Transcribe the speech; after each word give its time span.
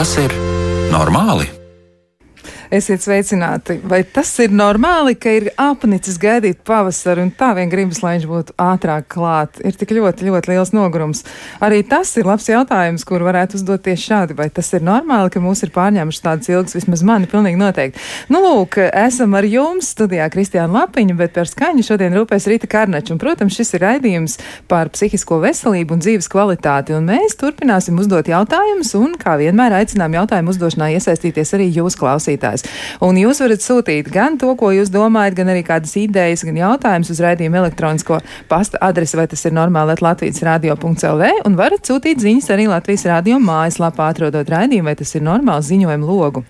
Vai 0.00 0.06
tas 0.06 0.16
ir 0.16 0.32
normāli? 0.88 1.59
Esiet 2.70 3.02
sveicināti. 3.02 3.80
Vai 3.82 4.04
tas 4.06 4.28
ir 4.38 4.52
normāli, 4.54 5.16
ka 5.18 5.30
ir 5.34 5.48
apnicis 5.58 6.14
gaidīt 6.22 6.60
pavasaru 6.62 7.24
un 7.26 7.32
tā 7.34 7.48
vien 7.56 7.66
gribas, 7.66 7.98
lai 8.04 8.12
viņš 8.14 8.26
būtu 8.30 8.54
ātrāk 8.62 9.08
klāt? 9.10 9.56
Ir 9.66 9.74
tik 9.74 9.90
ļoti, 9.96 10.28
ļoti 10.28 10.52
liels 10.52 10.70
nogurums. 10.70 11.24
Arī 11.58 11.80
tas 11.82 12.12
ir 12.14 12.28
labs 12.30 12.46
jautājums, 12.46 13.02
kur 13.08 13.24
varētu 13.26 13.58
uzdot 13.58 13.82
tieši 13.82 14.06
šādi. 14.12 14.36
Vai 14.38 14.46
tas 14.54 14.70
ir 14.78 14.84
normāli, 14.86 15.32
ka 15.34 15.42
mūs 15.42 15.64
ir 15.66 15.72
pārņēmuši 15.74 16.22
tādas 16.22 16.52
ilgas, 16.52 16.76
vismaz 16.78 17.02
mani 17.02 17.26
pilnīgi 17.32 17.58
noteikti. 17.58 18.04
Nu, 18.30 18.38
lūk, 18.44 18.78
esam 18.86 19.34
ar 19.34 19.50
jums 19.50 19.90
studijā 19.90 20.30
Kristiāna 20.30 20.84
Lapiņa, 20.84 21.18
bet 21.18 21.34
par 21.34 21.50
skaņu 21.50 21.88
šodien 21.90 22.14
rūpēs 22.20 22.46
Rīta 22.52 22.70
Karnača. 22.70 23.16
Un, 23.16 23.22
protams, 23.24 23.58
šis 23.58 23.74
ir 23.80 23.86
raidījums 23.88 24.38
par 24.70 24.92
psihisko 24.94 25.40
veselību 25.42 25.98
un 25.98 26.06
dzīves 26.06 26.30
kvalitāti. 26.30 26.94
Un 26.94 27.10
mēs 27.10 27.34
turpināsim 27.42 27.98
uzdot 27.98 28.30
jautājumus 28.30 28.94
un, 29.02 29.18
kā 29.18 29.34
vienmēr, 29.42 29.80
aicinām 29.82 30.20
jautājumu 30.20 30.54
uzdošanā 30.54 30.92
iesaistīties 30.94 31.56
arī 31.58 31.72
jūs 31.74 31.98
klausītājs 31.98 32.59
klausītājs. 32.60 33.00
Un 33.00 33.16
jūs 33.16 33.40
varat 33.40 33.62
sūtīt 33.62 34.10
gan 34.12 34.38
to, 34.38 34.54
ko 34.56 34.70
jūs 34.72 34.90
domājat, 34.90 35.36
gan 35.36 35.48
arī 35.48 35.62
kādas 35.64 35.96
idejas, 35.96 36.44
gan 36.44 36.56
jautājumus 36.56 37.10
uz 37.10 37.20
raidījumu 37.20 37.56
elektronisko 37.56 38.20
pasta 38.48 38.78
adresi, 38.80 39.16
vai 39.16 39.26
tas 39.26 39.44
ir 39.44 39.52
normāli 39.52 39.96
Latvijas 40.00 40.42
radio.lv, 40.42 41.32
un 41.46 41.56
varat 41.56 41.84
sūtīt 41.84 42.20
ziņas 42.20 42.50
arī 42.50 42.68
Latvijas 42.68 43.06
radio 43.06 43.38
mājaslapā, 43.38 44.10
atrodot 44.10 44.48
raidījumu, 44.48 44.88
vai 44.88 44.96
tas 44.96 45.14
ir 45.14 45.22
normāls 45.22 45.68
ziņojumu 45.70 46.06
logu. 46.06 46.44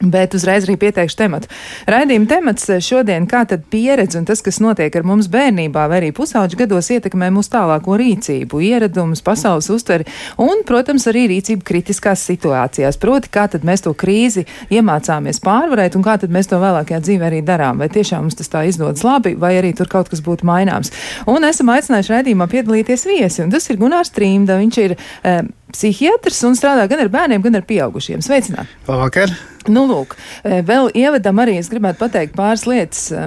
Bet 0.00 0.34
uzreiz 0.36 0.66
arī 0.66 0.74
pieteikšu 0.76 1.16
tematu. 1.16 1.48
Raidījuma 1.88 2.28
temats 2.28 2.68
šodien- 2.84 3.24
kā 3.32 3.46
tad 3.48 3.62
pieredze 3.72 4.18
un 4.18 4.26
tas, 4.28 4.42
kas 4.44 4.58
notiek 4.60 4.94
ar 4.96 5.02
mums 5.02 5.26
bērnībā 5.26 5.88
vai 5.88 6.00
arī 6.00 6.12
pusauģu 6.12 6.56
gados 6.56 6.90
ietekmē 6.92 7.30
mūsu 7.32 7.48
tālāko 7.56 7.96
rīcību, 7.96 8.60
ieradumus, 8.60 9.22
pasaules 9.22 9.70
uztveri 9.70 10.04
un, 10.36 10.62
protams, 10.66 11.06
arī 11.06 11.24
rīcību 11.32 11.64
kritiskās 11.64 12.20
situācijās. 12.28 13.00
Proti, 13.00 13.28
kā 13.32 13.48
tad 13.48 13.62
mēs 13.64 13.82
to 13.82 13.94
krīzi 13.94 14.44
iemācāmies 14.70 15.40
pārvarēt 15.40 15.96
un 15.96 16.02
kā 16.02 16.20
tad 16.20 16.30
mēs 16.30 16.48
to 16.48 16.60
vēlākajā 16.60 17.00
dzīvē 17.00 17.30
arī 17.30 17.42
darām. 17.42 17.78
Vai 17.78 17.88
tiešām 17.88 18.20
mums 18.28 18.34
tas 18.34 18.48
tā 18.48 18.68
izdodas 18.68 19.02
labi, 19.02 19.34
vai 19.34 19.54
arī 19.56 19.74
tur 19.74 19.88
kaut 19.88 20.10
kas 20.10 20.20
būtu 20.20 20.44
maināms. 20.44 20.92
Un 21.26 21.42
esam 21.42 21.72
aicinājuši 21.72 22.12
raidījumā 22.12 22.46
piedalīties 22.52 23.06
viesi, 23.08 23.42
un 23.42 23.50
tas 23.50 23.70
ir 23.70 23.80
Gunārs 23.80 24.12
Trīmda. 24.12 24.60
Viņš 24.60 24.78
ir 24.84 24.96
um, 25.24 25.48
psihiatrs 25.74 26.42
un 26.48 26.56
strādā 26.58 26.86
gan 26.90 27.02
ar 27.04 27.12
bērniem, 27.12 27.42
gan 27.44 27.58
ar 27.58 27.66
pieaugušiem. 27.68 28.22
Sveicināti! 28.24 28.70
Labvakar! 28.88 29.32
Nu, 29.66 29.86
lūk, 29.90 30.14
e, 30.46 30.60
vēl 30.66 30.92
ievadam 30.94 31.42
arī 31.42 31.58
es 31.60 31.70
gribētu 31.72 32.04
pateikt 32.04 32.36
pāris 32.38 32.66
lietas. 32.70 33.08
E, 33.10 33.26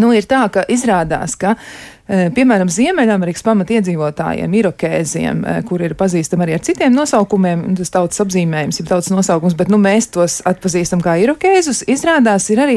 nu, 0.00 0.12
ir 0.16 0.28
tā, 0.30 0.44
ka 0.52 0.64
izrādās, 0.72 1.36
ka 1.40 1.54
e, 1.56 1.58
Piemēram, 2.04 2.68
Ziemeļamerikas 2.68 3.40
pamatiedzīvotājiem, 3.46 4.54
irokēziem, 4.58 5.38
kur 5.64 5.80
ir 5.86 5.94
pazīstami 5.96 6.44
arī 6.44 6.56
ar 6.58 6.64
citiem 6.66 6.92
nosaukumiem, 6.92 7.62
tas 7.78 7.94
tautas 7.94 8.20
apzīmējums, 8.20 8.82
ir 8.82 8.90
tautas 8.90 9.08
nosaukums, 9.08 9.56
bet 9.56 9.72
nu, 9.72 9.78
mēs 9.80 10.10
tos 10.12 10.42
atpazīstam 10.44 11.00
kā 11.04 11.16
irokēzus, 11.22 11.80
izrādās 11.88 12.50
ir 12.52 12.60
arī 12.60 12.76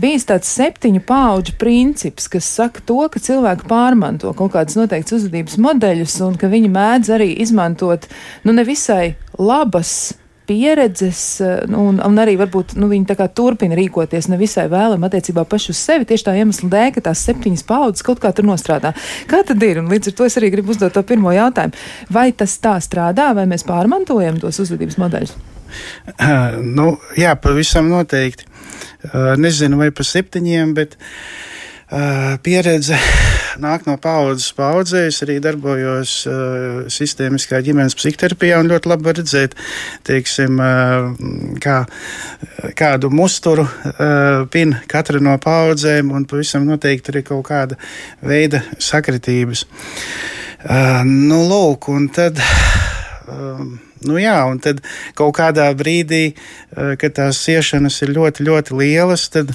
bijis 0.00 0.24
tāds 0.32 0.48
septiņu 0.56 1.04
pauģu 1.04 1.58
princips, 1.60 2.30
kas 2.32 2.48
saka 2.56 2.80
to, 2.88 3.02
ka 3.12 3.20
cilvēki 3.20 3.68
pārmanto 3.68 4.32
kaut 4.32 4.56
kādas 4.56 4.80
noteiktas 4.80 5.18
uzvedības 5.20 5.60
modeļus 5.60 6.18
un 6.24 6.40
ka 6.40 6.48
viņi 6.48 6.72
mēdz 6.72 7.14
arī 7.18 7.34
izmantot, 7.44 8.08
nu, 8.48 8.56
nevisai 8.56 9.18
labas 9.36 10.14
pieredzes, 10.46 11.40
eh, 11.40 11.62
nu, 11.70 11.86
un, 11.90 12.00
un 12.04 12.20
arī 12.20 12.36
varbūt 12.40 12.74
nu, 12.80 12.88
viņi 12.90 13.16
turpina 13.34 13.76
rīkoties 13.78 14.28
nevisai 14.32 14.66
vēlam 14.72 15.04
attiecībā 15.06 15.44
paši 15.48 15.72
uz 15.72 15.80
sevi 15.80 16.08
tieši 16.08 16.26
tā 16.28 16.36
iemesla 16.38 16.70
dēļ, 16.72 16.90
ka 16.94 17.04
tās 17.08 17.24
septiņas 17.24 17.64
paudzes 17.68 18.04
kaut 18.06 18.20
kā 18.20 18.32
tur 18.32 18.44
nostrādā. 18.48 18.94
Kā 19.30 19.42
tad 19.46 19.62
ir? 19.62 19.80
Un 19.80 19.90
līdz 19.92 20.12
ar 20.12 20.18
to 20.18 20.28
es 20.28 20.38
arī 20.40 20.52
gribu 20.54 20.74
uzdot 20.74 20.94
to 20.94 21.02
pirmo 21.02 21.32
jautājumu. 21.34 21.74
Vai 22.12 22.30
tas 22.32 22.58
tā 22.62 22.76
strādā, 22.84 23.32
vai 23.34 23.46
mēs 23.50 23.66
pārmantojam 23.68 24.40
tos 24.42 24.60
uzvedības 24.64 25.00
modeļus? 25.00 25.36
Nu, 26.78 26.98
jā, 27.18 27.34
pavisam 27.40 27.88
noteikti. 27.90 28.46
Uh, 29.04 29.34
nezinu, 29.36 29.76
vai 29.80 29.90
pa 29.92 30.04
septiņiem, 30.06 30.70
bet 30.76 30.94
uh, 30.96 32.36
pieredze 32.44 32.96
nāk 33.62 33.86
no 33.88 33.96
paudzes 34.00 34.50
paudzē. 34.56 35.06
Es 35.10 35.20
arī 35.24 35.38
darbojos 35.42 36.14
uh, 36.30 36.82
sistēmiskā 36.92 37.60
ģimenes 37.64 37.96
psihoterapijā 37.98 38.60
un 38.62 38.70
ļoti 38.72 38.90
labi 38.90 39.14
redzēt, 39.18 39.56
teiksim, 40.06 40.60
uh, 40.62 41.10
kā, 41.64 41.80
kādu 42.78 43.10
musturu 43.14 43.66
uh, 43.66 44.44
pin 44.50 44.76
katra 44.90 45.22
no 45.22 45.36
paudzēm 45.42 46.12
un 46.14 46.28
pavisam 46.30 46.66
noteikti 46.68 47.14
arī 47.14 47.24
kaut 47.26 47.46
kāda 47.50 47.80
veida 48.24 48.64
sakritības. 48.78 49.66
Uh, 50.64 51.02
nu, 51.04 51.42
lūk, 51.48 51.90
un 51.92 52.08
tad. 52.14 52.40
Um, 53.28 53.78
Nu 54.04 54.20
jā, 54.20 54.36
un 54.50 54.60
tad 54.62 54.82
kaut 55.18 55.36
kādā 55.38 55.70
brīdī, 55.78 56.36
kad 56.74 57.16
tās 57.16 57.40
ciešanas 57.46 58.00
ir 58.04 58.14
ļoti, 58.16 58.46
ļoti 58.48 58.78
lielas, 58.78 59.28
tad 59.32 59.52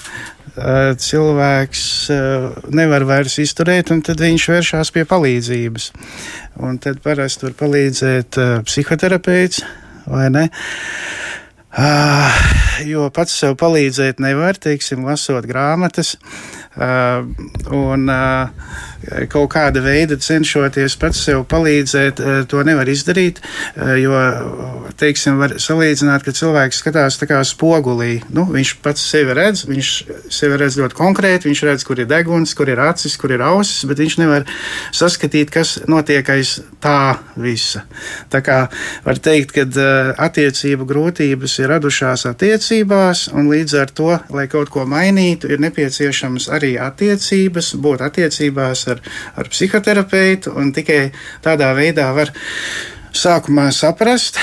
Eh, 0.59 0.91
cilvēks 0.99 1.83
eh, 2.11 2.47
nevar 2.75 3.05
vairs 3.07 3.37
izturēt, 3.39 3.93
un 3.93 4.01
tad 4.03 4.19
viņš 4.19 4.47
vēršas 4.51 4.91
pie 4.95 5.05
palīdzības. 5.07 5.91
Un 6.65 6.79
tad 6.83 6.99
parasti 7.05 7.47
var 7.47 7.55
palīdzēt 7.61 8.39
eh, 8.41 8.55
psihoterapeits 8.67 9.63
vai 10.09 10.27
ne. 10.33 10.49
Uh, 11.69 12.37
jo 12.89 13.03
pats 13.13 13.35
sev 13.43 13.53
palīdzēt 13.61 14.17
nevar, 14.23 14.57
teiksim, 14.57 15.03
lasot 15.05 15.45
grāmatas. 15.45 16.15
Uh, 16.77 17.25
un 17.73 18.05
uh, 18.13 18.49
kaut 19.27 19.49
kāda 19.55 19.81
veida 19.81 20.13
cenšoties 20.21 20.93
pats 21.01 21.23
sev 21.25 21.41
palīdzēt, 21.49 22.19
uh, 22.21 22.43
to 22.45 22.61
nevar 22.63 22.85
izdarīt. 22.87 23.41
Jo, 23.99 24.13
teiksim, 24.99 25.39
var 25.41 25.55
salīdzināt, 25.61 26.23
ka 26.25 26.33
cilvēks 26.35 26.81
skatās 26.83 27.17
tā 27.17 27.25
kā 27.29 27.39
spogulī. 27.47 28.19
Nu, 28.35 28.43
viņš 28.51 28.73
pats 28.83 29.01
sevi 29.09 29.33
redz, 29.37 29.63
viņš 29.69 29.89
sevi 30.33 30.59
redz 30.61 30.77
ļoti 30.77 30.97
konkrēti, 30.97 31.49
viņš 31.49 31.63
redz, 31.65 31.85
kur 31.87 32.01
ir 32.03 32.09
deguns, 32.09 32.53
kur 32.57 32.69
ir 32.69 32.81
acis, 32.83 33.17
kur 33.17 33.33
ir 33.33 33.43
ausis, 33.45 33.87
bet 33.89 34.01
viņš 34.03 34.19
nevar 34.21 34.45
saskatīt, 34.95 35.49
kas 35.53 35.77
notiek 35.89 36.29
aiz 36.35 36.59
tā 36.83 37.17
visa. 37.39 37.85
Tā 38.29 38.43
kā 38.45 38.59
var 39.07 39.21
teikt, 39.23 39.55
ka 39.57 39.65
attiecību 40.27 40.85
grūtības 40.89 41.57
ir 41.63 41.73
radušās 41.73 42.27
attiecībās, 42.29 43.25
un 43.33 43.49
līdz 43.51 43.77
ar 43.81 43.95
to, 43.95 44.11
lai 44.35 44.45
kaut 44.51 44.69
ko 44.73 44.85
mainītu, 44.89 45.49
ir 45.49 45.63
nepieciešams 45.65 46.49
arī 46.53 46.58
attiecības, 46.81 47.73
būt 47.81 48.05
attiecībās 48.05 48.87
ar, 48.93 49.03
ar 49.35 49.49
psihoterapeitu, 49.51 50.53
un 50.59 50.73
tikai 50.75 51.09
tādā 51.45 51.73
veidā 51.77 52.11
var 52.15 52.33
sākumā 53.15 53.69
saprast, 53.73 54.37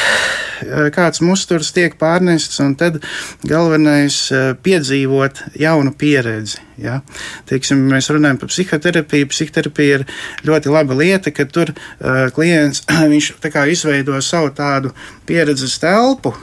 kāds 0.94 1.20
musturs 1.22 1.72
tiek 1.76 1.94
pārnests, 2.00 2.58
un 2.64 2.74
tad 2.78 2.98
galvenais 3.46 4.16
eh, 4.32 4.48
piedzīvot 4.62 5.42
jaunu 5.60 5.92
pieredzi. 5.98 6.60
Ja? 6.80 7.00
Teiksim, 7.48 7.84
mēs 7.90 8.10
runājam 8.12 8.40
par 8.40 8.52
psihoterapiju. 8.52 9.30
Psihoterapija 9.32 10.00
ir 10.00 10.06
ļoti 10.48 10.72
laba 10.72 10.96
lieta, 10.96 11.32
ka 11.32 11.46
tur 11.48 11.72
uh, 11.72 12.26
klients 12.36 12.82
izveido 13.76 14.20
savu 14.20 14.52
tādu 14.56 14.92
pieredzes 15.28 15.78
telpu, 15.80 16.34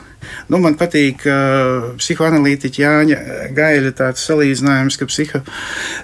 Nu, 0.51 0.59
man 0.63 0.78
patīk 0.79 1.25
uh, 1.29 1.94
psihoanalītiķa 2.00 2.84
Jāņa 2.84 3.19
Gaļa 3.56 3.94
tāds 3.97 4.25
salīdzinājums, 4.28 4.97
ka 5.00 5.07
psiho, 5.09 5.44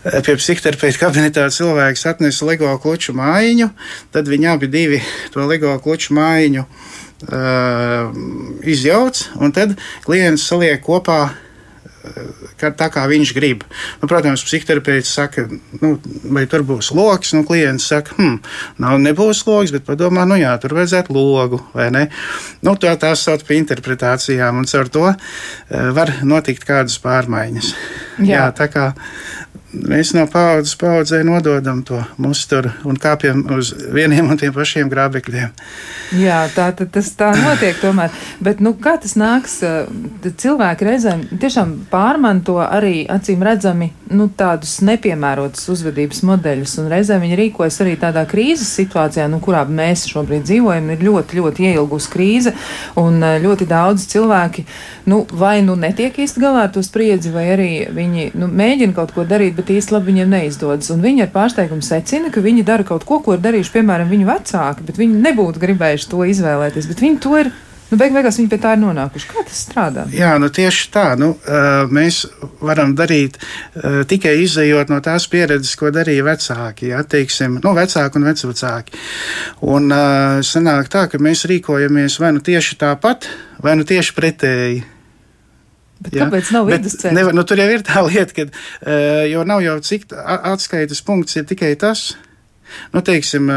pie 0.05 0.37
psihoterapeita 0.39 1.01
kabinetā 1.01 1.47
cilvēks 1.53 2.07
atnesa 2.09 2.47
LEGO 2.49 2.75
kluču 2.83 3.15
mājiņu, 3.17 3.69
tad 4.15 4.31
viņi 4.31 4.49
abi 4.53 4.71
divi 4.71 5.01
to 5.33 5.45
LEGO 5.49 5.75
kluču 5.83 6.15
mājiņu 6.17 6.65
uh, 6.65 8.17
izjauc, 8.63 9.25
un 9.39 9.55
tad 9.55 9.77
klients 10.07 10.47
saliek 10.49 10.81
kopā 10.85 11.21
tā 12.59 12.89
kā 12.93 13.05
viņš 13.09 13.33
grib. 13.35 13.63
Nu, 14.01 14.09
protams, 14.11 14.43
psihoterapeits 14.45 15.11
saka, 15.17 15.45
nu, 15.81 15.93
vai 16.33 16.45
tur 16.49 16.63
būs 16.67 16.91
loks, 16.95 17.33
nu, 17.37 17.43
klients 17.47 17.89
saka, 17.91 18.15
hm, 18.17 18.37
nav, 18.83 18.99
nebūs 19.03 19.43
loks, 19.47 19.73
bet 19.75 19.87
padomā, 19.87 20.25
nu 20.29 20.39
jā, 20.39 20.53
tur 20.61 20.77
vajadzētu 20.79 21.15
logu? 21.15 21.61
Nu, 22.65 22.75
tā 22.79 22.95
tās 22.99 23.25
sauc 23.25 23.45
par 23.47 23.57
interpretācijām, 23.57 24.61
un 24.61 24.69
caur 24.69 24.91
to 24.93 25.05
uh, 25.09 25.17
var 25.95 26.19
notikt 26.27 26.67
kādas 26.67 26.99
pārmaiņas. 27.03 27.73
Jā, 28.19 28.31
jā 28.33 28.47
tā 28.55 28.69
kā 28.71 28.89
mēs 29.73 30.13
no 30.17 30.25
paudzes 30.29 30.75
paudzē 30.79 31.21
nododam 31.27 31.81
to 31.85 31.99
musturu 32.21 32.71
un 32.89 32.97
kāpjam 32.99 33.43
uz 33.55 33.71
vieniem 33.93 34.31
un 34.31 34.39
tiem 34.39 34.53
pašiem 34.55 34.89
grābekļiem. 34.91 35.53
Jā, 36.19 36.41
tā 36.55 36.71
tas 36.79 37.11
tā 37.17 37.31
notiek 37.37 37.77
tomēr. 37.81 38.13
Bet 38.43 38.63
nu, 38.65 38.73
kā 38.81 38.97
tas 39.01 39.15
nāks? 39.19 39.59
Cilvēki 40.29 40.89
reizēm 40.89 41.25
tiešām 41.41 41.75
pārmanto 41.91 42.59
arī 42.65 43.03
acīm 43.09 43.45
redzami 43.45 43.91
nu, 44.09 44.27
tādus 44.33 44.79
nepiemērotus 44.85 45.67
uzvedības 45.73 46.23
modeļus, 46.27 46.75
un 46.81 46.89
reizēm 46.91 47.23
viņi 47.25 47.39
rīkojas 47.39 47.79
arī 47.83 47.95
tādā 48.01 48.25
krīzes 48.29 48.71
situācijā, 48.79 49.27
nu, 49.31 49.41
kurā 49.43 49.63
mēs 49.69 50.07
šobrīd 50.09 50.47
dzīvojam. 50.47 50.89
Ir 50.93 51.05
ļoti, 51.05 51.39
ļoti 51.39 51.67
ieilgus 51.69 52.09
krīze, 52.11 52.55
un 52.99 53.21
ļoti 53.43 53.69
daudz 53.69 54.07
cilvēki 54.09 54.65
nu, 55.09 55.21
vai 55.29 55.59
nu 55.65 55.77
netiek 55.79 56.17
īsti 56.25 56.41
galā 56.41 56.67
ar 56.67 56.73
to 56.73 56.83
spriedzi, 56.85 57.33
vai 57.33 57.45
arī 57.53 57.71
viņi 57.93 58.31
nu, 58.39 58.49
mēģina 58.49 58.97
kaut 58.97 59.13
ko 59.15 59.25
darīt 59.29 59.57
bet 59.59 59.71
īsti 59.73 59.95
labi 59.95 60.13
viņiem 60.13 60.35
neizdodas. 60.35 60.91
Un 60.93 61.03
viņi 61.05 61.25
ar 61.25 61.33
pārsteigumu 61.33 61.85
secina, 61.85 62.33
ka 62.33 62.43
viņi 62.43 62.65
dara 62.67 62.87
kaut 62.87 63.05
ko, 63.07 63.21
ko 63.23 63.37
ir 63.37 63.43
darījuši, 63.45 63.75
piemēram, 63.77 64.11
viņu 64.11 64.29
vecāki, 64.29 64.85
bet 64.87 65.01
viņi 65.01 65.23
nebūtu 65.25 65.61
gribējuši 65.63 66.11
to 66.11 66.23
izvēlēties, 66.33 66.89
bet 66.89 67.03
viņi 67.05 67.21
to 67.23 67.35
ir 67.43 67.51
Nu, 67.89 67.97
beig 67.97 68.13
beigās 68.13 68.37
viņi 68.37 68.51
pie 68.51 68.59
tā 68.61 68.75
ir 68.75 68.81
nonākuši. 68.83 69.29
Kā 69.31 69.43
tas 69.47 69.63
strādā? 69.65 70.03
Jā, 70.13 70.35
nu 70.41 70.51
tieši 70.53 70.89
tā. 70.93 71.05
Nu, 71.19 71.31
mēs 71.89 72.21
varam 72.61 72.93
darīt 72.97 73.39
tikai 74.09 74.35
izējot 74.43 74.93
no 74.93 74.99
tās 75.05 75.25
pieredzes, 75.31 75.73
ko 75.79 75.89
darīja 75.93 76.27
vecāki. 76.27 76.91
Jā, 76.93 77.01
teiksim, 77.09 77.57
nu, 77.63 77.73
vecāki 77.77 78.21
un 78.21 78.29
vecvecāki. 78.29 79.01
Un 79.73 79.89
sanāk 80.45 80.93
tā, 80.93 81.07
ka 81.09 81.21
mēs 81.21 81.47
rīkojamies 81.49 82.19
vai 82.21 82.31
nu 82.37 82.45
tieši 82.45 82.77
tāpat, 82.85 83.25
vai 83.65 83.75
nu 83.79 83.89
tieši 83.89 84.17
pretēji. 84.17 84.85
Bet 85.99 86.15
jā. 86.15 86.25
kāpēc 86.25 86.53
nav 86.55 86.69
vidusceļš? 86.69 87.33
Nu, 87.35 87.43
tur 87.43 87.59
jau 87.59 87.67
ir 87.73 87.83
tā 87.83 88.01
lieta, 88.05 88.35
ka 88.35 88.45
uh, 88.47 89.45
nav 89.49 89.63
jau 89.65 89.75
cik 89.83 90.13
atskaites 90.53 91.01
punkts 91.03 91.35
ir 91.39 91.47
tikai 91.49 91.73
tas. 91.79 92.13
Nu, 92.93 93.03
teiksim, 93.05 93.49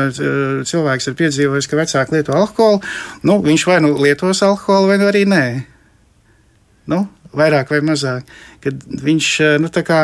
cilvēks 0.69 1.11
ir 1.11 1.19
piedzīvojis, 1.19 1.69
ka 1.70 1.81
vecāki 1.81 2.17
lieto 2.17 2.37
alkoholu. 2.37 2.82
Nu, 3.26 3.41
viņš 3.44 3.67
vai 3.70 3.81
nu 3.85 3.93
lietos 3.99 4.43
alkoholu, 4.47 4.93
vai 4.93 5.00
nu 5.03 5.09
arī 5.11 5.25
nē. 5.29 5.44
Nu, 6.93 7.05
vairāk 7.37 7.73
vai 7.73 7.82
mazāk. 7.87 8.31
Kad 8.62 8.82
viņš, 9.03 9.29
nu, 9.62 9.70
tā 9.73 9.85
kā, 9.87 10.00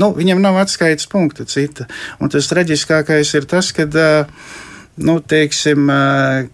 nu, 0.00 0.12
viņam 0.16 0.42
nav 0.44 0.60
atskaites 0.62 1.10
punkta 1.10 1.46
cita. 1.48 1.88
Un 2.20 2.32
tas 2.32 2.48
traģiskākais 2.50 3.34
ir 3.38 3.50
tas, 3.50 3.72
kad. 3.76 3.94
Uh, 3.94 4.70
nu, 5.02 5.16
teiksim, 5.20 5.88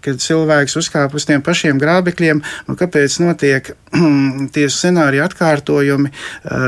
kad 0.00 0.20
cilvēks 0.22 0.76
uzkāpa 0.80 1.18
uz 1.18 1.26
tiem 1.28 1.42
pašiem 1.44 1.80
grābekļiem, 1.80 2.40
nu, 2.68 2.76
kāpēc 2.78 3.18
notiek 3.24 3.72
tie 4.54 4.66
scenāriju 4.72 5.24
atkārtojumi, 5.26 6.12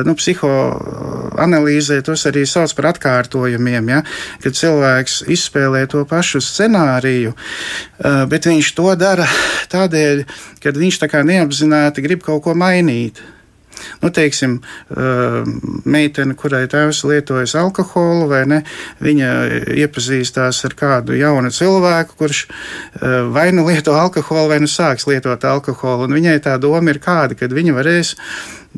nu, 0.09 0.17
psihoanalīzē 0.19 2.01
tos 2.07 2.27
arī 2.29 2.45
sauc 2.49 2.75
par 2.77 2.91
atkārtojumiem, 2.93 3.93
ja, 3.95 4.01
kad 4.45 4.59
cilvēks 4.59 5.23
izspēlē 5.33 5.87
to 5.93 6.05
pašu 6.09 6.43
scenāriju, 6.45 7.35
bet 8.29 8.51
viņš 8.51 8.73
to 8.77 8.91
dara 9.01 9.29
tādēļ, 9.73 10.27
ka 10.63 10.75
viņš 10.77 11.05
tā 11.05 11.13
kā 11.13 11.25
neapzināti 11.27 12.05
grib 12.05 12.27
kaut 12.27 12.45
ko 12.45 12.59
mainīt. 12.59 13.23
Nu, 14.03 14.11
teiksim, 14.15 14.59
meitene, 15.85 16.37
kurai 16.39 16.65
tēvs 16.71 17.03
lietojas 17.09 17.55
alkoholu, 17.59 18.29
vai 18.31 18.43
ne, 18.51 18.63
viņa 19.03 19.29
iepazīstās 19.83 20.63
ar 20.69 20.77
kādu 20.79 21.17
jaunu 21.19 21.53
cilvēku, 21.55 22.19
kurš 22.19 22.47
vai 23.35 23.51
nu 23.55 23.67
lieto 23.69 23.95
alkoholu, 23.99 24.51
vai 24.53 24.63
nu 24.63 24.71
sāks 24.71 25.07
lietot 25.11 25.45
alkoholu. 25.49 26.09
Un 26.09 26.19
viņai 26.19 26.39
tā 26.45 26.57
doma 26.63 26.93
ir 26.93 27.01
kāda, 27.03 27.39
kad 27.39 27.55
viņa 27.55 27.77
varēs 27.79 28.17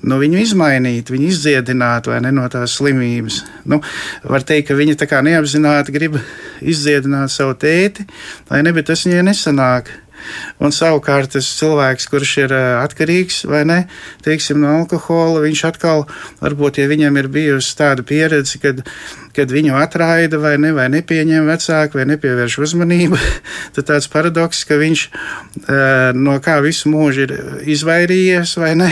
nu, 0.03 0.19
viņu 0.21 0.41
izmainīt, 0.43 1.13
viņu 1.13 1.29
izdziedināt 1.31 2.09
ne 2.25 2.33
no 2.35 2.47
tās 2.53 2.77
slimības. 2.79 3.43
Nu, 3.71 3.81
var 4.27 4.45
teikt, 4.47 4.69
ka 4.69 4.79
viņa 4.79 5.23
neapzināti 5.25 5.95
grib 5.95 6.19
izdziedināt 6.61 7.33
savu 7.33 7.55
tēti, 7.55 8.07
vai 8.51 8.63
ne, 8.65 8.73
bet 8.75 8.91
tas 8.91 9.07
viņai 9.07 9.29
nesanāk. 9.31 9.93
Un 10.63 10.75
savukārt 10.75 11.35
tas 11.35 11.49
cilvēks, 11.59 12.09
kurš 12.11 12.37
ir 12.45 12.55
atkarīgs 12.55 13.43
vai 13.51 13.65
ne, 13.69 13.81
teiksim, 14.25 14.61
no 14.63 14.73
alkohola, 14.81 15.43
viņš 15.45 15.65
atkal, 15.71 16.07
varbūt, 16.43 16.81
ja 16.83 16.91
viņam 16.91 17.19
ir 17.21 17.31
bijusi 17.33 17.75
tāda 17.79 18.05
pieredze, 18.07 18.61
kad, 18.63 18.83
kad 19.35 19.51
viņu 19.53 19.75
atraida 19.79 20.39
vai, 20.43 20.55
ne, 20.63 20.71
vai 20.77 20.87
nepieņem 20.93 21.49
vecāki 21.49 21.99
vai 21.99 22.07
nepievērš 22.13 22.59
uzmanību, 22.67 23.19
tad 23.77 23.89
tāds 23.91 24.09
paradoks, 24.13 24.65
ka 24.69 24.79
viņš 24.81 25.07
no 26.19 26.37
kā 26.45 26.59
visu 26.65 26.93
mūžu 26.93 27.27
ir 27.27 27.35
izvairījies 27.75 28.55
vai 28.63 28.75
ne, 28.79 28.91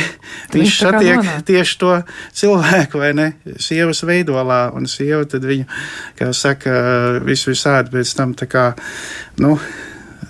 viņš 0.53 0.79
satiek 0.83 1.31
tieši 1.49 1.79
to 1.81 1.95
cilvēku 2.43 3.03
vai 3.03 3.13
ne, 3.17 3.29
sievas 3.63 4.03
veidolā, 4.09 4.65
un 4.77 4.91
sieva 4.91 5.25
tad 5.29 5.47
viņu, 5.47 5.69
kā 6.19 6.33
saka, 6.37 6.75
visu 7.27 7.53
visādi 7.53 7.95
pēc 7.95 8.17
tam 8.19 8.37
tā 8.39 8.51
kā, 8.51 8.67
nu, 9.43 9.57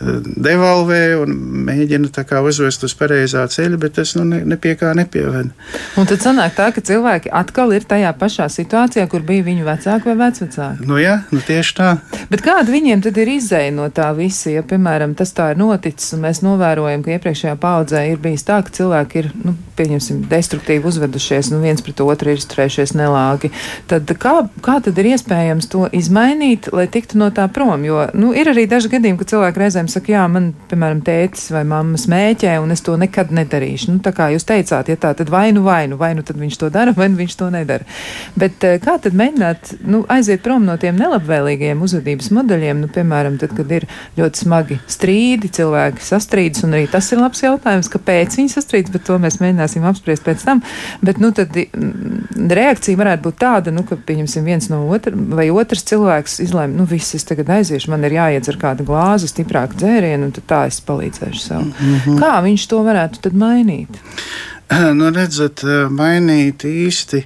devalvē 0.01 1.01
un 1.23 1.35
mēģina 1.69 2.11
uzvest 2.43 2.85
uz 2.87 2.95
pareizā 2.99 3.45
ceļa, 3.51 3.79
bet 3.81 3.97
tas 3.99 4.15
nu, 4.17 4.25
ne, 4.29 4.43
ne 4.49 4.57
pie 4.61 4.75
kā 4.79 4.93
nepieved. 4.97 5.53
Un 6.01 6.09
tad 6.09 6.25
sanāk 6.25 6.57
tā, 6.57 6.71
ka 6.75 6.83
cilvēki 6.85 7.33
atkal 7.33 7.73
ir 7.77 7.87
tajā 7.89 8.13
pašā 8.19 8.49
situācijā, 8.53 9.07
kur 9.11 9.25
bija 9.27 9.47
viņu 9.47 9.67
vecāki 9.67 10.11
vai 10.11 10.17
vecvecāki. 10.27 10.87
Nu 10.89 10.99
jā, 11.01 11.19
nu 11.33 11.43
tieši 11.45 11.77
tā. 11.79 11.91
Bet 12.33 12.45
kāda 12.45 12.73
viņiem 12.73 13.03
tad 13.05 13.19
ir 13.23 13.35
izēja 13.37 13.75
no 13.75 13.89
tā 13.95 14.09
visa, 14.17 14.51
ja, 14.53 14.65
piemēram, 14.67 15.15
tas 15.19 15.35
tā 15.37 15.53
ir 15.53 15.61
noticis 15.61 16.15
un 16.17 16.25
mēs 16.27 16.43
novērojam, 16.45 17.05
ka 17.05 17.17
iepriekšējā 17.17 17.57
paudzē 17.63 18.05
ir 18.11 18.23
bijis 18.23 18.47
tā, 18.49 18.63
ka 18.65 18.75
cilvēki 18.75 19.23
ir, 19.23 19.31
nu, 19.45 19.55
pieņemsim, 19.79 20.25
destruktīvi 20.31 20.89
uzvedušies, 20.89 21.53
nu 21.53 21.63
viens 21.63 21.83
pret 21.85 22.03
otru 22.05 22.33
ir 22.33 22.41
izturējušies 22.41 22.95
nelāgi. 22.99 23.53
Tad 23.91 24.11
kā, 24.21 24.35
kā 24.65 24.79
tad 24.85 24.99
ir 25.01 25.13
iespējams 25.15 25.71
to 25.73 25.87
izmainīt, 25.97 26.71
lai 26.75 26.89
tiktu 26.93 27.21
no 27.21 27.31
tā 27.35 27.49
prom? 27.53 27.85
Jo, 27.87 28.07
nu, 28.17 28.33
ir 28.37 28.51
arī 28.53 28.67
daži 28.71 28.93
gadījumi, 28.93 29.21
ka 29.21 29.29
cilvēki 29.33 29.63
reizēm 29.83 29.89
saka, 29.91 30.13
jā, 30.13 30.23
man, 30.31 30.53
piemēram, 30.71 31.03
tētis 31.03 31.51
vai 31.53 31.65
mamma 31.65 31.99
smēķē, 31.99 32.61
un 32.63 32.71
es 32.73 32.83
to 32.83 32.97
nekad 32.97 33.33
nedarīšu. 33.33 33.93
Nu, 33.93 33.99
tā 34.03 34.13
kā 34.13 34.31
jūs 34.33 34.45
teicāt, 34.47 34.89
ja 34.89 34.97
tā, 34.97 35.15
tad 35.15 35.31
vai 35.31 35.53
nu 35.53 35.63
vai 35.63 35.87
nu, 35.89 35.97
vai 35.97 36.15
nu 36.15 36.23
tad 36.23 36.37
viņš 36.37 36.59
to 36.59 36.71
dara, 36.71 36.93
vai 36.93 37.09
nu 37.09 37.17
viņš 37.19 37.37
to 37.37 37.51
nedara. 37.51 37.85
Bet 38.37 38.63
eh, 38.65 38.79
kā 38.83 38.99
tad 39.03 39.15
mēģināt 39.15 39.83
nu, 39.85 40.05
aiziet 40.09 40.43
prom 40.43 40.65
no 40.65 40.77
tiem 40.77 40.97
nelabvēlīgiem 40.99 41.83
uzvedības 41.83 42.31
modeļiem, 42.33 42.83
nu, 42.83 42.89
piemēram, 42.93 43.39
tad, 43.39 43.55
kad 43.57 43.71
ir 43.73 43.87
ļoti 44.19 44.45
smagi 44.45 44.79
strīdi, 44.87 45.51
cilvēki 45.53 46.03
sastrīdas, 46.05 46.65
un 46.67 46.77
arī 46.77 46.89
tas 46.91 47.11
ir 47.13 47.23
labs 47.23 47.43
jautājums, 47.43 47.91
kāpēc 47.93 48.39
viņi 48.39 48.55
sastrīdas, 48.55 48.93
bet 48.93 49.07
to 49.09 49.19
mēs 49.23 49.41
mēģināsim 49.43 49.87
apspriest 49.89 50.27
pēc 50.27 50.47
tam. 50.47 50.63
Bet, 51.03 51.21
nu, 51.23 51.33
tad 51.35 51.55
mm, 51.57 52.49
reakcija 52.53 53.01
varētu 53.01 53.27
būt 53.27 53.41
tāda, 53.43 53.75
nu, 53.75 53.87
ka, 53.89 53.99
pieņemsim, 53.99 54.47
viens 54.47 54.71
no 54.73 54.85
otra 54.93 55.13
vai 55.13 55.49
otrs 55.53 55.85
cilvēks 55.89 56.41
izlēma, 56.47 56.77
nu, 56.77 56.87
viss, 56.89 57.17
es 57.19 57.27
tagad 57.29 57.51
aiziešu, 57.59 57.91
man 57.93 58.05
ir 58.07 58.17
jāiedzer 58.19 58.59
kāda 58.61 58.85
glāze, 58.87 59.29
stiprāk 59.31 59.72
dzērienu, 59.79 60.31
un 60.31 60.49
tā 60.49 60.65
es 60.71 60.81
palīdzēšu 60.87 61.43
sev. 61.43 61.61
Mm 61.67 61.99
-hmm. 62.07 62.19
Kā 62.23 62.43
viņš 62.43 62.67
to 62.69 62.83
varētu 62.87 63.23
tad 63.29 63.33
mainīt? 63.33 64.01
Nu, 64.99 65.11
redzat, 65.11 65.61
mainīt 65.91 66.65
īsti 66.65 67.19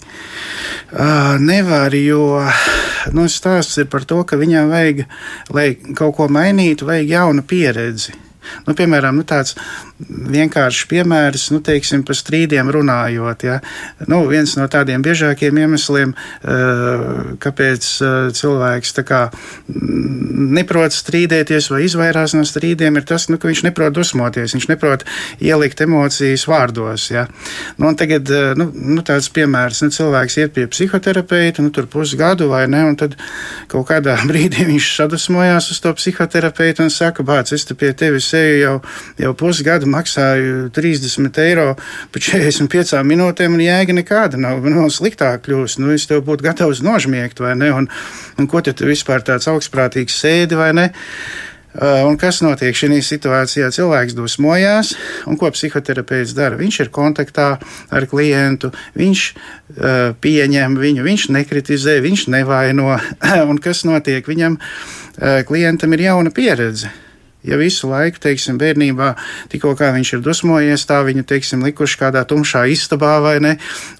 nevar, 1.38 1.94
jo 1.94 2.42
nu, 3.12 3.28
stāsts 3.30 3.78
ir 3.78 3.86
par 3.86 4.04
to, 4.04 4.24
ka 4.24 4.36
viņam 4.36 4.68
vajag, 4.68 5.04
lai 5.54 5.76
kaut 5.94 6.16
ko 6.16 6.28
mainītu, 6.28 6.86
vajag 6.86 7.08
jaunu 7.08 7.42
pieredzi. 7.42 8.25
Nu, 8.66 8.74
piemēram, 8.76 9.16
nu, 9.16 9.26
tāds 9.26 9.56
vienkāršs 10.06 10.86
piemērs, 10.90 11.48
nu, 11.54 11.60
teiksim, 11.64 12.02
par 12.06 12.18
strīdiem 12.18 12.68
runājot. 12.72 13.44
Ja? 13.46 13.60
Nu, 14.10 14.22
viens 14.28 14.56
no 14.58 14.66
tādiem 14.70 15.04
biežākiem 15.04 15.56
iemesliem, 15.62 16.12
eh, 16.12 17.06
kāpēc 17.42 17.88
eh, 18.04 18.16
cilvēks 18.36 18.94
kā, 19.06 19.22
neprot 20.56 20.92
strīdēties 20.92 21.70
vai 21.72 21.82
izvairās 21.86 22.34
no 22.36 22.44
strīdiem, 22.48 22.96
ir 22.96 23.06
tas, 23.08 23.28
nu, 23.32 23.38
ka 23.40 23.48
viņš 23.48 23.64
neprot 23.68 23.94
dusmoties, 23.96 24.54
viņš 24.56 24.68
neprot 24.72 25.04
ielikt 25.40 25.80
emocijas 25.84 26.46
vārdos. 26.48 27.08
Ja? 27.10 27.26
Nu, 27.80 27.94
tagad 27.96 28.30
eh, 28.30 28.52
nu, 28.58 28.68
nu, 28.74 29.04
tāds 29.06 29.30
piemērs, 29.32 29.82
nu, 29.84 29.92
cilvēks 29.94 30.38
iet 30.42 30.56
pie 30.56 30.66
psihoterapeita, 30.68 31.64
nu, 31.64 31.72
tur 31.72 31.88
pusgadu 31.90 32.50
vai 32.52 32.66
ne, 32.68 32.84
un 32.90 33.00
tad 33.00 33.16
kaut 33.72 33.88
kādā 33.88 34.18
brīdī 34.30 34.68
viņš 34.68 34.92
sadusmojās 35.00 35.72
uz 35.72 35.80
to 35.80 35.94
psihoterapeitu 35.96 36.84
un 36.84 36.92
saka, 36.92 37.24
bāc, 37.26 37.54
es 37.56 37.64
te 37.64 37.76
pie 37.78 37.94
tevis 37.96 38.28
eju 38.36 38.60
jau, 38.60 38.74
jau 39.24 39.32
pusgadu 39.38 39.88
maksāju 39.90 40.68
30 40.76 41.40
eiro 41.44 41.66
par 42.12 42.26
45 42.28 43.02
minūtēm, 43.06 43.56
un 43.56 43.64
jēga 43.64 43.96
nekāda 43.96 44.40
nav. 44.40 44.62
Man 44.64 44.78
vēl 44.82 44.92
sliktāk 44.92 45.46
kļūst. 45.46 45.82
Nu, 45.82 45.92
es 45.96 46.06
tev 46.10 46.24
būtu 46.26 46.46
gatavs 46.46 46.84
nožmiegt, 46.86 47.42
vai 47.42 47.56
ne? 47.58 47.72
Un, 47.74 47.90
un 48.38 48.48
ko 48.50 48.62
tu 48.66 48.88
vispār 48.88 49.24
tāds 49.26 49.48
augstprātīgs 49.50 50.22
sēdi, 50.22 50.58
vai 50.58 50.72
ne? 50.76 50.88
Uh, 51.76 52.06
un 52.08 52.14
kas 52.16 52.38
notiek 52.40 52.72
šajā 52.72 53.02
situācijā? 53.04 53.66
Cilvēks 53.74 54.14
dusmojās, 54.16 54.94
un 55.28 55.36
ko 55.36 55.50
psihoterapeits 55.52 56.32
dara? 56.36 56.56
Viņš 56.56 56.78
ir 56.86 56.90
kontaktā 56.94 57.48
ar 57.92 58.06
klientu, 58.08 58.70
viņš 58.96 59.24
uh, 59.36 60.14
pieņem 60.16 60.78
viņu, 60.80 61.04
viņš 61.04 61.26
nekritizē, 61.36 61.98
viņš 62.06 62.28
nevaino. 62.32 62.94
un 63.50 63.60
kas 63.60 63.84
notiek? 63.84 64.24
Viņam, 64.24 64.56
uh, 64.56 65.42
klientam 65.44 65.92
ir 65.98 66.06
jauna 66.08 66.32
pieredze. 66.32 66.94
Ja 67.46 67.58
visu 67.60 67.90
laiku, 67.90 68.18
teiksim, 68.22 68.58
bērnībā 68.58 69.12
tikko 69.52 69.74
kā 69.78 69.92
viņš 69.94 70.12
ir 70.16 70.22
dusmojies, 70.24 70.86
tā 70.88 71.00
viņu, 71.06 71.22
teiksim, 71.28 71.62
likuši 71.66 72.00
kādā 72.00 72.24
tumšā 72.28 72.64
istabā 72.72 73.16
vai 73.22 73.36
ne, 73.44 73.52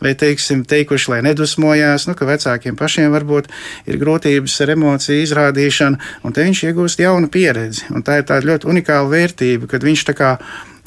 vai, 0.02 0.16
teiksim, 0.18 0.64
teikuši, 0.68 1.12
lai 1.12 1.20
nedusmojās, 1.28 2.08
nu, 2.10 2.16
ka 2.18 2.28
vecākiem 2.28 2.78
pašiem 2.78 3.14
varbūt 3.14 3.50
ir 3.86 4.00
grūtības 4.02 4.56
ar 4.64 4.74
emociju 4.74 5.22
izrādīšanu, 5.22 6.00
un 6.26 6.34
te 6.34 6.46
viņš 6.46 6.64
iegūst 6.70 7.04
jaunu 7.04 7.30
pieredzi. 7.32 7.86
Un 7.94 8.02
tā 8.06 8.20
ir 8.20 8.26
tāda 8.26 8.50
ļoti 8.50 8.70
unikāla 8.72 9.12
vērtība, 9.12 9.70
kad 9.70 9.86
viņš 9.86 10.08
tā 10.10 10.16
kā, 10.18 10.32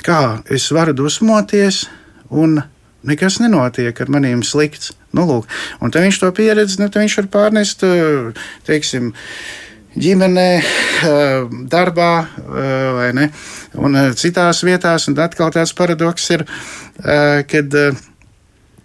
kā 0.04 0.20
es 0.52 0.68
varu 0.76 0.98
dusmoties 0.98 1.86
un 2.30 2.60
nekas 3.08 3.40
nenotiek 3.40 4.02
ar 4.02 4.12
maniem 4.12 4.44
slikts. 4.44 4.94
Nu, 5.16 5.26
lūk. 5.26 5.48
un 5.82 5.90
tad 5.90 6.06
viņš 6.06 6.20
to 6.22 6.30
pieredzi, 6.38 6.78
nu, 6.82 6.90
viņš 6.94 7.16
var 7.22 7.28
pārnest, 7.34 7.82
teiksim, 8.68 9.14
ģimenē, 9.98 10.50
eh, 10.60 11.48
darbā 11.72 12.12
eh, 12.22 12.92
vai 12.94 13.10
ne, 13.18 13.30
un 13.80 13.96
eh, 13.98 14.12
citās 14.18 14.62
vietās. 14.64 15.08
Un 15.10 15.18
atkal 15.20 15.52
tāds 15.56 15.74
paradoks 15.74 16.30
ir, 16.36 16.46
kad 17.00 17.76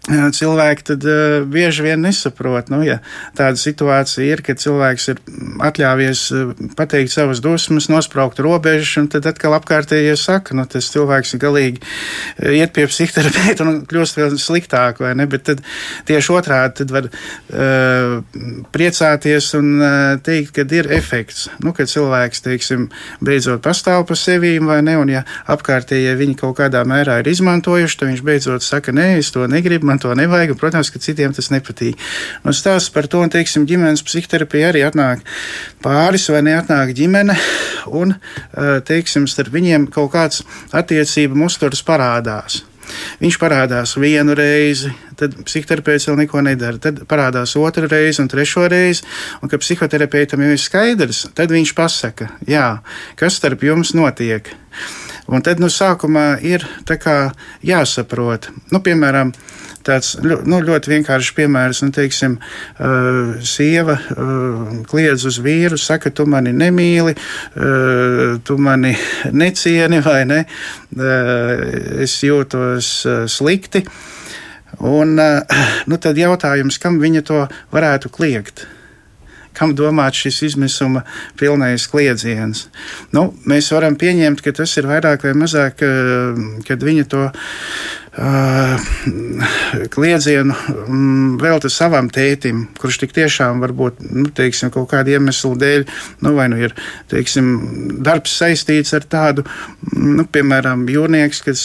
cilvēki 0.05 0.85
tad 0.85 1.05
uh, 1.09 1.47
bieži 1.49 1.85
vien 1.87 2.03
nesaprot. 2.05 2.69
Nu, 2.69 2.83
ja 2.85 2.99
tāda 3.37 3.57
situācija 3.57 4.35
ir, 4.35 4.43
ka 4.45 4.53
cilvēks 4.53 5.07
ir 5.15 5.21
atļāvies 5.65 6.25
uh, 6.37 6.51
pateikt 6.77 7.15
savas 7.15 7.41
dusmas, 7.45 7.89
nospraukt 7.89 8.43
robežas, 8.45 8.93
un 9.01 9.09
tad 9.09 9.25
atkal 9.31 9.57
apkārtējie 9.57 10.13
saka, 10.21 10.57
nu, 10.59 10.67
tas 10.69 10.91
cilvēks 10.93 11.35
ir 11.37 11.43
galīgi 11.47 11.81
uh, 11.81 12.53
iet 12.53 12.75
pie 12.77 12.85
psihoterapeita 12.91 13.65
un 13.65 13.81
kļūst 13.89 14.21
vēl 14.21 14.37
sliktāk, 14.41 15.01
vai 15.01 15.15
ne? 15.17 15.29
Bet 15.31 15.47
tad 15.49 15.65
tieši 16.09 16.35
otrādi 16.35 16.83
tad 16.83 16.93
var 16.93 17.09
priecāties 18.75 19.47
un 19.57 19.69
teikt, 20.25 20.53
ka 20.57 20.65
ir 20.77 20.89
efekts. 20.95 21.47
Nu, 21.65 21.73
kad 21.77 21.89
cilvēks, 21.91 22.43
teiksim, 22.45 22.87
beidzot 23.25 23.63
pastāv 23.65 24.05
pa 24.09 24.17
sevīm, 24.19 24.69
vai 24.69 24.81
ne, 24.85 24.97
un 25.01 25.13
ja 25.13 25.25
apkārtējie 25.51 26.15
viņi 26.19 26.37
kaut 26.41 26.59
kādā 26.61 26.85
mērā 26.89 27.21
ir 27.23 27.31
izmantojuši, 27.33 27.99
tad 28.01 28.11
viņš 28.13 28.25
beidzot 28.27 28.67
saka, 28.67 28.95
nē, 28.97 29.15
es 29.21 29.33
to 29.35 29.47
negribu 29.51 29.94
man 29.95 30.03
to 30.03 30.11
nevajag, 30.19 30.55
un, 30.55 30.59
protams, 30.59 30.91
ka 30.91 30.99
citiem 31.03 31.35
tas 31.35 31.51
nepatīk. 31.55 32.01
Un 32.45 32.57
stāsts 32.57 32.93
par 32.95 33.07
to, 33.11 33.23
un, 33.23 33.31
teiksim, 33.33 33.69
ģimenes 33.71 34.03
psihoterapija 34.07 34.73
arī 34.73 34.85
atnāk 34.87 35.23
pāris 35.85 36.27
vai 36.35 36.43
neatnāk 36.49 36.95
ģimene, 36.99 37.39
un, 38.03 38.17
teiksim, 38.89 39.29
starp 39.31 39.55
viņiem 39.55 39.89
kaut 39.95 40.13
kāds 40.17 40.43
attiecību 40.75 41.39
musturs 41.45 41.85
parādās. 41.87 42.65
Viņš 43.23 43.39
parādās 43.41 43.95
vienu 43.97 44.35
reizi, 44.37 44.91
tad 45.17 45.39
psihoterapeits 45.47 46.09
vēl 46.11 46.19
neko 46.21 46.43
nedara. 46.45 46.81
Tad 46.83 47.01
parādās 47.09 47.55
otru 47.57 47.89
reizi 47.89 48.21
un 48.21 48.29
trešo 48.29 48.67
reizi, 48.69 49.07
un 49.41 49.49
kad 49.49 49.63
psihoterapeitam 49.63 50.45
jau 50.45 50.53
ir 50.53 50.61
skaidrs, 50.61 51.25
tad 51.39 51.55
viņš 51.55 51.73
pasaka, 51.79 52.29
jā, 52.51 52.69
kas 53.21 53.41
starp 53.41 53.65
jums 53.65 53.95
notiek. 53.97 54.53
Un 55.33 55.45
tad 55.45 55.61
nu, 55.63 55.71
sākumā 55.73 56.35
ir 56.45 56.67
jāsaprot, 57.65 58.51
nu, 58.73 58.81
piemēram, 58.85 59.33
tāds 59.85 60.15
nu, 60.25 60.59
ļoti 60.65 60.93
vienkāršs 60.93 61.33
piemērs. 61.37 61.83
Nu, 61.85 61.93
teiksim, 61.95 62.37
uh, 62.41 63.35
sieva 63.45 63.97
uh, 63.97 64.75
kliedz 64.89 65.27
uz 65.29 65.39
vīru, 65.45 65.79
saka, 65.81 66.13
tu 66.13 66.27
mani 66.31 66.55
nemīli, 66.57 67.17
uh, 67.17 68.37
tu 68.45 68.59
mani 68.61 68.95
necieni 69.33 70.01
vai 70.05 70.23
ne, 70.29 70.45
es 72.05 72.19
jūtos 72.23 72.91
slikti. 73.33 73.85
Un, 74.85 75.17
nu, 75.17 75.99
tad 76.03 76.19
jautājums, 76.19 76.79
kam 76.83 76.99
viņa 77.03 77.23
to 77.27 77.45
varētu 77.75 78.11
kliegt? 78.15 78.67
Kam 79.57 79.75
domāts 79.79 80.25
šis 80.25 80.43
izmisuma 80.51 81.05
pilnais 81.41 81.87
kliedziens. 81.91 82.67
Nu, 83.15 83.31
mēs 83.49 83.71
varam 83.75 83.99
pieņemt, 84.01 84.43
ka 84.45 84.55
tas 84.61 84.77
ir 84.81 84.91
vairāk 84.91 85.27
vai 85.29 85.35
mazāk, 85.39 85.83
eh, 85.83 86.43
kad 86.69 86.83
viņa 86.83 87.09
to 87.09 87.29
Uh, 87.29 88.04
kliedzienu 89.91 90.55
um, 90.87 91.39
velta 91.41 91.69
savam 91.73 92.07
tētim, 92.13 92.69
kurš 92.79 93.01
tik 93.03 93.15
tiešām 93.17 93.59
varbūt 93.65 94.05
nu, 94.07 94.29
teiksim, 94.35 94.71
kaut 94.75 94.87
kāda 94.93 95.17
iemesla 95.17 95.51
dēļ, 95.59 95.87
nu, 96.23 96.35
vai 96.37 96.47
nu 96.53 96.61
ir 96.63 96.77
teiksim, 97.11 97.51
darbs 98.07 98.37
saistīts 98.39 98.95
ar 98.95 99.07
tādu, 99.11 99.43
nu, 99.99 100.27
piemēram, 100.31 100.87
jūrnieks, 100.95 101.43
kas 101.49 101.65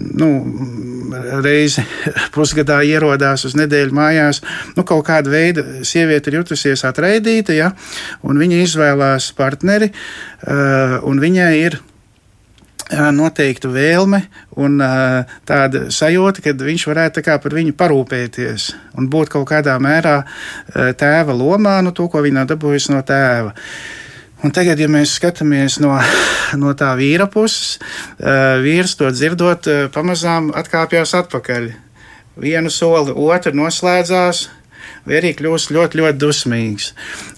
nu, 0.00 0.30
reizi 1.44 1.84
pusgadā 2.34 2.80
ierodās 2.88 3.44
uz 3.48 3.56
nedēļu 3.60 3.92
mājās, 4.00 4.40
nu, 4.78 4.86
kaut 4.88 5.04
kāda 5.10 5.32
veida 5.32 5.84
sieviete 5.84 6.32
ir 6.32 6.40
jutusies 6.40 6.86
atraidīta, 6.88 7.52
ja, 7.58 7.72
un 8.24 8.40
viņa 8.40 8.64
izvēlās 8.64 9.28
partneri, 9.36 9.92
un 10.48 11.20
viņai 11.20 11.54
ir 11.60 11.82
noteiktu 12.92 13.70
vēlme 13.72 14.20
un 14.60 14.76
tāda 15.48 15.86
sajūta, 15.92 16.44
ka 16.44 16.54
viņš 16.58 16.86
varētu 16.90 17.24
par 17.24 17.56
viņu 17.56 17.74
parūpēties 17.78 18.68
un 18.98 19.08
būt 19.08 19.32
kaut 19.32 19.48
kādā 19.48 19.78
mērā 19.80 20.22
tēva 20.72 21.32
lomā, 21.32 21.80
nu, 21.82 21.92
to, 21.92 22.08
ko 22.08 22.22
viņa 22.22 22.46
dabūjusi 22.52 22.92
no 22.92 23.02
tēva. 23.02 23.54
Un 24.42 24.50
tagad, 24.50 24.80
ja 24.82 24.88
mēs 24.90 25.14
skatāmies 25.20 25.78
no, 25.78 25.94
no 26.58 26.72
tā 26.74 26.90
vīra 26.98 27.28
puses, 27.30 27.78
vīrs 28.18 28.96
to 28.98 29.10
dzirdot, 29.14 29.68
pamazām 29.94 30.50
atkāpjas 30.58 31.14
atpakaļ. 31.20 31.70
Vienu 32.42 32.72
soli, 32.72 33.12
otru 33.12 33.52
noslēdzās, 33.54 34.46
vai 35.06 35.18
arī 35.18 35.32
kļūst 35.38 35.72
ļoti, 35.74 35.98
ļoti 36.00 36.20
dusmīgs. 36.20 36.88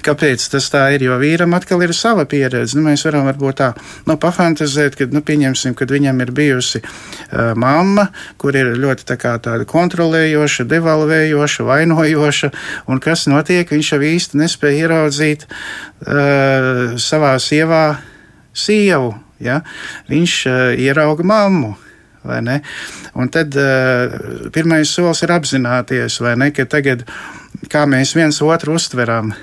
Kāpēc 0.04 0.44
tas 0.52 0.68
tā 0.72 0.84
ir? 0.94 1.06
Jo 1.06 1.18
vīram 1.20 1.54
atkal 1.56 1.82
ir 1.84 1.94
sava 1.96 2.26
pieredze. 2.28 2.76
Nu, 2.76 2.84
mēs 2.88 3.04
varam 3.06 3.28
varbūt 3.28 3.60
tā 3.60 3.70
nu, 4.08 4.16
pafantazēt, 4.20 4.98
kad 5.00 5.14
nu, 5.16 5.22
pieņemsim, 5.24 5.76
kad 5.78 5.92
viņam 5.94 6.20
ir 6.24 6.32
bijusi 6.36 6.82
uh, 6.84 7.52
mamma, 7.58 8.08
kur 8.40 8.56
ir 8.58 8.74
ļoti 8.80 9.08
tā 9.08 9.18
kā, 9.20 9.36
tāda 9.42 9.66
kontrolējoša, 9.68 10.68
devalvējoša, 10.70 11.68
vainojoša, 11.68 12.52
un 12.92 13.00
kas 13.04 13.26
notiek, 13.32 13.70
viņš 13.70 13.94
jau 13.94 14.02
īsti 14.10 14.42
nespēja 14.42 14.88
ieraudzīt 14.88 15.46
uh, 15.48 16.98
savā 17.00 17.36
sievā 17.42 17.84
sievu. 18.54 19.14
Ja? 19.42 19.62
Viņš 20.10 20.36
uh, 20.50 20.60
ierauga 20.80 21.26
mammu. 21.26 21.74
Un 22.24 23.28
tad 23.28 23.52
uh, 23.60 24.14
pirmais 24.54 24.88
solis 24.88 25.20
ir 25.26 25.32
apzināties, 25.34 26.22
ne, 26.40 26.48
ka 26.56 26.64
tagad 26.64 27.04
kā 27.70 27.84
mēs 27.90 28.14
viens 28.18 28.40
otru 28.44 28.78
uztveram. 28.78 29.34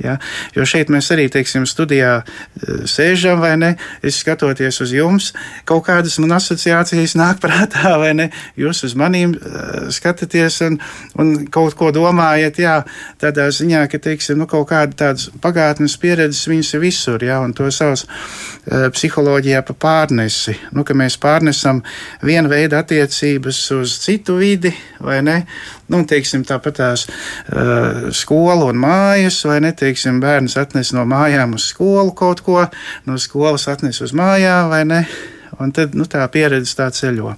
Ja? 0.00 0.16
Jo 0.56 0.64
šeit 0.68 0.90
mēs 0.92 1.10
arī, 1.12 1.26
teiksim, 1.32 1.66
studijā 1.68 2.20
eh, 2.22 2.84
sēžam, 2.88 3.40
vai 3.42 3.52
ne? 3.60 3.70
Es 4.06 4.20
skatoties 4.22 4.80
uz 4.84 4.94
jums, 4.96 5.30
kaut 5.68 5.84
kādas 5.88 6.16
man 6.22 6.36
asociācijas 6.38 7.16
nāk 7.20 7.40
prātā, 7.44 7.96
vai 8.00 8.12
ne? 8.16 8.30
Jūs 8.60 8.84
uz 8.88 8.96
manīm 8.98 9.34
uh, 9.36 9.88
skatāties 9.92 10.60
un, 10.66 10.78
un 11.20 11.32
kaut 11.52 11.76
ko 11.78 11.90
domājat, 11.94 12.60
jā, 12.62 12.76
tādā 13.20 13.48
ziņā, 13.54 13.84
ka, 13.92 14.00
teiksim, 14.02 14.40
nu, 14.40 14.48
kaut 14.50 14.70
kāda 14.72 14.96
tādas 15.04 15.28
pagātnes 15.42 15.98
pieredzes 16.00 16.48
viņas 16.50 16.72
ir 16.76 16.84
visur, 16.84 17.24
jā, 17.24 17.40
un 17.44 17.54
to 17.56 17.68
savas 17.74 18.06
uh, 18.06 18.88
psiholoģijā 18.94 19.62
pa 19.68 19.76
pārnesi. 19.86 20.56
Nu, 20.76 20.84
ka 20.88 20.96
mēs 20.96 21.18
pārnesam 21.20 21.84
vienu 22.24 22.52
veidu 22.52 22.78
attiecības 22.80 23.62
uz 23.76 23.98
citu 24.04 24.40
vidi, 24.40 24.72
vai 25.04 25.20
ne? 25.26 25.42
Nu, 25.90 26.02
teiksim, 26.08 26.44
tāpat 26.48 26.78
tās 26.80 27.06
uh, 27.08 28.08
skola 28.16 28.70
un 28.70 28.80
mājas, 28.80 29.42
vai 29.48 29.60
ne, 29.64 29.74
teiksim, 29.76 30.22
bērns 30.22 30.56
atnes 30.60 30.94
no 30.96 31.04
mājām 31.08 31.56
uz 31.58 31.70
skolu 31.72 32.14
kaut 32.16 32.44
ko, 32.46 32.64
no 33.06 33.20
skolas 33.20 33.68
atnes 33.70 34.00
uz 34.04 34.14
mājām, 34.16 34.70
vai 34.72 34.84
ne, 34.88 35.04
un 35.60 35.72
tad, 35.74 35.94
nu, 35.98 36.06
tā 36.08 36.24
pieredze 36.32 36.76
tā 36.78 36.88
ceļo. 36.94 37.34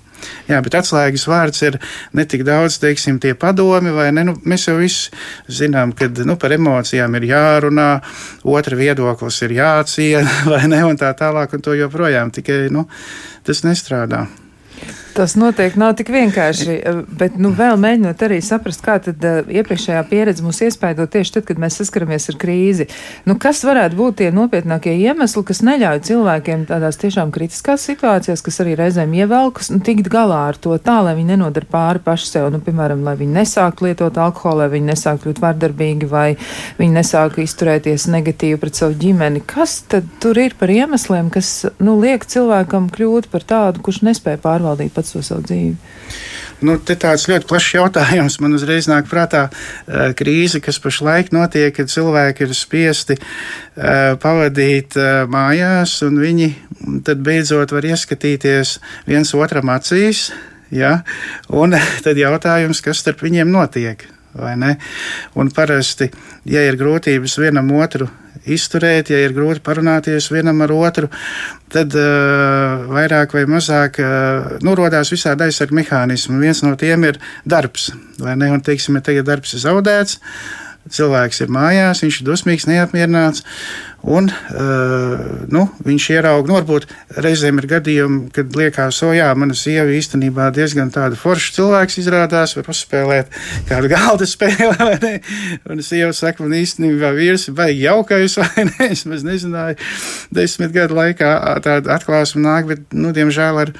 Jā, 0.47 0.61
bet 0.62 0.76
atslēgas 0.78 1.25
vārds 1.26 1.64
ir 1.66 1.78
ne 2.16 2.25
tik 2.28 2.44
daudz, 2.47 2.76
teiksim, 2.82 3.18
tie 3.23 3.32
padomi, 3.38 3.90
vai 3.94 4.09
ne? 4.14 4.25
Nu, 4.28 4.37
mēs 4.49 4.68
jau 4.68 4.76
visi 4.78 5.11
zinām, 5.50 5.94
ka 5.99 6.09
nu, 6.26 6.37
par 6.40 6.54
emocijām 6.54 7.16
ir 7.18 7.26
jārunā, 7.32 7.88
otra 8.47 8.78
viedoklis 8.78 9.42
ir 9.47 9.56
jāciena, 9.59 10.37
vai 10.52 10.64
ne? 10.71 10.85
Un 10.87 11.00
tā 11.00 11.11
tālāk, 11.18 11.56
un 11.56 11.64
to 11.64 11.75
joprojām 11.78 12.30
tikai 12.35 12.66
nu, 12.75 12.87
tas 13.47 13.64
nestrādā. 13.66 14.26
Tas 15.12 15.35
noteikti 15.37 15.76
nav 15.78 15.92
tik 15.99 16.09
vienkārši, 16.09 16.71
eh, 16.73 17.00
bet 17.19 17.35
nu, 17.37 17.50
vēl 17.52 17.76
mēģinot 17.76 18.23
arī 18.25 18.38
saprast, 18.40 18.81
kā 18.85 18.95
tad 19.02 19.21
uh, 19.28 19.42
iepriekšējā 19.45 20.00
pieredze 20.09 20.45
mūs 20.45 20.62
iespaido 20.64 21.04
tieši 21.04 21.35
tad, 21.35 21.45
kad 21.50 21.59
mēs 21.61 21.76
saskaramies 21.81 22.31
ar 22.33 22.38
krīzi. 22.40 22.87
Nu, 23.28 23.37
kas 23.40 23.61
varētu 23.66 23.99
būt 23.99 24.16
tie 24.23 24.31
nopietnākie 24.33 24.95
iemesli, 24.97 25.42
kas 25.45 25.61
neļauj 25.69 26.00
cilvēkiem 26.09 26.64
tādās 26.71 26.97
tiešām 27.02 27.33
kritiskās 27.35 27.85
situācijās, 27.90 28.40
kas 28.47 28.61
arī 28.64 28.76
reizēm 28.78 29.12
ievelkas, 29.19 29.69
nu, 29.75 29.83
tikt 29.85 30.09
galā 30.12 30.47
ar 30.49 30.57
to 30.57 30.78
tā, 30.81 30.97
lai 31.04 31.12
viņi 31.19 31.35
nenodara 31.35 31.69
pāri 31.69 32.00
paši 32.04 32.31
sev, 32.31 32.49
nu, 32.54 32.62
piemēram, 32.64 33.04
lai 33.04 33.14
viņi 33.21 33.37
nesāk 33.37 33.85
lietot 33.85 34.16
alkoholu, 34.16 34.64
lai 34.64 34.71
viņi 34.78 34.90
nesāk 34.95 35.21
kļūt 35.26 35.45
vardarbīgi, 35.45 36.09
vai 36.09 36.38
viņi 36.81 36.97
nesāk 36.97 37.37
izturēties 37.45 38.09
negatīvi 38.09 38.62
pret 38.64 38.81
savu 38.81 38.97
ģimeni. 39.04 39.45
Kas 39.45 39.83
tad 39.92 40.09
tur 40.25 40.40
ir 40.40 40.57
par 40.57 40.73
iemesliem, 40.73 41.28
kas, 41.35 41.52
nu, 41.85 41.99
liek 42.00 42.25
cilvēkam 42.25 42.88
kļūt 42.97 43.28
par 43.33 43.45
tādu, 43.45 43.85
kurš 43.85 44.02
nespēja 44.09 44.40
pārvaldīt 44.40 45.01
pats 45.02 45.16
to 45.16 45.25
savu 45.26 45.44
dzīvi? 45.50 45.75
Nu, 46.62 46.76
tāds 46.78 47.26
ļoti 47.26 47.49
plašs 47.50 47.73
jautājums. 47.75 48.38
Man 48.42 48.54
uzreiz 48.54 48.87
nāk 48.87 49.09
prātā 49.11 49.49
krīze, 50.18 50.61
kas 50.62 50.78
pašlaik 50.82 51.32
notiek, 51.35 51.75
kad 51.75 51.90
cilvēki 51.90 52.47
ir 52.47 52.54
spiesti 52.54 53.18
pavadīt 54.23 54.94
mājās, 55.32 55.99
un 56.06 56.23
viņi 56.23 56.49
tad 57.06 57.26
beidzot 57.26 57.75
var 57.75 57.90
ieskatīties 57.90 58.78
viens 59.11 59.35
otram 59.35 59.75
acīs. 59.75 60.28
Ja? 60.71 61.00
Un 61.50 61.75
tad 62.06 62.21
jautājums, 62.21 62.85
kas 62.85 63.02
starp 63.02 63.26
viņiem 63.26 63.50
notiek? 63.50 64.06
Un 65.37 65.53
parasti, 65.53 66.09
ja 66.49 66.65
ir 66.65 66.79
grūtības 66.81 67.39
vienam 67.43 67.71
otru 67.77 68.09
izturēt, 68.49 69.12
ja 69.12 69.21
ir 69.23 69.35
grūti 69.37 69.62
parunāties 69.65 70.31
vienam 70.33 70.62
ar 70.65 70.73
otru, 70.75 71.11
tad 71.73 71.95
uh, 71.99 72.89
vairāk 72.91 73.37
vai 73.37 73.45
mazāk 73.51 74.01
uh, 74.03 74.57
nu, 74.65 74.75
rodās 74.79 75.12
visādi 75.15 75.47
aizsardzības 75.47 75.79
mehānismi. 75.79 76.41
Viens 76.43 76.62
no 76.67 76.75
tiem 76.79 77.07
ir 77.09 77.21
darbs. 77.49 77.93
Ne? 78.19 78.51
Un, 78.51 78.62
teiksim, 78.65 78.99
ja 78.99 79.07
tagad 79.07 79.29
darbs 79.29 79.55
ir 79.55 79.62
zaudēts, 79.62 80.19
cilvēks 80.93 81.45
ir 81.45 81.55
mājās, 81.55 82.03
viņš 82.03 82.21
ir 82.21 82.29
dusmīgs, 82.33 82.67
neapmierināts. 82.71 83.47
Un, 84.02 84.26
uh, 84.26 85.21
nu, 85.54 85.61
viņš 85.87 86.06
ieraudzīja, 86.16 86.49
nu, 86.49 86.56
varbūt 86.56 86.88
reizēm 87.23 87.61
ir 87.61 87.68
gadījumi, 87.71 88.25
kad 88.35 88.56
liekas, 88.59 88.99
o, 89.06 89.12
jā, 89.14 89.28
mana 89.38 89.54
sieva 89.54 89.94
īstenībā 89.94 90.49
diezgan 90.56 90.90
tāda 90.90 91.18
forša 91.18 91.52
cilvēks 91.54 92.00
izrādās, 92.02 92.56
var 92.59 92.71
uzspēlēt 92.73 93.30
kādu 93.68 93.92
galda 93.92 94.26
spēli, 94.32 94.99
ne? 95.04 95.12
Un 95.71 95.85
sieva 95.87 96.11
saka, 96.18 96.42
man 96.42 96.59
īstenībā 96.59 97.12
vīrs 97.14 97.47
ir 97.47 97.59
baigi 97.61 97.85
jaukais, 97.87 98.38
vai 98.42 98.66
ne? 98.73 98.90
Es 98.90 99.06
nezināju, 99.06 99.78
desmit 100.35 100.75
gadu 100.75 100.99
laikā 100.99 101.37
tāda 101.62 101.94
atklāsme 101.94 102.42
nāk, 102.42 102.73
bet, 102.73 102.88
nu, 102.97 103.14
diemžēl 103.14 103.62
ar 103.62 103.76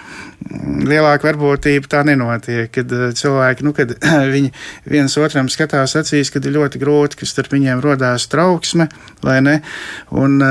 lielāka 0.87 1.29
varbūtība 1.29 1.91
tā 1.91 2.03
nenotiek. 2.07 2.71
Kad 2.73 2.93
cilvēki, 3.19 3.67
nu, 3.67 3.75
kad 3.77 3.95
viņi 4.35 4.53
viens 4.91 5.17
otram 5.21 5.51
skatās 5.53 5.97
acīs, 5.99 6.31
kad 6.33 6.47
ir 6.47 6.57
ļoti 6.57 6.81
grūti, 6.83 7.21
ka 7.21 7.29
starp 7.29 7.55
viņiem 7.55 7.83
rodās 7.85 8.29
trauksme, 8.33 8.89
vai 9.25 9.39
ne? 9.45 9.59
Un 10.13 10.43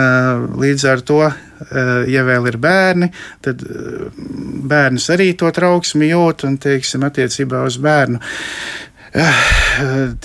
līdz 0.58 0.86
ar 0.90 1.04
to, 1.06 1.20
ja 2.10 2.24
vēl 2.26 2.48
ir 2.50 2.58
bērni, 2.62 3.12
tad 3.46 3.62
bērns 4.72 5.06
arī 5.14 5.28
to 5.38 5.52
trauksmi 5.54 6.10
jūt 6.10 6.48
un, 6.48 6.58
teiksim, 6.62 7.06
attiecībā 7.06 7.62
uz 7.68 7.78
bērnu 7.82 8.18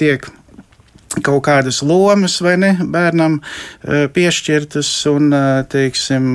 tiek 0.01 0.25
kaut 1.25 1.45
kādas 1.47 1.81
lomas 1.87 2.39
vai 2.45 2.57
ne 2.61 2.73
bērnam 2.81 3.39
eh, 3.41 4.07
piešķirtas, 4.13 4.91
un, 5.11 5.31
eh, 5.33 5.63
teiksim, 5.73 6.27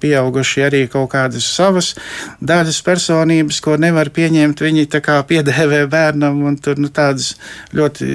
pieauguši 0.00 0.64
arī 0.66 0.82
kaut 0.92 1.10
kādas 1.14 1.46
savas 1.50 1.92
daļas 2.40 2.80
personības, 2.86 3.60
ko 3.64 3.76
nevar 3.80 4.12
pieņemt. 4.14 4.64
Viņi 4.64 4.88
tā 4.92 5.02
kā 5.04 5.18
piedēvē 5.28 5.84
bērnam, 5.90 6.42
un 6.48 6.56
tur 6.62 6.80
nu, 6.80 6.88
tādas 6.94 7.34
ļoti 7.76 8.08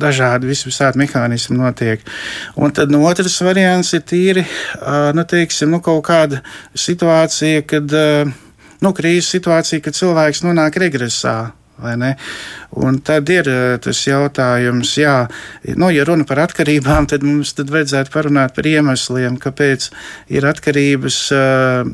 dažādi 0.00 0.50
visvisādi 0.50 1.02
mehānismi 1.04 1.58
notiek. 1.58 2.02
Un 2.56 2.72
tad 2.74 2.92
no 2.94 3.04
otrs 3.08 3.40
variants 3.44 3.92
ir 3.96 4.04
tīri, 4.08 4.46
nu, 5.14 5.24
teiksim, 5.28 5.72
nu, 5.74 5.82
kaut 5.84 6.04
kāda 6.08 6.42
situācija, 6.76 7.64
kad, 7.68 7.92
nu, 8.84 8.92
krīzes 8.96 9.30
situācija, 9.36 9.84
kad 9.84 9.96
cilvēks 9.98 10.44
nonāk 10.46 10.80
regresā 10.80 11.38
Un 12.78 12.98
tad 13.00 13.28
ir 13.32 13.48
eh, 13.48 13.78
tas 13.80 14.00
jautājums, 14.04 14.90
jā, 15.00 15.14
nu, 15.78 15.88
ja 15.94 16.04
runa 16.04 16.26
par 16.28 16.42
atkarībām, 16.42 17.06
tad 17.08 17.22
mums 17.24 17.54
tad 17.56 17.70
vajadzētu 17.72 18.12
parunāt 18.12 18.52
par 18.56 18.66
iemesliem, 18.68 19.38
kāpēc 19.40 19.88
ir 20.36 20.44
atkarības, 20.48 21.18
eh, 21.32 21.88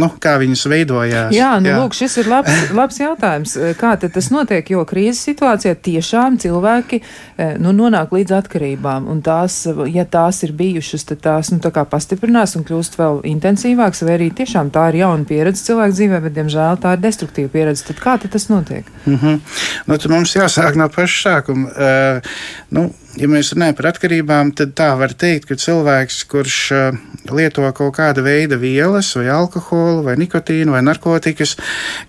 nu, 0.00 0.10
kā 0.22 0.36
viņas 0.42 0.62
veidojās. 0.70 1.34
Jā, 1.34 1.50
nu, 1.58 1.72
jā. 1.72 1.80
lūk, 1.82 1.96
šis 1.98 2.20
ir 2.22 2.30
labs, 2.30 2.60
labs 2.78 3.00
jautājums. 3.02 3.56
Kā 3.80 3.96
tad 4.00 4.14
tas 4.14 4.30
notiek, 4.30 4.70
jo 4.70 4.84
krīzes 4.88 5.24
situācijā 5.32 5.74
tiešām 5.74 6.38
cilvēki 6.42 7.00
eh, 7.02 7.56
nu, 7.58 7.74
nonāk 7.76 8.14
līdz 8.14 8.36
atkarībām, 8.38 9.10
un 9.10 9.24
tās, 9.26 9.64
ja 9.90 10.06
tās 10.06 10.44
ir 10.46 10.54
bijušas, 10.56 11.08
tad 11.10 11.24
tās, 11.26 11.50
nu, 11.50 11.58
tā 11.64 11.72
kā 11.74 11.84
pastiprinās 11.90 12.54
un 12.60 12.68
kļūst 12.68 13.00
vēl 13.00 13.22
intensīvāks, 13.34 14.04
vai 14.06 14.14
arī 14.20 14.30
tiešām 14.40 14.70
tā 14.70 14.88
ir 14.92 15.02
jauna 15.02 15.26
pieredze 15.26 15.66
cilvēku 15.66 15.98
dzīvē, 15.98 16.22
bet, 16.28 16.38
diemžēl, 16.38 16.80
tā 16.86 16.94
ir 16.94 17.04
destruktīva 17.04 17.50
pieredze. 17.52 17.88
Tad 17.90 18.02
kā 18.04 18.16
tad 18.22 18.36
tas 18.36 18.46
notiek? 18.52 18.86
Mm 19.06 19.18
-hmm. 19.18 19.29
Nu, 19.38 19.98
mums 20.12 20.34
jāsāk 20.36 20.76
no 20.78 20.88
paša 20.92 21.20
sākuma. 21.24 21.70
Uh, 21.70 22.34
nu, 22.74 22.86
ja 23.20 23.28
mēs 23.30 23.52
runājam 23.54 23.78
par 23.78 23.90
atkarībām, 23.92 24.52
tad 24.58 24.74
tā 24.78 24.90
var 25.00 25.14
teikt, 25.18 25.48
ka 25.50 25.58
cilvēks, 25.60 26.20
kurš 26.30 26.58
uh, 26.76 27.00
lieto 27.34 27.66
kaut 27.76 27.96
kāda 27.98 28.24
veida 28.26 28.58
vielas, 28.60 29.12
vai 29.18 29.28
alkoholu, 29.34 30.04
vai 30.08 30.16
nikotīnu, 30.20 30.74
vai 30.76 30.84
narkotikas, 30.86 31.56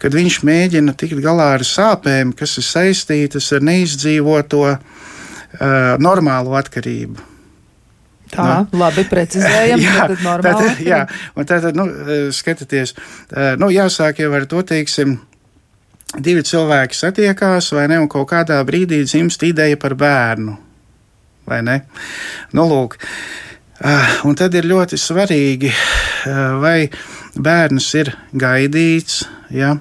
kad 0.02 0.16
viņš 0.18 0.42
mēģina 0.48 0.96
tikt 1.00 1.22
galā 1.24 1.54
ar 1.58 1.66
sāpēm, 1.68 2.36
kas 2.38 2.58
ir 2.62 2.68
saistītas 2.68 3.52
ar 3.58 3.66
neizdzīvoto 3.68 4.64
uh, 4.70 4.80
normālo 6.02 6.56
atkarību. 6.60 7.28
Tā, 8.32 8.46
nu, 8.48 8.80
labi, 8.80 9.04
precizējam, 9.12 9.82
jā, 9.88 10.06
tad 10.14 10.22
normāli. 10.24 10.70
Tātad, 10.70 10.86
jā, 10.88 11.02
un 11.36 11.50
tātad, 11.50 11.76
nu, 11.78 11.88
skatieties, 12.36 12.96
nu, 13.60 13.68
jāsāk 13.74 14.24
jau 14.24 14.32
ar 14.38 14.48
to, 14.48 14.64
teiksim, 14.68 15.18
divi 16.20 16.44
cilvēki 16.44 16.98
satiekās, 16.98 17.72
vai 17.76 17.88
ne, 17.92 18.00
un 18.04 18.10
kaut 18.12 18.30
kādā 18.32 18.60
brīdī 18.68 19.04
dzimst 19.06 19.44
ideja 19.48 19.80
par 19.80 19.96
bērnu. 20.00 20.58
Vai 21.48 21.62
ne? 21.66 21.78
Nu, 22.56 22.68
lūk. 22.70 22.98
Ah, 23.82 24.20
un 24.30 24.36
tad 24.38 24.54
ir 24.54 24.68
ļoti 24.70 25.00
svarīgi, 25.00 25.72
ah, 26.30 26.58
vai 26.62 26.90
bērns 27.34 27.88
ir 27.98 28.12
gaidīts, 28.38 29.24
ja? 29.56 29.74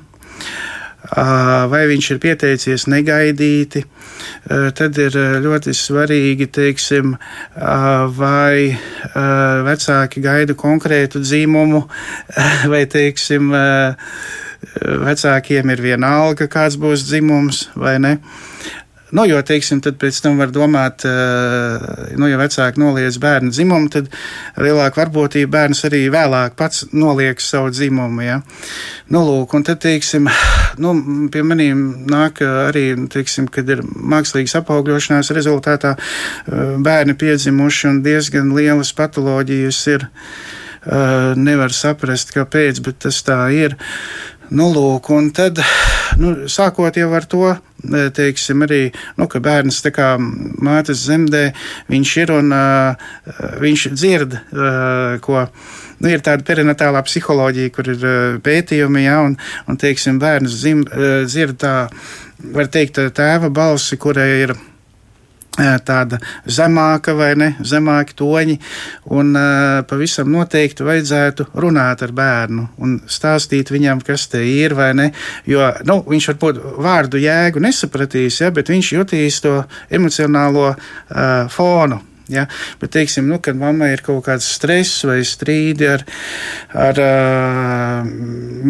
Ah, 1.10 1.66
vai 1.68 1.82
viņš 1.90 2.10
ir 2.14 2.20
pieteicies 2.22 2.86
negaidīti. 2.88 3.84
Tad 4.76 4.96
ir 5.00 5.14
ļoti 5.42 5.72
svarīgi, 5.76 6.46
teiksim, 6.52 7.14
vai 8.16 8.76
vecāki 9.66 10.22
gaida 10.24 10.56
konkrētu 10.58 11.22
dzīmumu, 11.22 11.80
vai, 12.72 12.82
teiksim, 12.90 13.50
vecākiem 14.80 15.72
ir 15.72 15.82
viena 15.82 16.14
alga, 16.24 16.48
kāds 16.50 16.78
būs 16.80 17.06
dzimums 17.08 17.68
vai 17.78 17.98
ne. 18.02 18.18
Nu, 19.10 19.24
jo, 19.26 19.40
teiksim, 19.42 19.80
tad 19.82 19.96
pēc 19.98 20.20
tam 20.22 20.36
var 20.38 20.52
domāt, 20.54 21.02
eh, 21.08 21.86
nu, 22.14 22.28
ja 22.30 22.38
vecāki 22.38 22.78
noliedz 22.78 23.18
bērnu 23.18 23.50
dzimumu, 23.50 23.90
tad 23.90 24.06
lielāka 24.54 25.00
varbūtība 25.00 25.50
bērns 25.50 25.82
arī 25.88 26.04
vēlāk 26.14 26.54
pats 26.58 26.84
noliek 26.92 27.42
savu 27.42 27.72
dzimumu. 27.74 28.22
Ja? 28.22 28.38
Nu, 29.10 29.24
lūk, 29.26 29.56
un 29.58 29.66
tad, 29.66 29.80
teiksim, 29.82 30.30
nu, 30.82 30.94
pie 31.32 31.42
maniem 31.42 31.82
nāk 32.10 32.44
arī, 32.46 32.86
teiksim, 33.10 33.50
kad 33.50 33.68
ir 33.74 33.82
mākslīgas 33.82 34.60
apaugļošanās 34.62 35.34
rezultātā 35.34 35.96
eh, 35.98 36.78
bērni 36.78 37.18
piedzimuši 37.18 37.90
un 37.90 38.02
diezgan 38.06 38.54
lielas 38.54 38.94
patoloģijas 38.94 39.84
ir. 39.96 40.10
Eh, 40.80 41.34
nevar 41.36 41.74
saprast, 41.76 42.30
kāpēc, 42.32 42.78
bet 42.80 43.02
tas 43.04 43.18
tā 43.20 43.36
ir. 43.52 43.74
Nu, 44.50 44.66
lūk, 44.74 45.12
un 45.14 45.28
tad, 45.30 45.60
nu, 46.18 46.32
sākot 46.50 46.96
jau 46.98 47.10
ar 47.14 47.26
to, 47.30 47.44
e, 47.54 48.00
teiksim, 48.16 48.64
arī, 48.66 48.80
nu, 49.14 49.28
ka 49.30 49.38
bērns 49.42 49.78
tā 49.84 49.92
kā 49.94 50.08
mātes 50.18 51.04
zemdē, 51.06 51.44
viņš 51.90 52.14
ir 52.24 52.32
un 52.34 52.50
uh, 52.56 53.12
viņš 53.62 53.84
dzird, 53.94 54.34
uh, 54.50 55.20
ko. 55.22 55.44
Nu, 56.00 56.10
ir 56.10 56.24
tāda 56.26 56.42
perinatālā 56.48 57.04
psiholoģija, 57.06 57.74
kur 57.76 57.92
ir 57.94 58.02
uh, 58.02 58.40
pētījumi, 58.42 59.04
ja, 59.06 59.20
un, 59.28 59.38
un 59.70 59.78
teiksim, 59.78 60.18
bērns 60.18 60.58
zim, 60.64 60.82
uh, 60.88 61.22
dzird 61.30 61.60
tā, 61.62 61.76
var 62.50 62.72
teikt, 62.74 62.98
tēva 63.14 63.52
balsi, 63.54 64.00
kurai 64.02 64.30
ir 64.48 64.56
tāda 65.86 66.20
zemāka 66.46 67.14
vai 67.16 67.30
ne, 67.38 67.50
zemāki 67.66 68.16
toņi, 68.18 68.58
un 69.16 69.32
uh, 69.36 69.80
pavisam 69.88 70.30
noteikti 70.32 70.86
vajadzētu 70.86 71.50
runāt 71.60 72.04
ar 72.06 72.14
bērnu 72.16 72.66
un 72.82 72.98
stāstīt 73.10 73.72
viņam, 73.72 74.02
kas 74.06 74.28
te 74.32 74.42
ir 74.46 74.74
vai 74.78 74.92
ne, 74.96 75.10
jo, 75.48 75.64
nu, 75.88 76.00
viņš 76.08 76.30
varbūt 76.32 76.62
vārdu 76.80 77.20
jēgu 77.22 77.62
nesapratīs, 77.64 78.42
ja, 78.44 78.52
bet 78.54 78.72
viņš 78.72 78.92
jutīs 78.98 79.40
to 79.44 79.58
emocionālo 79.90 80.70
uh, 80.72 81.50
fonu. 81.52 82.00
Ja? 82.30 82.46
Bet, 82.80 82.92
teiksim, 82.94 83.28
nu, 83.30 83.40
kad 83.42 83.58
mammai 83.58 83.92
ir 83.94 84.04
kaut 84.06 84.24
kāds 84.28 84.48
stress 84.54 85.04
vai 85.08 85.20
strīdi 85.26 85.88
ar, 85.90 86.04
ar 86.88 87.00
uh, 87.02 88.10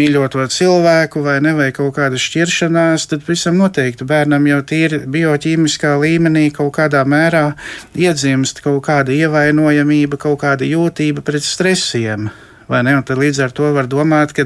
mīļoto 0.01 0.47
cilvēku 0.51 1.25
vai, 1.25 1.39
ne, 1.45 1.55
vai 1.59 1.71
kaut 1.77 1.95
kāda 1.99 2.21
šķiršanās, 2.21 3.09
tad 3.13 3.25
visam 3.29 3.61
noteikti 3.61 4.09
bērnam 4.09 4.47
jau 4.51 4.61
tīri 4.73 5.03
bioķīmiskā 5.11 5.97
līmenī 6.01 6.49
kaut 6.57 6.75
kādā 6.79 7.05
mērā 7.09 7.51
iedzimst 7.99 8.63
kaut 8.65 8.85
kāda 8.89 9.15
ievainojamība, 9.17 10.21
kaut 10.21 10.41
kāda 10.45 10.69
jūtība 10.69 11.25
pret 11.27 11.45
stresiem. 11.47 12.31
Tad 12.71 13.19
līdz 13.19 13.41
ar 13.43 13.51
to 13.51 13.67
var 13.75 13.89
domāt, 13.91 14.31
ka, 14.31 14.45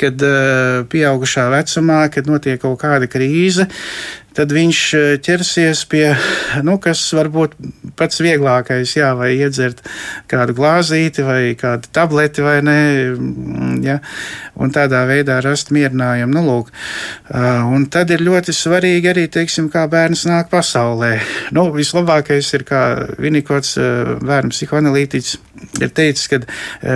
kad 0.00 0.22
uh, 0.24 0.84
pieaugušā 0.88 1.50
vecumā, 1.52 2.06
kad 2.12 2.30
notiek 2.30 2.62
kaut 2.62 2.78
kāda 2.80 3.08
krīze, 3.10 3.66
tad 4.34 4.52
viņš 4.54 4.80
eh, 4.98 5.06
ķersies 5.22 5.84
pie, 5.90 6.04
nu, 6.66 6.76
kas 6.82 7.02
varbūt 7.14 7.54
pats 7.98 8.20
vieglākais, 8.24 8.96
jā, 8.98 9.12
vai 9.18 9.32
iedzert 9.36 9.82
kādu 10.30 10.56
glāzīti 10.58 11.24
vai 11.26 11.40
kādu 11.58 11.90
tableti 11.94 12.44
vai 12.44 12.56
nē, 12.66 12.78
mm, 13.14 13.78
ja, 13.86 14.00
un 14.58 14.74
tādā 14.74 15.04
veidā 15.08 15.38
rast 15.44 15.70
mierinājumu. 15.74 16.34
Nu, 16.34 16.42
lūk, 16.48 16.72
un 17.70 17.86
tad 17.92 18.10
ir 18.14 18.24
ļoti 18.26 18.54
svarīgi 18.56 19.12
arī, 19.12 19.26
teiksim, 19.30 19.68
kā 19.70 19.86
bērns 19.90 20.24
nāk 20.26 20.50
pasaulē. 20.52 21.14
Nu, 21.54 21.68
vislabākais 21.74 22.50
ir, 22.58 22.66
kā 22.66 22.82
Vinikots, 23.22 23.76
bērnu 24.24 24.54
psihoanalītiķis, 24.54 25.38
ir 25.84 25.94
teicis, 25.94 26.28
ka, 26.32 26.42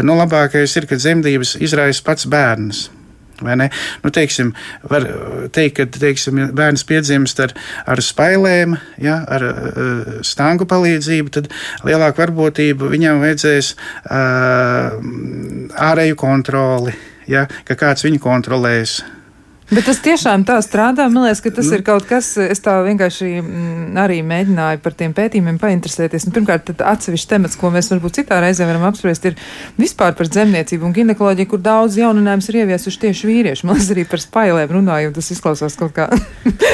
nu, 0.02 0.18
labākais 0.18 0.74
ir, 0.80 0.90
kad 0.90 1.02
dzemdības 1.02 1.58
izraisa 1.62 2.06
pats 2.10 2.26
bērns. 2.30 2.88
Nu, 3.42 4.12
teiksim, 4.14 4.52
var 4.90 5.06
teikt, 5.54 5.76
ka 5.78 5.86
teiksim, 5.98 6.40
bērns 6.56 6.84
piedzimst 6.88 7.40
ar, 7.44 7.54
ar 7.86 8.02
spailēm, 8.04 8.76
ja, 9.02 9.20
ar 9.28 9.46
uh, 9.48 10.16
stāgu 10.26 10.66
palīdzību, 10.68 11.34
tad 11.34 11.50
lielāka 11.86 12.24
varbūtība 12.24 12.90
viņam 12.90 13.22
vajadzēs 13.24 13.74
uh, 13.74 14.98
ārēju 15.90 16.18
kontroli, 16.18 16.96
ja, 17.30 17.46
ka 17.68 17.78
kāds 17.78 18.06
viņu 18.06 18.22
kontrolēs. 18.24 19.00
Bet 19.68 19.84
tas 19.84 19.98
tiešām 20.00 20.46
tā 20.48 20.56
strādā. 20.64 21.04
Man 21.12 21.26
liekas, 21.26 21.42
ka 21.44 21.50
tas 21.58 21.66
nu. 21.68 21.76
ir 21.76 21.82
kaut 21.84 22.06
kas, 22.08 22.30
es 22.40 22.62
tā 22.64 22.78
vienkārši 22.86 23.26
mm, 23.42 23.98
arī 24.00 24.22
mēģināju 24.24 24.80
par 24.80 24.94
tiem 24.96 25.12
pētījumiem 25.16 25.58
painteresēties. 25.60 26.24
Un, 26.24 26.34
pirmkārt, 26.38 26.72
atsevišķi 26.72 27.28
temats, 27.34 27.58
ko 27.60 27.68
mēs 27.74 27.90
varbūt 27.92 28.22
citā 28.22 28.38
reizē 28.40 28.64
varam 28.68 28.86
apspriest, 28.88 29.28
ir 29.28 29.36
vispār 29.76 30.16
par 30.16 30.30
zemniecību 30.32 30.88
un 30.88 30.94
ginekoloģiju, 30.96 31.50
kur 31.52 31.60
daudz 31.66 31.98
jauninājums 32.00 32.48
ir 32.48 32.62
ieviesuši 32.62 33.02
tieši 33.04 33.28
vīrieši. 33.28 33.68
Man 33.68 33.76
liekas, 33.76 33.92
arī 33.92 34.06
par 34.08 34.24
spailēm 34.24 34.72
runājot, 34.78 35.18
tas 35.20 35.30
izklausās 35.36 35.76
kaut 35.76 35.92
kā 35.98 36.08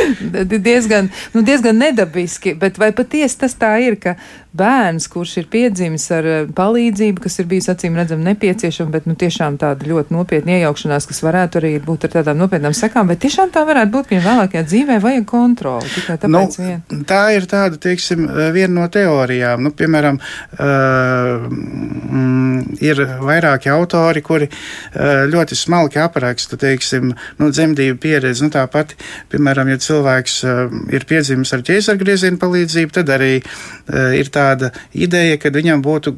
diezgan, 0.70 1.10
nu, 1.34 1.42
diezgan 1.42 1.82
nedabiski. 1.82 2.54
Bet 2.62 2.78
vai 2.78 2.92
patiesi 2.94 3.42
tas 3.42 3.58
tā 3.58 3.74
ir, 3.82 3.98
ka 3.98 4.14
bērns, 4.54 5.08
kurš 5.10 5.38
ir 5.42 5.50
piedzimis 5.50 6.06
ar 6.14 6.28
eh, 6.30 6.46
palīdzību, 6.54 7.22
kas 7.24 7.40
ir 7.42 7.48
bijis 7.50 7.66
acīm 7.72 7.98
redzam 7.98 8.22
nepieciešama, 8.22 8.92
bet 8.94 9.08
nu, 9.10 9.16
tiešām 9.18 9.58
tāda 9.58 9.88
ļoti 9.88 10.14
nopietna 10.14 10.60
iejaukšanās, 10.60 11.08
kas 11.10 11.22
varētu 11.26 11.58
arī 11.60 11.72
būt 11.82 12.06
ar 12.06 12.14
tādām 12.18 12.38
nopietnām 12.38 12.76
sekām, 12.84 13.08
bet 13.10 13.22
tiešām 13.24 13.52
tā 13.54 13.64
varētu 13.66 13.92
būt, 13.94 14.08
ka 14.10 14.20
vēlākajā 14.24 14.64
dzīvē 14.68 14.98
vajag 15.02 15.26
kontroli. 15.28 15.90
Tikai 15.94 16.16
tāpēc 16.22 16.58
nu, 16.58 16.66
vien. 16.68 17.04
Tā 17.08 17.20
ir 17.36 17.48
tāda, 17.50 17.78
teiksim, 17.80 18.26
viena 18.54 18.74
no 18.76 18.88
teorijām. 18.92 19.62
Nu, 19.64 19.72
piemēram, 19.76 20.20
uh, 20.20 21.46
mm, 21.48 22.78
ir 22.84 23.02
vairāki 23.24 23.72
autori, 23.72 24.22
kuri 24.24 24.48
uh, 24.50 25.24
ļoti 25.30 25.58
smalki 25.58 26.00
apraksta, 26.02 26.58
teiksim, 26.60 27.14
nu, 27.40 27.50
dzemdību 27.54 28.00
pieredzi. 28.02 28.46
Nu, 28.46 28.52
tāpat, 28.54 28.96
piemēram, 29.32 29.72
ja 29.72 29.80
cilvēks 29.82 30.36
uh, 30.48 30.76
ir 30.94 31.08
piedzimis 31.08 31.54
ar 31.56 31.64
ķēzargriezienu 31.66 32.40
palīdzību, 32.42 32.94
tad 33.00 33.14
arī 33.16 33.32
uh, 33.40 34.12
ir 34.18 34.30
tāda 34.34 34.74
ideja, 34.92 35.40
ka 35.40 35.54
viņam 35.54 35.82
būtu 35.84 36.16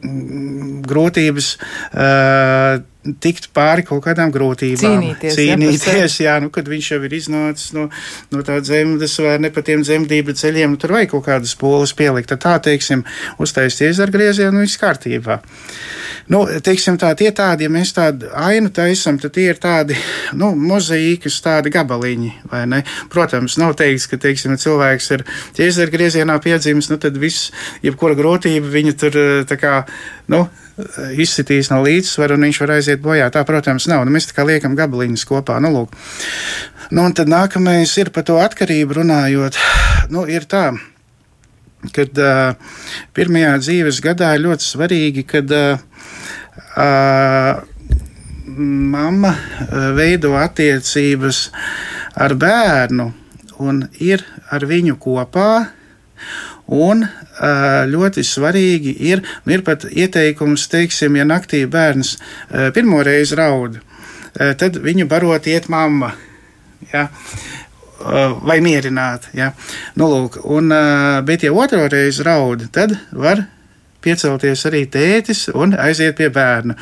grūtības 0.86 1.54
uh, 1.56 2.84
tikt 3.22 3.50
pāri 3.56 3.84
kaut 3.86 4.02
kādām 4.04 4.32
grūtībām. 4.34 5.00
Cīnīties, 5.02 5.36
Cīnīties 5.38 6.18
jā, 6.20 6.30
jā 6.30 6.36
nu, 6.42 6.50
kad 6.54 6.68
viņš 6.70 6.90
jau 6.92 7.00
ir 7.06 7.16
iznācis 7.18 7.72
no, 7.76 7.86
no 8.32 8.44
tā 8.46 8.58
dzemdas 8.64 9.16
vai 9.22 9.36
ne 9.42 9.50
pa 9.54 9.64
tiem 9.66 9.84
dzemdību 9.86 10.34
ceļiem, 10.36 10.74
nu, 10.74 10.80
tur 10.80 10.96
vajag 10.96 11.14
kaut 11.14 11.26
kādas 11.28 11.54
polas 11.58 11.94
pielikt. 11.96 12.32
Tad 12.32 12.42
tā, 12.44 12.56
teiksim, 12.70 13.04
uztaisties 13.42 14.00
ar 14.02 14.12
griezienu, 14.14 14.64
viss 14.64 14.80
kārtībā. 14.80 15.40
Nu, 16.32 16.42
teiksim 16.64 16.98
tā, 16.98 17.12
tie 17.18 17.30
tādi, 17.36 17.66
ja 17.66 17.72
mēs 17.72 17.92
tādu 17.94 18.30
ainu 18.34 18.72
taisam, 18.74 19.20
tad 19.22 19.36
tie 19.36 19.48
ir 19.52 19.60
tādi, 19.62 19.94
nu, 20.34 20.50
mozaīkas 20.58 21.38
tādi 21.44 21.70
gabaliņi, 21.74 22.32
vai 22.50 22.64
ne? 22.70 22.82
Protams, 23.12 23.58
nav 23.62 23.76
teikts, 23.78 24.08
ka, 24.10 24.18
teiksim, 24.22 24.56
cilvēks 24.58 25.10
ir 25.14 25.26
ķēzara 25.58 25.94
griezienā 25.94 26.38
piedzimis, 26.42 26.90
nu, 26.90 26.98
tad 27.02 27.18
viss, 27.22 27.52
jebkura 27.86 28.18
grūtība 28.18 28.72
viņa 28.74 28.96
tur 28.98 29.20
tā 29.46 29.58
kā, 29.60 29.76
nu, 30.32 30.46
izsitīs 31.16 31.70
no 31.72 31.80
līdzsvara 31.84 32.36
un 32.36 32.46
viņš 32.46 32.60
var 32.62 32.74
aiziet 32.76 33.00
bojā. 33.04 33.28
Tā, 33.32 33.44
protams, 33.48 33.88
nav. 33.90 34.04
Nu, 34.04 34.12
mēs 34.14 34.28
tā 34.30 34.36
kā 34.36 34.44
liekam 34.48 34.76
gabaliņus 34.78 35.24
kopā. 35.28 35.58
Nu, 35.64 35.72
lūk. 35.72 35.94
nu, 36.90 37.06
un 37.06 37.16
tad 37.16 37.30
nākamais 37.32 37.94
ir 38.00 38.12
par 38.14 38.26
to 38.28 38.36
atkarību 38.42 39.00
runājot. 39.00 39.56
Nu, 40.12 40.26
ir 40.30 40.44
tā, 40.50 40.68
kad 41.96 42.20
uh, 42.20 42.76
pirmajā 43.16 43.56
dzīves 43.62 44.02
gadā 44.04 44.34
ir 44.36 44.44
ļoti 44.44 44.68
svarīgi, 44.68 45.24
kad 45.28 45.50
uh, 45.56 45.80
uh, 46.76 47.64
mamma 48.56 49.34
veido 49.96 50.36
attiecības 50.38 51.48
ar 52.16 52.34
bērnu 52.38 53.10
un 53.62 53.82
ir 54.00 54.22
ar 54.52 54.64
viņu 54.68 54.96
kopā. 55.00 55.50
Un 56.66 57.04
ļoti 57.92 58.24
svarīgi 58.26 58.96
ir, 59.06 59.22
nu 59.46 59.54
ir 59.54 59.62
pat 59.66 59.84
ieteikums, 59.86 60.66
teiksim, 60.72 61.14
ja 61.18 61.26
naktī 61.26 61.62
bērns 61.70 62.16
pirmo 62.74 63.02
reizi 63.06 63.38
raud, 63.38 63.78
tad 64.34 64.80
viņu 64.82 65.06
barot 65.06 65.46
iet 65.46 65.68
mamma. 65.70 66.10
Ja? 66.90 67.06
Vai 68.42 68.58
mierināt. 68.60 69.30
Ja? 69.34 69.52
Nu, 69.94 70.10
lūk, 70.10 70.40
un, 70.42 70.74
bet, 71.26 71.46
ja 71.46 71.54
otro 71.54 71.86
reizi 71.92 72.26
raud, 72.26 72.66
tad 72.74 72.98
var 73.14 73.46
piecelties 74.06 74.64
arī 74.70 74.84
tētis 74.90 75.46
un 75.54 75.74
aiziet 75.76 76.16
pie 76.18 76.30
bērna. 76.32 76.78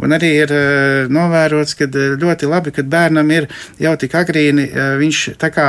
Un 0.00 0.16
arī 0.16 0.32
ir 0.44 0.54
uh, 0.54 1.10
novērots, 1.12 1.76
ka 1.78 1.90
ļoti 1.90 2.50
labi, 2.50 2.74
kad 2.78 2.88
bērnam 2.90 3.34
ir 3.34 3.50
jau 3.82 3.94
tik 4.00 4.16
agrīni, 4.22 4.70
uh, 4.70 4.96
viņš 5.02 5.22
tā 5.40 5.52
kā 5.54 5.68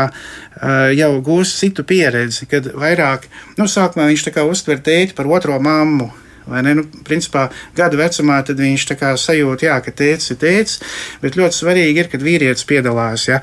jau 0.94 1.10
gūst 1.26 1.58
citu 1.58 1.82
pieredzi, 1.88 2.46
kad 2.46 2.68
vairāk, 2.78 3.24
nu, 3.58 3.66
sākumā 3.72 4.06
viņš 4.12 4.28
tā 4.28 4.34
kā 4.36 4.44
uztver 4.46 4.84
tēti 4.84 5.16
par 5.18 5.26
otro 5.32 5.56
mammu. 5.64 6.12
Vai 6.46 6.62
ne? 6.66 6.74
Nu, 6.78 6.86
principā 7.06 7.48
gada 7.78 7.98
vecumā 8.00 8.42
viņš 8.46 8.86
tā 8.90 8.98
kā 9.00 9.14
sajūt, 9.20 9.66
jā, 9.68 9.78
ka 9.86 9.94
tēvs 9.94 10.34
ir 10.34 10.40
tēvs, 10.42 10.78
bet 11.22 11.38
ļoti 11.38 11.58
svarīgi 11.58 12.02
ir, 12.04 12.10
kad 12.12 12.26
vīrietis 12.26 12.68
piedalās. 12.68 13.28
Ja? 13.30 13.42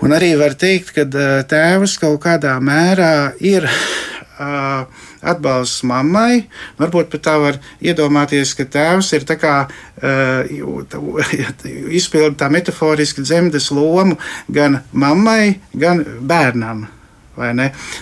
Un 0.00 0.14
arī 0.16 0.32
var 0.38 0.54
teikt, 0.58 0.94
ka 0.96 1.06
tēvs 1.50 1.98
kaut 2.00 2.20
kādā 2.24 2.56
mērā 2.62 3.32
ir. 3.42 3.66
Uh, 4.40 4.86
atbalsts 5.22 5.84
mammai. 5.86 6.46
Varbūt 6.80 7.10
pat 7.12 7.24
tā 7.26 7.36
var 7.42 7.58
iedomāties, 7.80 8.54
ka 8.58 8.68
tēvs 8.68 9.12
ir 9.16 9.26
tā 9.28 9.36
kā 9.40 9.56
uh, 9.66 11.20
izpildīt 12.00 12.38
tā 12.40 12.50
metaforiski 12.52 13.24
dzemdes 13.26 13.70
lomu 13.74 14.18
gan 14.52 14.80
mammai, 14.92 15.60
gan 15.74 16.04
bērnam. 16.20 16.88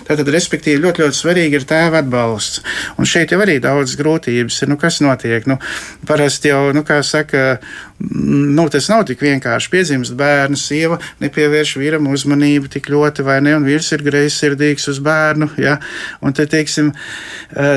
Tātad, 0.07 0.29
respektīvi, 0.33 0.81
ļoti, 0.83 1.03
ļoti 1.05 1.17
svarīgi 1.17 1.59
ir 1.59 1.65
tēva 1.69 2.03
atbalsts. 2.03 2.61
Un 2.99 3.07
šeit 3.09 3.33
jau 3.33 3.39
arī 3.43 3.59
daudz 3.63 3.95
grūtības 3.99 4.61
ir. 4.63 4.71
Nu, 4.71 4.77
kas 4.79 4.99
notiek? 5.03 5.47
Nu, 5.49 5.59
parasti 6.07 6.51
jau, 6.51 6.69
nu, 6.75 6.83
kā 6.87 6.99
saka, 7.05 7.59
nu, 7.99 8.67
tas 8.71 8.89
nav 8.91 9.05
tik 9.09 9.23
vienkārši. 9.25 9.71
Piedzimst 9.73 10.15
bērns, 10.19 10.65
sieva 10.69 10.99
nepievērš 11.23 11.75
vīram 11.79 12.09
uzmanību 12.11 12.71
tik 12.75 12.89
ļoti, 12.91 13.25
vai 13.27 13.39
ne? 13.45 13.55
Un 13.59 13.67
vīrs 13.67 13.91
ir 13.95 14.05
greizsirdīgs 14.05 14.89
uz 14.91 14.99
bērnu. 15.05 15.51
Ja? 15.61 15.77
Un 16.25 16.35
te, 16.35 16.47
teiksim, 16.49 16.91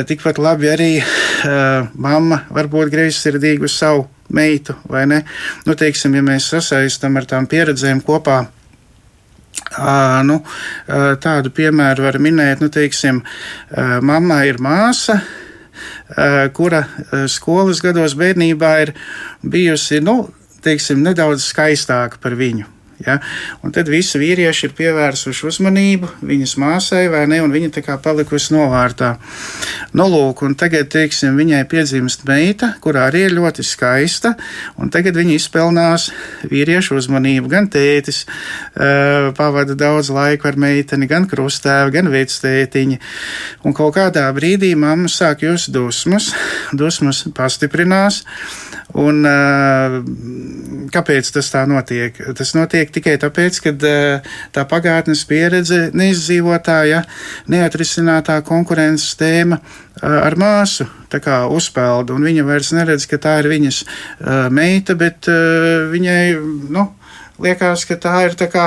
tikpat 0.08 0.40
labi 0.42 0.72
arī 0.72 0.90
mamma 1.94 2.42
var 2.50 2.70
būt 2.72 2.92
greizsirdīga 2.92 3.68
uz 3.68 3.76
savu 3.78 4.08
meitu, 4.32 4.74
vai 4.88 5.04
ne? 5.06 5.22
Nu, 5.66 5.76
teiksim, 5.78 6.14
ja 6.16 6.24
mēs 6.24 6.48
sasaistam 6.54 7.18
ar 7.20 7.28
tām 7.28 7.48
pieredzēm 7.50 8.00
kopā 8.06 8.42
Nu, 10.28 10.40
tādu 11.22 11.52
piemēru 11.54 12.06
var 12.06 12.18
minēt, 12.22 12.60
nu, 12.60 12.68
teiksim, 12.72 13.22
mamma 14.04 14.42
ir 14.48 14.60
māsa, 14.62 15.20
kura 16.56 16.84
skolas 17.30 17.80
gados 17.84 18.16
bērnībā 18.18 18.74
ir 18.84 18.94
bijusi, 19.42 20.02
nu, 20.04 20.26
teiksim, 20.62 21.00
nedaudz 21.06 21.46
skaistāka 21.48 22.20
par 22.22 22.36
viņu. 22.38 22.81
Ja? 23.06 23.18
Un 23.62 23.74
tad 23.74 23.90
visi 23.90 24.20
vīrieši 24.20 24.68
ir 24.68 24.74
pievērsuši 24.78 25.46
uzmanību 25.48 26.10
viņas 26.26 26.54
māsai, 26.60 27.04
vai 27.12 27.24
ne, 27.30 27.40
un 27.44 27.52
viņa 27.54 27.72
tā 27.76 27.82
kā 27.84 27.96
palikusi 28.02 28.54
novārtā. 28.54 29.14
Nu, 29.96 30.06
lūk, 30.12 30.44
un 30.46 30.54
tagad, 30.58 30.90
teiksim, 30.92 31.36
viņai 31.38 31.62
piedzimst 31.70 32.26
meita, 32.28 32.72
kurā 32.82 33.06
arī 33.10 33.26
ir 33.26 33.36
ļoti 33.36 33.64
skaista, 33.66 34.34
un 34.80 34.92
tagad 34.92 35.18
viņa 35.18 35.36
izpelnās 35.36 36.08
vīriešu 36.50 36.96
uzmanību. 37.00 37.50
Gan 37.52 37.68
tētis 37.72 38.22
uh, 38.26 39.30
pavada 39.36 39.76
daudz 39.78 40.12
laika 40.14 40.50
ar 40.52 40.60
meiteni, 40.60 41.08
gan 41.10 41.28
krustēvi, 41.30 41.94
gan 41.96 42.10
vectētiņi. 42.12 43.00
Un 43.66 43.76
kaut 43.76 43.96
kādā 43.98 44.28
brīdī 44.36 44.74
mamma 44.78 45.10
sāk 45.12 45.46
just 45.46 45.72
dusmas, 45.74 46.32
dusmas 46.72 47.24
pastiprinās. 47.36 48.22
Un, 48.98 49.22
uh, 49.24 50.00
kāpēc 50.92 51.30
tas 51.32 51.48
tā 51.52 51.62
notiek? 51.68 52.18
Tas 52.36 52.52
notiek 52.56 52.91
tikai 52.94 53.16
tāpēc, 53.22 53.60
ka 53.64 53.74
uh, 53.74 54.34
tā 54.54 54.64
pagātnes 54.70 55.24
pieredze, 55.28 55.90
neizdzīvotā, 55.96 56.78
ja, 56.90 57.02
neatrisinātā 57.52 58.40
konkurences 58.46 59.16
tēma 59.20 59.60
uh, 59.60 60.18
ar 60.22 60.38
māsu 60.40 60.88
uzpeld, 61.52 62.10
un 62.14 62.24
viņa 62.24 62.44
vairs 62.48 62.72
neredz, 62.72 63.04
ka 63.10 63.18
tā 63.20 63.34
ir 63.42 63.50
viņas 63.52 63.82
meita, 64.48 64.94
bet 64.96 65.28
viņai, 65.28 66.22
nu, 66.72 66.86
liekas, 67.40 67.84
ka 67.88 67.96
tā 68.00 68.14
ir 68.26 68.34
tā 68.38 68.48
kā, 68.52 68.66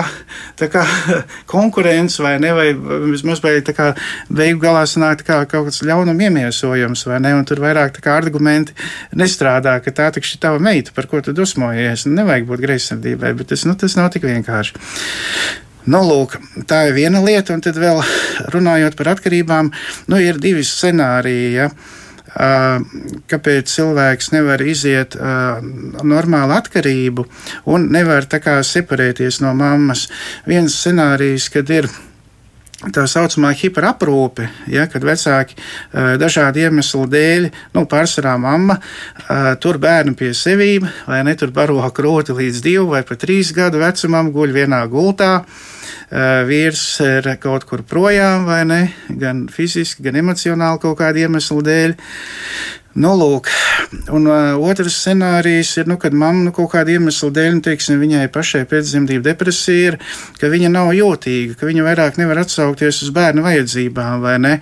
tā 0.60 0.70
kā 0.72 0.84
konkurence 1.54 2.24
vai 2.24 2.36
ne, 2.42 2.54
vai 2.56 2.68
vismaz 3.12 3.42
vai 3.44 3.58
tā 3.66 3.76
kā 3.78 3.92
beigu 4.30 4.64
galā 4.64 4.86
sanāk 4.90 5.26
kā 5.28 5.42
kaut 5.50 5.70
kāds 5.70 5.84
ļaunuma 5.86 6.28
iemiesojums 6.30 7.06
vai 7.10 7.20
ne, 7.24 7.36
un 7.38 7.46
tur 7.48 7.62
vairāk 7.64 7.98
tā 7.98 8.06
kā 8.06 8.16
argumenti 8.18 8.76
nestrādā, 9.16 9.78
ka 9.84 9.94
tā 9.94 10.10
ir 10.16 10.32
tava 10.42 10.62
meita, 10.62 10.96
par 10.96 11.10
ko 11.12 11.22
tu 11.22 11.36
dusmojies. 11.36 12.08
Nu, 12.08 12.16
nevajag 12.22 12.50
būt 12.50 12.66
greizsirdībai, 12.66 13.36
bet 13.38 13.54
tas, 13.54 13.68
nu, 13.70 13.78
tas 13.80 13.98
nav 14.00 14.12
tik 14.14 14.26
vienkārši. 14.28 14.82
Nu, 15.86 16.02
lūk, 16.02 16.40
tā 16.66 16.88
ir 16.88 16.96
viena 16.96 17.22
lieta, 17.22 17.54
un 17.54 17.62
tad 17.62 17.78
vēl 17.78 18.00
runājot 18.54 18.96
par 18.98 19.12
atkarībām, 19.14 19.70
nu, 20.10 20.18
ir 20.18 20.40
divi 20.42 20.66
scenāriji. 20.66 21.52
Ja? 21.60 21.70
Kāpēc 22.36 23.70
cilvēks 23.72 24.34
nevar 24.36 24.62
iziet 24.66 25.16
normālu 26.04 26.58
atkarību 26.58 27.24
un 27.72 27.88
nevar 27.96 28.28
tā 28.28 28.42
kā 28.44 28.58
separēties 28.64 29.40
no 29.46 29.54
mammas. 29.56 30.10
Viens 30.48 30.76
scenārijs, 30.76 31.48
kad 31.54 31.72
ir 31.72 31.88
tā 32.94 33.06
saucamā 33.10 33.54
hiperaprūpe, 33.56 34.50
ja, 34.70 34.86
kad 34.92 35.06
vecāki 35.08 35.56
dažādu 36.20 36.66
iemeslu 36.66 37.06
dēļ, 37.10 37.48
nu, 37.74 37.86
pārsvarā 37.90 38.36
mamma, 38.42 38.78
tur 39.64 39.80
bērnu 39.82 40.16
pie 40.20 40.34
sevīm, 40.36 40.86
vai 41.08 41.24
ne 41.26 41.38
tur 41.40 41.56
baro 41.56 41.80
kroti 41.96 42.36
līdz 42.36 42.62
divu 42.66 42.92
vai 42.92 43.06
pat 43.08 43.24
trīs 43.24 43.54
gadu 43.56 43.82
vecumam, 43.82 44.34
guļ 44.36 44.54
vienā 44.60 44.84
gultā. 44.92 45.46
Vīrs 46.12 46.84
ir 47.02 47.28
kaut 47.42 47.66
kur 47.66 47.82
projām, 47.88 48.46
vai 48.46 48.62
ne? 48.68 48.82
Gan 49.10 49.48
fiziski, 49.50 50.04
gan 50.06 50.20
emocionāli 50.22 50.82
kaut 50.84 51.00
kādu 51.00 51.24
iemeslu 51.26 51.64
dēļ. 51.66 51.96
Nu, 52.96 53.10
lūk, 53.20 53.50
un 54.16 54.24
uh, 54.30 54.54
otrs 54.64 54.96
scenārijs 55.02 55.74
ir, 55.82 55.88
nu, 55.92 55.98
kad 56.00 56.14
mamma 56.16 56.46
nu, 56.46 56.52
kaut 56.56 56.70
kāda 56.72 56.94
iemesla 56.94 57.28
dēļ, 57.36 57.50
nu, 57.58 57.64
teiksim, 57.66 57.98
viņai 58.00 58.30
pašai 58.32 58.62
pēcdzemdību 58.72 59.26
depresija 59.26 59.90
ir, 59.90 59.98
ka 60.40 60.48
viņa 60.48 60.70
nav 60.72 60.94
jūtīga, 60.96 61.58
ka 61.60 61.68
viņa 61.68 61.84
vairāk 61.84 62.16
nevar 62.22 62.40
atsaukties 62.46 63.02
uz 63.04 63.12
bērnu 63.12 63.44
vajadzībām, 63.44 64.22
vai 64.24 64.38
ne? 64.40 64.54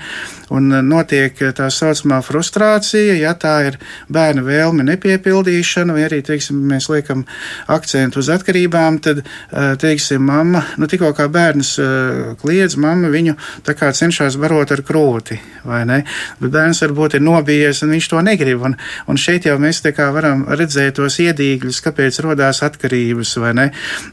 Un 0.50 0.74
uh, 0.74 0.82
notiek 0.82 1.38
tā 1.54 1.68
saucamā 1.70 2.24
frustrācija, 2.26 3.20
ja 3.20 3.36
tā 3.38 3.52
ir 3.68 3.78
bērna 4.10 4.42
vēlme 4.48 4.88
nepiepildīšana, 4.90 5.94
vai 5.94 6.08
arī, 6.08 6.24
teiksim, 6.26 6.58
mēs 6.74 6.90
liekam 6.90 7.22
akcentu 7.70 8.24
uz 8.24 8.34
atkarībām, 8.34 8.98
tad, 9.06 9.22
uh, 9.22 9.76
teiksim, 9.78 10.26
mamma, 10.26 10.64
nu, 10.82 10.90
tikko 10.90 11.14
kā 11.14 11.30
bērns 11.30 11.76
uh, 11.78 12.34
kliedz, 12.42 12.80
mamma 12.82 13.14
viņu 13.14 13.38
tā 13.70 13.78
kā 13.78 13.94
cenšas 13.94 14.42
barot 14.42 14.74
ar 14.74 14.82
krūti, 14.90 15.38
vai 15.70 15.86
ne? 15.86 16.02
Bet 16.42 16.58
bērns 16.58 16.82
varbūt 16.88 17.22
ir 17.22 17.26
nobijies 17.30 17.86
un 17.86 17.94
viņš 17.94 18.10
to 18.10 18.23
negrib. 18.26 18.64
Un, 18.64 18.78
un 19.08 19.20
šeit 19.20 19.48
jau 19.50 19.58
mēs 19.62 19.82
varam 20.14 20.46
redzēt 20.50 20.98
tos 21.00 21.20
iedīgļus, 21.24 21.82
kāpēc 21.86 22.20
radās 22.26 22.64
atkarības. 22.66 23.36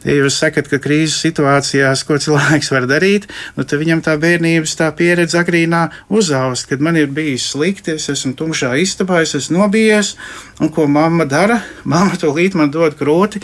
Ja 0.05 0.17
jūs 0.17 0.39
sakat, 0.41 0.69
ka 0.71 0.81
krīzes 0.83 1.21
situācijās, 1.23 2.05
ko 2.09 2.19
cilvēks 2.21 2.71
var 2.75 2.87
darīt, 2.91 3.29
nu, 3.57 3.65
tad 3.65 3.81
viņam 3.83 4.03
tā 4.05 4.17
bērnības 4.21 4.77
tā 4.79 4.91
pieredze 4.97 5.39
agrīnā 5.41 5.87
uzaust, 6.09 6.69
kad 6.71 6.83
man 6.85 6.99
ir 7.01 7.11
bijis 7.15 7.51
slikti, 7.53 7.97
es 7.97 8.09
esmu 8.13 8.35
tumšā 8.39 8.73
istabā, 8.83 9.23
es 9.25 9.35
esmu 9.39 9.61
nobijies, 9.61 10.15
un 10.61 10.73
ko 10.75 10.87
mamma 10.91 11.27
dara? 11.29 11.61
Mamma 11.91 12.17
to 12.21 12.31
līdzi 12.35 12.59
man 12.61 12.71
dod 12.73 12.95
krūti, 12.99 13.41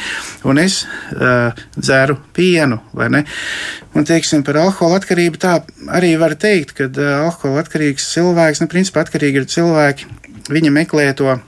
un 0.46 0.60
es 0.62 0.82
uh, 0.84 1.56
dzeru 1.76 2.18
pienu. 2.36 2.78
Un, 2.96 4.04
teiksim, 4.06 4.44
par 4.46 4.60
alkohola 4.60 5.00
atkarību 5.00 5.40
tā 5.40 5.56
arī 5.96 6.14
var 6.20 6.36
teikt, 6.40 6.76
ka 6.78 6.88
uh, 6.88 7.08
alkohola 7.26 7.64
atkarīgs 7.64 8.10
cilvēks, 8.12 8.62
nu, 8.62 8.70
principā 8.70 9.04
atkarīgi 9.04 9.42
ir 9.42 9.50
cilvēki, 9.50 10.10
viņa 10.52 10.72
meklē 10.74 11.10
to 11.18 11.38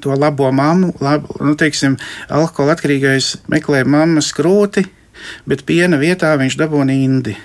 to 0.00 0.14
labo 0.14 0.52
mammu. 0.52 0.92
Labu, 1.00 1.34
nu, 1.40 1.54
teiksim, 1.58 1.96
alkohola 2.28 2.76
atkarīgais 2.76 3.38
meklē 3.50 3.84
mammas 3.88 4.32
krūti, 4.36 4.84
bet 5.48 5.64
piena 5.68 6.00
vietā 6.00 6.34
viņš 6.38 6.58
dabūna 6.60 6.96
indi. 6.96 7.36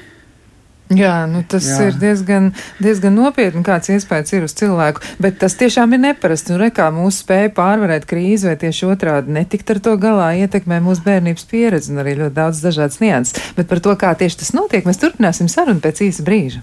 Jā, 0.93 1.23
nu 1.25 1.39
tas 1.47 1.65
Jā. 1.65 1.87
ir 1.87 1.95
diezgan, 1.97 2.49
diezgan 2.83 3.15
nopietni, 3.15 3.63
kāds 3.65 3.89
iespējas 3.89 4.33
ir 4.35 4.43
uz 4.45 4.53
cilvēku, 4.59 5.01
bet 5.23 5.39
tas 5.41 5.55
tiešām 5.57 5.95
ir 5.95 6.01
neparasti. 6.03 6.53
Nu, 6.53 6.59
re, 6.61 6.69
kā 6.75 6.89
mūsu 6.93 7.23
spēja 7.23 7.53
pārvarēt 7.55 8.05
krīzi 8.09 8.51
vai 8.51 8.57
tieši 8.61 8.89
otrādi 8.91 9.33
netikt 9.33 9.71
ar 9.73 9.79
to 9.81 9.95
galā 9.97 10.33
ietekmē 10.43 10.81
mūsu 10.83 11.05
bērnības 11.07 11.47
pieredzi 11.49 11.95
un 11.95 12.03
arī 12.03 12.17
ļoti 12.19 12.37
daudz 12.37 12.61
dažādas 12.67 12.99
nianses. 13.01 13.39
Bet 13.57 13.71
par 13.71 13.81
to, 13.81 13.95
kā 13.97 14.11
tieši 14.19 14.43
tas 14.43 14.53
notiek, 14.53 14.85
mēs 14.85 15.01
turpināsim 15.01 15.49
sarunu 15.49 15.81
pēc 15.81 16.03
īsa 16.11 16.27
brīža. 16.27 16.61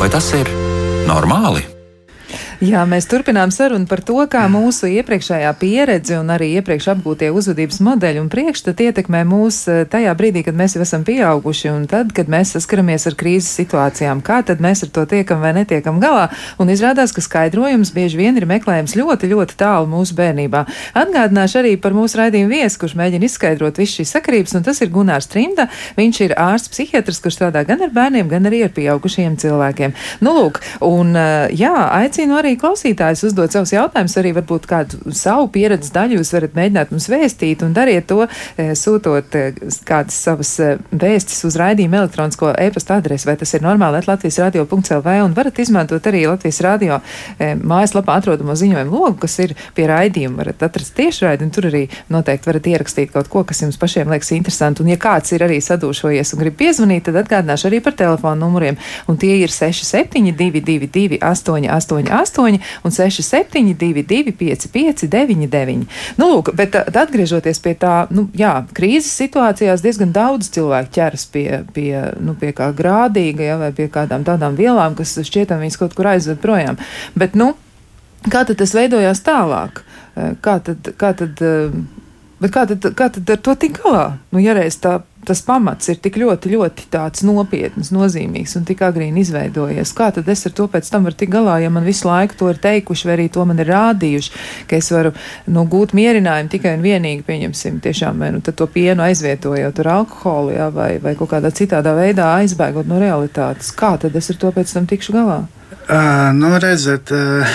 Vai 0.00 0.08
tas 0.08 0.30
ir 0.32 0.48
normāli? 1.04 1.79
Jā, 2.60 2.82
mēs 2.84 3.06
turpinām 3.08 3.48
sarunu 3.48 3.86
par 3.88 4.02
to, 4.04 4.18
kā 4.28 4.42
mūsu 4.52 4.84
iepriekšējā 4.92 5.48
pieredze 5.56 6.18
un 6.20 6.28
arī 6.28 6.50
iepriekš 6.58 6.90
apgūtie 6.92 7.30
uzvedības 7.32 7.78
modeļi 7.86 8.20
un 8.20 8.26
priekšstati 8.28 8.90
ietekmē 8.90 9.22
mūs 9.24 9.62
eh, 9.72 9.78
tajā 9.88 10.12
brīdī, 10.18 10.42
kad 10.44 10.58
mēs 10.58 10.74
jau 10.76 10.82
esam 10.84 11.06
pieauguši 11.08 11.70
un 11.72 11.86
tad, 11.88 12.10
kad 12.12 12.28
mēs 12.28 12.52
saskaramies 12.58 13.08
ar 13.08 13.16
krīzes 13.16 13.48
situācijām. 13.62 14.20
Kā 14.20 14.42
tad 14.44 14.60
mēs 14.60 14.84
ar 14.84 14.90
to 14.92 15.06
tiekam 15.08 15.40
vai 15.40 15.54
netiekam 15.56 16.02
galā? 16.02 16.26
Un 16.60 16.68
izrādās, 16.68 17.14
ka 17.16 17.24
skaidrojums 17.24 17.94
bieži 17.96 18.20
vien 18.20 18.36
ir 18.36 18.44
meklējams 18.50 18.92
ļoti, 19.00 19.32
ļoti 19.32 19.56
tālu 19.64 19.88
mūsu 19.94 20.18
bērnībā. 20.20 20.66
Atgādināšu 21.00 21.62
arī 21.62 21.72
par 21.80 21.96
mūsu 21.96 22.20
raidījumu 22.20 22.52
viesu, 22.58 22.82
kurš 22.84 22.98
mēģina 23.00 23.24
izskaidrot 23.24 23.80
visu 23.80 24.02
šīs 24.02 24.14
sakarības, 24.18 24.58
un 24.60 24.68
tas 24.68 24.84
ir 24.84 24.92
Gunārs 24.92 25.32
Trimda. 25.32 25.70
Viņš 25.96 26.20
ir 26.28 26.36
ārsts 26.36 26.76
psihiatrs, 26.76 27.24
kurš 27.24 27.40
strādā 27.40 27.64
gan 27.64 27.88
ar 27.88 27.96
bērniem, 27.96 28.28
gan 28.28 28.52
arī 28.52 28.66
ar 28.68 28.76
pieaugušiem 28.76 29.40
cilvēkiem. 29.40 29.96
Nu, 30.20 30.36
lūk, 30.36 30.60
un 30.84 31.16
eh, 31.16 31.48
jā, 31.56 31.72
aicinu 32.02 32.36
arī 32.36 32.49
arī 32.50 32.58
klausītājs 32.58 33.22
uzdot 33.28 33.54
savus 33.54 33.72
jautājumus, 33.74 34.16
arī 34.18 34.32
varbūt 34.34 34.66
kādu 34.70 35.14
savu 35.14 35.48
pieredzes 35.54 35.92
daļu 35.94 36.18
jūs 36.18 36.32
varat 36.34 36.56
mēģināt 36.58 36.90
mums 36.90 37.06
vēstīt 37.10 37.62
un 37.62 37.74
dariet 37.76 38.08
to, 38.10 38.26
e, 38.58 38.72
sūtot 38.74 39.36
e, 39.38 39.44
kādas 39.86 40.16
savas 40.18 40.50
e, 40.58 40.72
vēstis 40.90 41.44
uz 41.46 41.58
raidījumu 41.60 42.00
elektronisko 42.00 42.52
e-pasta 42.58 42.98
adresi, 42.98 43.28
vai 43.28 43.36
tas 43.38 43.54
ir 43.54 43.62
normāli, 43.62 44.02
Latvijas 44.10 44.40
radio.lv 44.42 45.16
un 45.24 45.36
varat 45.36 45.58
izmantot 45.62 46.06
arī 46.10 46.24
Latvijas 46.26 46.60
radio 46.64 46.98
mājaslapā 47.38 48.16
atrodamo 48.18 48.56
ziņojumu 48.58 48.96
logu, 48.96 49.18
kas 49.22 49.36
ir 49.44 49.54
pie 49.76 49.86
raidījuma. 49.90 50.40
Varat 50.40 50.64
atrast 50.66 50.96
tiešraidi 50.96 51.46
un 51.46 51.52
tur 51.54 51.68
arī 51.68 51.84
noteikti 52.10 52.48
varat 52.48 52.66
ierakstīt 52.72 53.12
kaut 53.14 53.28
ko, 53.30 53.44
kas 53.46 53.62
jums 53.62 53.78
pašiem 53.78 54.10
liekas 54.10 54.32
interesanti. 54.34 54.82
Un 54.82 54.90
ja 54.90 54.98
kāds 55.00 55.34
ir 55.36 55.44
arī 55.46 55.60
sadūšojies 55.62 56.34
un 56.34 56.42
grib 56.42 56.56
piezvanīt, 56.58 57.04
tad 57.06 57.20
atgādināšu 57.22 57.68
arī 57.70 57.82
par 57.84 57.94
telefonu 57.98 58.40
numuriem. 58.46 58.80
Un 59.10 59.20
tie 59.20 59.36
ir 59.44 59.52
6722 59.54 61.20
888 61.20 62.10
8 62.40 62.60
un 62.84 62.94
672, 62.94 64.04
559, 64.06 65.08
99. 65.10 65.86
Nu, 66.20 66.30
lūk, 66.34 66.52
bet 66.56 66.72
tad 66.74 66.96
atgriežoties 67.04 67.62
pie 67.62 67.74
tā, 67.78 67.94
nu, 68.14 68.26
jā, 68.36 68.52
krīzes 68.76 69.12
situācijās 69.20 69.84
diezgan 69.84 70.14
daudz 70.16 70.50
cilvēku 70.54 70.94
ķeras 70.96 71.26
pie, 71.32 71.46
pie, 71.74 71.94
nu, 72.22 72.36
pie 72.40 72.52
kā 72.56 72.70
grādīga, 72.76 73.46
ja, 73.52 73.58
vai 73.60 73.72
pie 73.76 73.90
kādām 73.92 74.26
tādām 74.26 74.58
vielām, 74.58 74.96
kas 74.98 75.16
šķietam 75.26 75.62
viņas 75.62 75.80
kaut 75.80 75.96
kur 75.98 76.12
aizved 76.14 76.40
projām. 76.42 76.80
Bet, 77.18 77.38
nu, 77.38 77.52
kā 78.28 78.44
tad 78.48 78.60
tas 78.60 78.74
veidojās 78.76 79.24
tālāk? 79.26 79.84
Kā 80.44 80.58
tad, 80.64 80.92
kā 81.00 81.14
tad 81.16 81.38
Bet 82.40 82.54
kā 82.54 82.64
tad, 82.64 82.86
kā 82.96 83.10
tad 83.12 83.28
ar 83.28 83.40
to 83.44 83.52
tik 83.60 83.82
galā? 83.82 84.04
Nu, 84.32 84.40
ja 84.40 84.54
reiz 84.56 84.78
tā, 84.80 84.94
tas 85.28 85.42
pamats 85.44 85.90
ir 85.92 85.98
tik 86.00 86.16
ļoti, 86.22 86.54
ļoti 86.54 86.86
tāds 86.92 87.20
nopietns, 87.26 87.90
nozīmīgs 87.92 88.56
un 88.56 88.64
tik 88.68 88.80
agrīni 88.86 89.20
izveidojies, 89.20 89.92
kā 89.96 90.08
tad 90.16 90.28
es 90.32 90.46
ar 90.48 90.54
to 90.56 90.64
pēc 90.72 90.88
tam 90.88 91.04
varu 91.04 91.18
tik 91.20 91.34
galā, 91.34 91.58
ja 91.60 91.68
man 91.72 91.84
visu 91.84 92.08
laiku 92.08 92.38
to 92.40 92.48
ir 92.48 92.62
teikuši, 92.64 93.08
vai 93.10 93.16
arī 93.18 93.28
to 93.34 93.44
man 93.44 93.60
ir 93.60 93.68
rādījuši, 93.68 94.32
ka 94.72 94.80
es 94.80 94.88
varu 94.94 95.12
nu, 95.52 95.66
gūt 95.68 95.92
mierinājumu 96.00 96.54
tikai 96.56 96.74
un 96.78 96.88
vienīgi, 96.88 97.26
pieņemsim, 97.28 97.78
tiešām 97.84 98.24
vai 98.24 98.32
nu 98.32 98.40
to 98.40 98.72
pienu 98.72 99.04
aizvietojot 99.04 99.84
ar 99.84 99.94
alkoholu, 99.98 100.56
jā, 100.56 100.72
vai, 100.72 100.94
vai 101.04 101.16
kaut 101.20 101.34
kādā 101.34 101.52
citādā 101.52 101.92
veidā 101.98 102.32
aizbēgot 102.40 102.88
no 102.88 103.04
realitātes. 103.04 103.74
Kā 103.76 103.98
tad 104.00 104.16
es 104.16 104.32
ar 104.32 104.40
to 104.40 104.56
pēc 104.56 104.78
tam 104.78 104.88
tikšu 104.88 105.20
galā? 105.20 105.42
Uh, 105.70 106.30
nu, 106.32 106.58
redzat, 106.58 107.10
uh, 107.10 107.46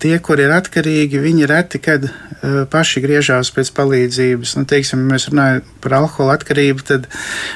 tie, 0.00 0.12
kur 0.24 0.40
ir 0.40 0.52
atkarīgi, 0.52 1.20
viņi 1.20 1.48
reti 1.48 1.80
kad 1.80 2.04
uh, 2.04 2.62
paši 2.72 3.00
griežās 3.04 3.48
pēc 3.52 3.70
palīdzības. 3.76 4.54
Nu, 4.56 4.64
teiksim, 4.68 5.02
mēs 5.08 5.30
runājam 5.30 5.66
par 5.84 5.96
alkohola 5.98 6.38
atkarību, 6.38 6.84
tad 6.88 7.08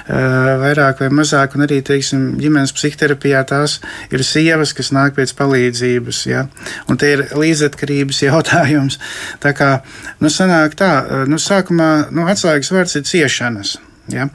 vairāk 0.09 1.01
vai 1.05 1.09
mazāk, 1.21 1.57
un 1.57 1.65
arī 1.67 1.83
teiksim, 1.85 2.27
ģimenes 2.41 2.73
psihoterapijā 2.77 3.43
tās 3.49 3.79
ir 4.13 4.25
sievas, 4.25 4.73
kas 4.77 4.93
nāk 4.97 5.17
pēc 5.17 5.33
palīdzības. 5.37 6.23
Ja? 6.29 6.47
Un 6.89 7.01
te 7.01 7.13
ir 7.17 7.27
līdzatkarības 7.37 8.23
jautājums. 8.29 9.01
Tā 9.45 9.53
kā 9.57 9.73
nu, 10.21 10.33
sanāk 10.33 10.77
tā, 10.81 10.95
nu, 11.29 11.41
sākumā 11.41 11.91
nu, 12.11 12.29
atslēgas 12.29 12.73
vārds 12.73 13.01
ir 13.01 13.09
ciešanas. 13.09 13.77
Ja? 14.13 14.29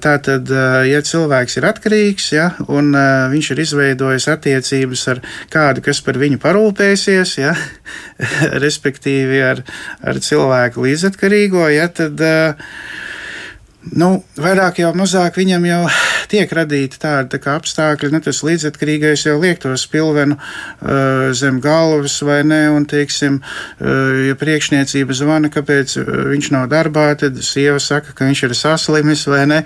Tā 0.00 0.14
tad, 0.24 0.48
ja 0.88 1.00
cilvēks 1.04 1.58
ir 1.60 1.68
atkarīgs 1.68 2.28
ja, 2.32 2.46
un 2.72 2.94
viņš 3.32 3.50
ir 3.52 3.64
izveidojis 3.66 4.28
attiecības 4.32 5.06
ar 5.12 5.22
kādu, 5.52 5.84
kas 5.84 6.00
par 6.04 6.20
viņu 6.20 6.40
parūpēsies, 6.42 7.34
ja, 7.42 7.54
respektīvi 8.64 9.42
ar, 9.44 9.64
ar 10.00 10.22
cilvēku 10.24 10.86
līdzatkarīgo, 10.88 11.68
ja, 11.74 11.90
tad 11.92 12.22
Nu, 13.92 14.22
vairāk 14.40 14.78
jau 14.80 14.94
mazāk 14.96 15.36
viņam 15.36 15.64
jau 15.68 15.80
tiek 16.34 16.50
radīti 16.58 16.98
tādi 17.02 17.38
tā 17.38 17.54
apstākļi, 17.54 18.10
ne 18.14 18.20
tas 18.24 18.42
līdzatkarīgais 18.46 19.26
jau 19.28 19.36
liek 19.42 19.60
to 19.62 19.74
spilvenu 19.78 20.36
uh, 20.36 21.30
zem 21.36 21.60
galvas 21.62 22.16
vai 22.26 22.40
ne, 22.46 22.62
un, 22.74 22.86
teiksim, 22.90 23.38
uh, 23.40 24.26
ja 24.28 24.36
priekšniecība 24.38 25.16
zvana, 25.16 25.50
kāpēc 25.54 25.96
viņš 26.32 26.50
nav 26.54 26.68
darbā, 26.72 27.06
tad 27.20 27.38
sieva 27.46 27.78
saka, 27.82 28.16
ka 28.16 28.28
viņš 28.28 28.44
ir 28.48 28.56
saslimis 28.58 29.26
vai 29.30 29.44
ne, 29.50 29.62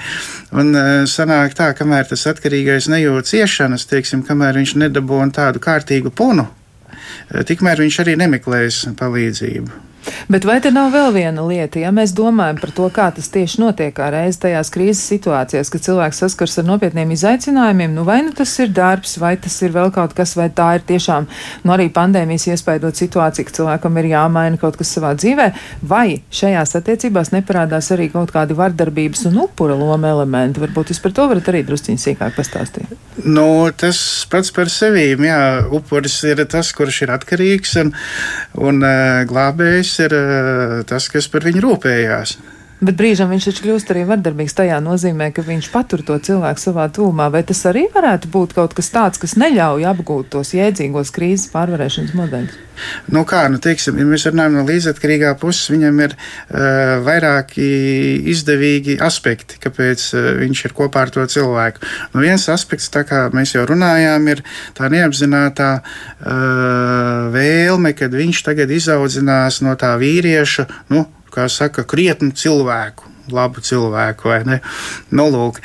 un 0.52 0.74
uh, 0.76 0.92
sanāk 1.08 1.56
tā, 1.58 1.72
kamēr 1.78 2.08
tas 2.10 2.26
atkarīgais 2.30 2.90
nejūt 2.92 3.32
ciešanas, 3.32 3.88
teiksim, 3.88 4.24
kamēr 4.28 4.60
viņš 4.60 4.76
nedabūna 4.84 5.34
tādu 5.40 5.62
kārtīgu 5.64 6.12
punu, 6.12 6.48
tikmēr 7.48 7.84
viņš 7.84 8.02
arī 8.04 8.16
nemeklēs 8.20 8.86
palīdzību. 8.98 9.84
Bet 10.28 10.44
vai 10.44 10.58
te 10.60 10.70
nav 10.72 10.90
vēl 10.92 11.12
viena 11.14 11.44
lieta, 11.44 11.80
ja 11.80 11.90
mēs 11.94 12.12
domājam 12.16 12.58
par 12.60 12.72
to, 12.76 12.88
kā 12.92 13.08
tas 13.16 13.30
tieši 13.32 13.60
notiek 13.62 13.94
kā 13.96 14.10
reiz 14.12 14.38
tajās 14.40 14.70
krīzes 14.72 15.04
situācijās, 15.10 15.70
kad 15.72 15.84
cilvēks 15.84 16.20
saskars 16.22 16.58
ar 16.60 16.66
nopietniem 16.68 17.12
izaicinājumiem, 17.14 17.94
nu 17.96 18.04
vai 18.08 18.20
nu 18.26 18.34
tas 18.36 18.52
ir 18.62 18.72
darbs, 18.74 19.16
vai 19.20 19.34
tas 19.40 19.56
ir 19.64 19.72
vēl 19.74 19.92
kaut 19.94 20.14
kas, 20.16 20.34
vai 20.38 20.48
tā 20.54 20.68
ir 20.78 20.84
tiešām, 20.88 21.28
nu 21.64 21.74
arī 21.74 21.88
pandēmijas 21.94 22.48
iespaidot 22.52 22.98
situācija, 22.98 23.48
ka 23.48 23.56
cilvēkam 23.60 24.00
ir 24.00 24.10
jāmaina 24.12 24.60
kaut 24.60 24.78
kas 24.80 24.92
savā 24.96 25.14
dzīvē, 25.18 25.48
vai 25.88 26.20
šajās 26.34 26.76
attiecībās 26.80 27.32
neparādās 27.34 27.90
arī 27.96 28.10
kaut 28.12 28.32
kādi 28.34 28.56
vardarbības 28.58 29.26
un 29.32 29.40
upura 29.46 29.76
loma 29.78 30.12
elementi. 30.12 30.62
Varbūt 30.62 30.92
jūs 30.92 31.02
par 31.04 31.16
to 31.16 31.28
varat 31.32 31.48
arī 31.52 31.64
drusciņi 31.68 32.04
sīkāk 32.04 32.36
pastāstīt. 32.36 32.92
Nu, 33.24 33.66
tas 33.76 33.98
pats 34.30 34.52
par 34.54 34.70
sevi, 34.70 35.10
jā, 35.26 35.40
upuris 35.74 36.20
ir 36.28 36.44
tas, 36.50 36.70
kurš 36.76 37.02
ir 37.06 37.14
atkarīgs, 37.16 37.74
un, 37.82 37.94
un 38.68 38.84
uh, 38.84 39.24
glābējs 39.28 39.87
ir 40.04 40.14
uh, 40.16 40.78
tas, 40.88 41.08
kas 41.12 41.28
par 41.32 41.46
viņu 41.48 41.64
rūpējās. 41.64 42.36
Bet 42.78 42.94
brīžam 42.94 43.32
viņš 43.32 43.48
taču 43.48 43.64
kļūst 43.64 43.88
arī 43.90 44.04
vardarbīgs 44.06 44.54
tajā 44.54 44.76
nozīmē, 44.84 45.32
ka 45.34 45.42
viņš 45.42 45.68
patur 45.72 46.04
to 46.06 46.14
cilvēku 46.22 46.62
savā 46.62 46.84
tūmā. 46.94 47.26
Vai 47.34 47.42
tas 47.46 47.64
arī 47.66 47.88
varētu 47.90 48.30
būt 48.30 48.54
kaut 48.54 48.76
kas 48.78 48.92
tāds, 48.94 49.18
kas 49.18 49.34
neļauj 49.40 49.86
apgūt 49.90 50.30
tos 50.36 50.54
jēdzīgos 50.54 51.10
krīzes 51.14 51.50
pārvarēšanas 51.50 52.14
modeļus? 52.14 52.60
Nu 53.10 53.24
kā, 53.26 53.40
nu 53.50 53.58
teiksim, 53.58 53.98
ja 53.98 54.06
mēs 54.06 54.28
runājam 54.30 54.60
no 54.60 54.62
līdzatkarīgā 54.68 55.32
puses, 55.42 55.66
viņam 55.74 55.98
ir 56.06 56.14
uh, 56.14 57.00
vairāki 57.02 57.66
izdevīgi 58.30 59.00
aspekti, 59.02 59.58
kāpēc 59.64 60.06
uh, 60.14 60.30
viņš 60.44 60.64
ir 60.68 60.78
kopā 60.78 61.08
ar 61.08 61.14
to 61.18 61.26
cilvēku. 61.26 61.82
Nu 62.14 62.22
viens 62.22 62.46
aspekts, 62.54 62.92
tā 62.94 63.02
kā 63.08 63.26
mēs 63.34 63.56
jau 63.56 63.66
runājām, 63.66 64.30
ir 64.30 64.46
tā 64.78 64.86
neapzinātā 64.94 65.74
uh, 65.82 67.28
vēlme, 67.34 67.96
kad 67.98 68.14
viņš 68.14 68.46
tagad 68.52 68.70
izaudzinās 68.78 69.64
no 69.66 69.74
tā 69.80 69.96
vīrieša, 69.98 70.70
nu, 70.94 71.08
kā 71.38 71.46
saka, 71.52 71.86
krietnu 71.86 72.34
cilvēku. 72.34 73.06
Labu 73.34 73.62
cilvēku? 73.64 74.32
Nu, 75.10 75.28
lūk. 75.32 75.60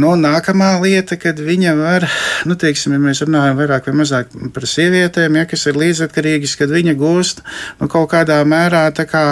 Nu, 0.00 0.14
nākamā 0.18 0.72
lieta, 0.82 1.16
kad 1.20 1.38
viņa 1.42 1.74
var, 1.78 2.06
nu, 2.48 2.56
teiksim, 2.58 2.94
ja 2.96 3.02
mēs 3.02 3.22
runājam 3.26 3.58
vairāk 3.60 3.88
vai 3.90 3.96
mazāk 4.02 4.32
par 4.54 4.66
sievietēm, 4.68 5.38
ja, 5.40 5.46
kas 5.50 5.66
ir 5.70 5.78
līdzatkarīgas, 5.80 6.56
kad 6.60 6.72
viņa 6.72 6.96
gūst 6.98 7.42
nu, 7.80 7.88
kaut 7.90 8.10
kādā 8.12 8.40
mērā 8.48 8.86
tā 8.96 9.06
kā, 9.10 9.24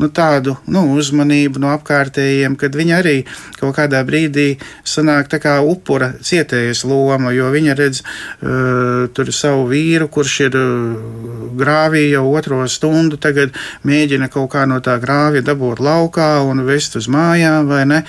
nu, 0.00 0.10
tādu 0.14 0.56
nu, 0.70 0.84
uzmanību 0.96 1.62
no 1.62 1.72
apkārtējiem, 1.74 2.56
kad 2.60 2.76
viņa 2.76 3.00
arī 3.00 3.16
kaut 3.60 3.76
kādā 3.78 4.02
brīdī 4.06 4.56
sanāk 4.86 5.30
tā 5.32 5.40
kā 5.42 5.58
upura 5.64 6.12
cietējas 6.24 6.84
loma, 6.88 7.32
jo 7.36 7.50
viņa 7.52 7.76
redz 7.78 8.02
uh, 8.02 9.06
tur 9.14 9.32
savu 9.34 9.66
vīru, 9.70 10.08
kurš 10.12 10.36
ir 10.48 10.58
uh, 10.60 11.54
grāvī 11.56 12.06
jau 12.10 12.26
otro 12.32 12.62
stundu, 12.70 13.18
tagad 13.20 13.54
mēģina 13.86 14.30
kaut 14.32 14.50
kā 14.54 14.66
no 14.68 14.80
tā 14.84 14.98
grāvja 15.02 15.44
dabūt 15.46 15.82
laukā 15.84 16.30
un 16.46 16.64
vest 16.76 16.96
uz 17.00 17.08
mājām, 17.12 17.66
vai 17.70 17.84
ne? 17.88 18.02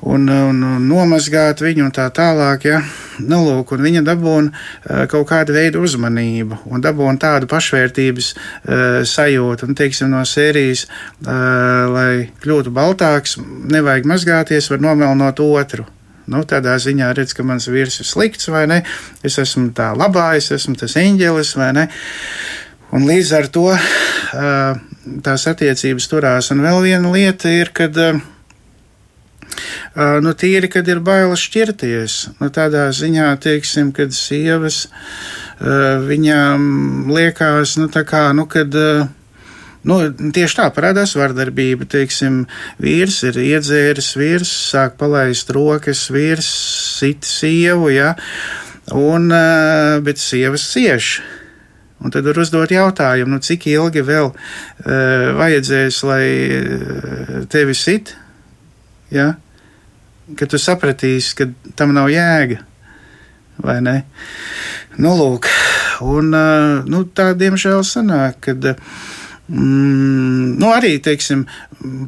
Un, 0.00 0.24
un, 0.32 0.62
un 0.64 0.86
nomazgāt 0.88 1.60
viņu 1.60 1.84
un 1.84 1.92
tā 1.92 2.06
tālāk. 2.16 2.64
Ja? 2.70 2.78
Nu, 3.20 3.42
lūk, 3.44 3.74
un 3.76 3.84
viņa 3.84 4.00
dabūna 4.06 4.48
uh, 4.48 5.02
kaut 5.12 5.28
kādu 5.28 5.52
veidu 5.52 5.82
uzmanību 5.84 6.62
un 6.72 6.80
dabūna 6.80 7.20
tādu 7.20 7.50
pašvērtības 7.50 8.32
uh, 8.32 9.02
sajūtu. 9.04 9.68
Un, 9.68 9.76
teiksim, 9.76 10.08
no 10.14 10.24
sērijas, 10.24 10.86
uh, 10.86 11.90
lai 11.92 12.10
kļūtu 12.40 12.72
baltāks, 12.72 13.36
nevajag 13.74 14.08
mazgāties, 14.08 14.70
var 14.72 14.86
nomelnot 14.88 15.44
otru. 15.44 15.84
Nu, 16.30 16.44
tādā 16.46 16.76
ziņā 16.78 17.10
redz, 17.16 17.34
ka 17.34 17.44
mans 17.44 17.66
vīrs 17.68 18.00
ir 18.00 18.08
slikts 18.08 18.48
vai 18.52 18.64
ne. 18.70 18.80
Es 19.26 19.36
esmu 19.42 19.72
tā 19.76 19.90
labā, 19.98 20.30
es 20.38 20.48
esmu 20.54 20.78
tas 20.78 20.94
eņģelis 21.00 21.56
vai 21.58 21.72
ne. 21.76 21.88
Un 22.94 23.04
līdz 23.06 23.34
ar 23.36 23.50
to 23.52 23.68
tās 25.24 25.46
attiecības 25.50 26.08
turās. 26.10 26.50
Un 26.52 26.62
vēl 26.64 26.82
viena 26.84 27.12
lieta 27.12 27.50
ir, 27.52 27.72
kad 27.76 27.96
nu, 29.96 30.34
tīri, 30.38 30.70
kad 30.72 30.88
ir 30.88 31.00
bailes 31.04 31.42
šķirties. 31.46 32.18
Nu, 32.40 32.50
tādā 32.54 32.88
ziņā, 32.94 33.30
teiksim, 33.42 33.92
kad 33.96 34.14
sievas 34.16 34.86
viņām 35.60 37.10
liekas, 37.12 37.78
nu, 37.80 37.90
tā 37.92 38.04
kā, 38.08 38.30
nu, 38.36 38.46
kad. 38.50 38.76
Nu, 39.80 39.96
tieši 40.12 40.58
tā 40.58 40.66
parādās 40.76 41.14
vardarbība. 41.16 41.86
Teiksim, 41.88 42.42
vīrs 42.84 43.22
ir 43.24 43.38
iedzēris, 43.40 44.10
vīrs 44.20 44.50
sāk 44.74 44.98
palaist 45.00 45.48
rokas, 45.56 46.02
vīrs 46.12 46.50
sit 47.00 47.24
sievu, 47.24 47.88
ja, 47.88 48.10
un, 48.92 49.32
bet 50.04 50.20
sievas 50.20 50.68
cieši. 50.74 51.39
Un 52.00 52.12
tad 52.14 52.24
var 52.24 52.38
uzdot 52.40 52.72
jautājumu, 52.72 53.34
nu, 53.34 53.42
cik 53.44 53.66
ilgi 53.68 54.02
vēl 54.06 54.30
uh, 54.30 55.26
vajadzēs, 55.36 56.00
lai 56.08 56.24
uh, 56.56 57.36
tevi 57.52 57.76
sit, 57.76 58.14
ja? 59.12 59.34
ka 60.38 60.46
tu 60.46 60.60
sapratīsi, 60.62 61.34
ka 61.36 61.48
tam 61.76 61.92
nav 61.96 62.08
jēga. 62.12 62.62
Nu, 65.00 65.12
lūk, 65.18 65.48
un 66.06 66.32
uh, 66.32 66.86
nu, 66.88 67.04
tā 67.12 67.32
diemžēl 67.36 67.84
sanāk, 67.86 68.40
kad. 68.48 68.72
Uh, 68.72 69.18
Mm, 69.50 70.58
nu, 70.62 70.68
arī 70.70 70.92
teiksim, 71.02 71.40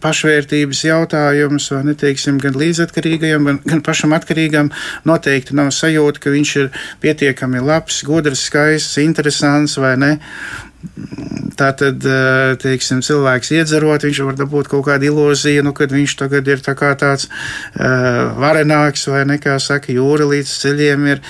pašvērtības 0.02 0.84
jautājums, 0.86 1.64
vai 1.74 1.80
ne 1.88 1.94
teiksim, 1.98 2.36
gan 2.42 2.54
līdzatkarīgajam, 2.54 3.48
gan, 3.48 3.58
gan 3.66 3.82
pašam 3.82 4.14
atkarīgam, 4.14 4.70
noteikti 5.08 5.56
nav 5.58 5.72
sajūta, 5.74 6.22
ka 6.22 6.30
viņš 6.30 6.52
ir 6.60 6.68
pietiekami 7.02 7.64
labs, 7.64 8.04
gudrs, 8.06 8.44
skaists, 8.46 9.00
interesants 9.02 9.74
vai 9.82 9.96
ne. 9.98 10.12
Tā 11.58 11.72
tad, 11.78 12.06
eh, 12.06 12.54
teiksim, 12.62 13.02
cilvēks 13.02 13.52
iedzerot, 13.58 14.06
viņš 14.06 14.22
var 14.28 14.38
dabūt 14.38 14.70
kaut 14.70 14.86
kādu 14.86 15.10
ilūziju, 15.10 15.66
nu, 15.66 15.74
kad 15.74 15.90
viņš 15.94 16.16
tagad 16.22 16.46
ir 16.46 16.62
tā 16.62 16.74
tāds 16.78 17.26
uh, 17.26 18.32
varenāks 18.38 19.06
vai 19.10 19.22
nekā 19.34 19.58
saka, 19.62 19.94
jūra 19.94 20.30
līdz 20.30 20.58
ceļiem 20.62 21.06
ir. 21.10 21.22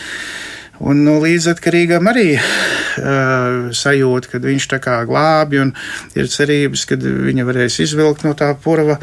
Un 0.81 1.03
nu, 1.05 1.19
līdzatkarīgam 1.21 2.09
arī 2.09 2.31
uh, 2.39 3.69
sajūta, 3.77 4.31
ka 4.33 4.39
viņš 4.43 4.67
tā 4.73 4.79
kā 4.83 4.95
glābi 5.07 5.61
un 5.61 5.75
ir 6.17 6.31
cerības, 6.33 6.87
ka 6.89 6.97
viņa 6.97 7.45
varēs 7.47 7.77
izvilkt 7.85 8.25
no 8.25 8.33
tā 8.39 8.49
purva 8.59 8.97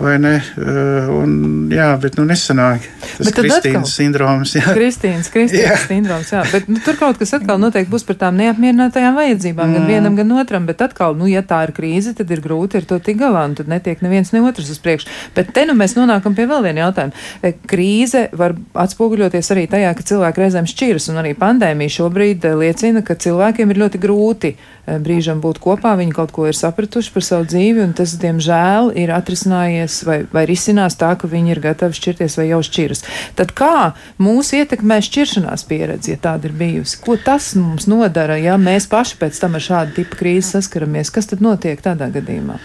vai 0.00 0.16
ne. 0.22 0.32
Uh, 0.56 1.12
un, 1.20 1.34
jā, 1.72 1.90
bet 2.02 2.16
nu 2.18 2.24
nesanāk. 2.26 2.88
Tas 3.18 3.28
bet 3.28 3.38
Kristīnas 3.38 3.92
sindroms. 3.92 4.54
Jā. 4.56 4.72
Kristīnas, 4.72 5.28
Kristīnas 5.34 5.84
sindroms, 5.90 6.32
jā. 6.32 6.42
Bet 6.50 6.72
nu, 6.72 6.80
tur 6.82 6.98
kaut 6.98 7.20
kas 7.20 7.36
atkal 7.38 7.60
noteikti 7.62 7.92
būs 7.92 8.08
par 8.08 8.18
tām 8.24 8.40
neapmierinātajām 8.40 9.20
vajadzībām, 9.20 9.68
mm. 9.68 9.78
gan 9.78 9.92
vienam, 9.92 10.18
gan 10.18 10.34
otram. 10.40 10.66
Bet 10.70 10.82
atkal, 10.88 11.14
nu, 11.20 11.28
ja 11.30 11.44
tā 11.46 11.60
ir 11.68 11.74
krīze, 11.76 12.16
tad 12.18 12.32
ir 12.32 12.42
grūti 12.42 12.80
ar 12.80 12.88
to 12.88 12.98
tik 13.04 13.20
galā, 13.20 13.44
un 13.50 13.56
tad 13.60 13.70
netiek 13.70 14.02
neviens 14.02 14.32
ne 14.32 14.42
otrs 14.48 14.72
uz 14.72 14.82
priekšu. 14.82 15.12
Bet 15.36 15.52
te 15.54 15.68
nu 15.68 15.76
mēs 15.78 15.94
nonākam 16.00 16.34
pie 16.34 16.48
vēl 16.50 16.66
viena 16.66 16.88
jautājuma. 16.88 17.54
Krīze 17.68 18.26
var 18.34 18.56
atspoguļoties 18.88 19.54
arī 19.54 19.68
tajā, 19.70 19.94
ka 19.98 20.08
cilvēki 20.08 20.46
reizēm 20.46 20.70
šķiras 20.72 21.11
un 21.12 21.20
arī 21.20 21.32
pandēmija 21.38 21.92
šobrīd 21.98 22.46
eh, 22.48 22.54
liecina, 22.58 23.02
ka 23.04 23.16
cilvēkiem 23.20 23.72
ir 23.72 23.80
ļoti 23.82 24.00
grūti 24.02 24.52
eh, 24.54 24.98
brīžam 25.02 25.42
būt 25.44 25.60
kopā, 25.62 25.94
viņi 26.00 26.14
kaut 26.16 26.32
ko 26.34 26.46
ir 26.48 26.56
sapratuši 26.58 27.12
par 27.14 27.26
savu 27.26 27.46
dzīvi, 27.50 27.82
un 27.84 27.92
tas, 27.96 28.14
diemžēl, 28.22 28.92
ir 28.98 29.12
atrisinājies 29.14 29.98
vai, 30.08 30.18
vai 30.32 30.46
risinās 30.48 30.96
tā, 31.00 31.12
ka 31.20 31.30
viņi 31.30 31.54
ir 31.54 31.62
gatavi 31.64 31.98
šķirties 31.98 32.38
vai 32.40 32.48
jau 32.48 32.62
šķiras. 32.66 33.04
Tad 33.38 33.52
kā 33.58 33.92
mūs 34.22 34.54
ietekmē 34.58 35.02
šķiršanās 35.04 35.66
pieredze, 35.68 36.14
ja 36.14 36.22
tāda 36.22 36.48
ir 36.48 36.56
bijusi? 36.56 36.98
Ko 37.04 37.18
tas 37.20 37.52
mums 37.58 37.88
nodara, 37.90 38.38
ja 38.40 38.56
mēs 38.60 38.88
paši 38.90 39.20
pēc 39.20 39.42
tam 39.42 39.58
ar 39.58 39.66
šādu 39.66 39.98
tipu 40.00 40.18
krīzi 40.22 40.56
saskaramies? 40.56 41.12
Kas 41.12 41.30
tad 41.30 41.44
notiek 41.44 41.80
tādā 41.84 42.08
gadījumā? 42.14 42.58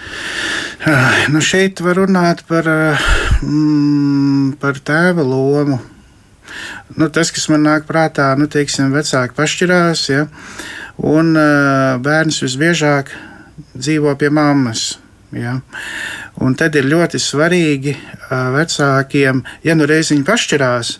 Nu 1.33 1.41
šeit 1.43 1.81
var 1.83 1.99
runāt 1.99 2.45
par, 2.47 2.67
mm, 3.43 4.57
par 4.61 4.79
tēva 4.87 5.25
lomu 5.27 5.79
nu, 6.97 7.09
tas, 7.13 7.31
kas 7.33 7.47
man 7.53 7.65
nāk 7.67 7.87
prātā, 7.89 8.29
nu, 8.39 8.49
teiksim, 8.51 8.93
vecāki 8.95 9.35
pašķirās, 9.37 10.05
ja, 10.13 10.27
un 11.03 11.33
uh, 11.37 11.97
bērns 12.03 12.41
visbiežāk 12.45 13.11
dzīvo 13.77 14.15
pie 14.19 14.31
mammas. 14.33 14.97
Ja. 15.35 15.57
Un 16.39 16.55
tad 16.55 16.77
ir 16.79 16.87
ļoti 16.87 17.19
svarīgi 17.19 17.91
vecākiem, 18.29 19.41
ja 19.65 19.75
nu 19.75 19.87
reiz 19.89 20.13
viņi 20.13 20.23
pašķirās, 20.27 20.91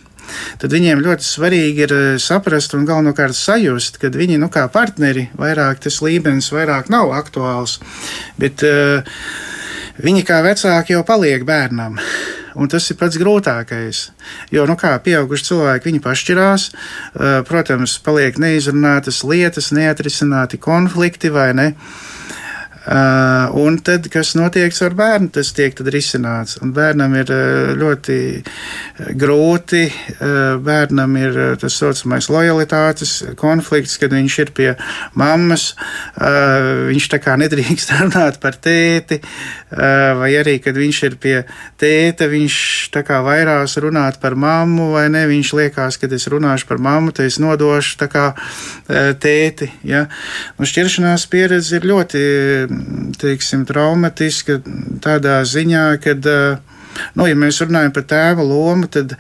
tad 0.60 0.74
viņiem 0.76 1.04
ļoti 1.06 1.24
svarīgi 1.24 1.86
ir 1.86 1.94
saprast 2.20 2.76
un 2.76 2.84
galvenokārt 2.88 3.38
sajust, 3.38 4.02
ka 4.02 4.12
viņi, 4.12 4.40
nu, 4.42 4.50
kā 4.52 4.66
partneri, 4.74 5.30
vairāk 5.40 5.80
tas 5.86 6.02
līmenis 6.04 6.52
vairāk 6.52 6.92
nav 6.92 7.14
aktuāls, 7.16 7.78
bet 8.42 8.66
uh, 8.68 9.16
viņi 10.04 10.26
kā 10.28 10.42
vecāki 10.46 10.98
jau 10.98 11.06
paliek 11.08 11.48
bērnam. 11.48 12.02
Un 12.58 12.70
tas 12.72 12.88
ir 12.90 12.98
pats 12.98 13.20
grūtākais. 13.22 14.00
Jo, 14.54 14.66
nu 14.70 14.74
kā 14.80 14.96
pieauguši 15.06 15.46
cilvēki, 15.52 15.92
viņi 15.92 16.04
pašķirās, 16.04 16.68
protams, 17.46 17.98
paliek 18.02 18.40
neizrunātas 18.42 19.22
lietas, 19.28 19.70
neatrisināti 19.78 20.58
konflikti 20.62 21.30
vai 21.34 21.52
ne. 21.58 21.68
Uh, 22.88 23.52
un 23.60 23.76
tad, 23.84 24.06
kas 24.08 24.30
notiek 24.40 24.72
ar 24.86 24.94
bērnu, 24.96 25.28
tas 25.36 25.50
tiek 25.52 25.76
risināts. 25.92 26.56
Un 26.64 26.70
bērnam 26.72 27.18
ir 27.20 27.32
uh, 27.36 27.74
ļoti 27.76 28.20
uh, 28.40 29.10
grūti. 29.20 29.82
Bērnam 30.64 31.16
ir 31.20 31.36
tas 31.60 31.76
saucamais 31.78 32.30
lojalitātes 32.32 33.12
konflikts, 33.40 33.98
kad 34.00 34.14
viņš 34.16 34.38
ir 34.44 34.52
pie 34.56 34.70
mammas. 35.20 35.70
Viņš 36.18 37.08
tā 37.12 37.20
kā 37.22 37.36
nedrīkst 37.40 37.92
runāt 38.00 38.40
par 38.42 38.58
tēti, 38.62 39.20
vai 39.70 40.30
arī, 40.40 40.58
kad 40.64 40.78
viņš 40.80 41.02
ir 41.08 41.18
pie 41.22 41.36
tēta, 41.80 42.28
viņš 42.32 42.58
tā 42.96 43.04
kā 43.08 43.20
vairās 43.26 43.78
runāt 43.84 44.20
par 44.24 44.36
mammu, 44.40 44.90
vai 44.96 45.06
ne? 45.14 45.26
Viņš 45.30 45.54
liekas, 45.60 46.00
ka 46.02 46.10
es 46.18 46.28
runāšu 46.32 46.70
par 46.70 46.82
mammu, 46.84 47.14
tad 47.16 47.30
es 47.30 47.40
nodošu 47.44 48.00
tā 48.02 48.10
kā 48.12 48.28
tēti. 48.88 49.70
Ja? 49.88 50.08
Un 50.58 50.70
šķiršanās 50.70 51.28
pieredze 51.32 51.78
ir 51.78 51.90
ļoti 51.92 52.26
teiksim, 53.22 53.66
traumatiska 53.70 54.60
tādā 55.04 55.40
ziņā, 55.48 55.86
ka, 56.04 56.16
nu, 57.18 57.28
ja 57.30 57.38
mēs 57.38 57.62
runājam 57.64 57.96
par 57.96 58.08
tēva 58.10 58.46
lomu, 58.46 58.90
tad 58.92 59.16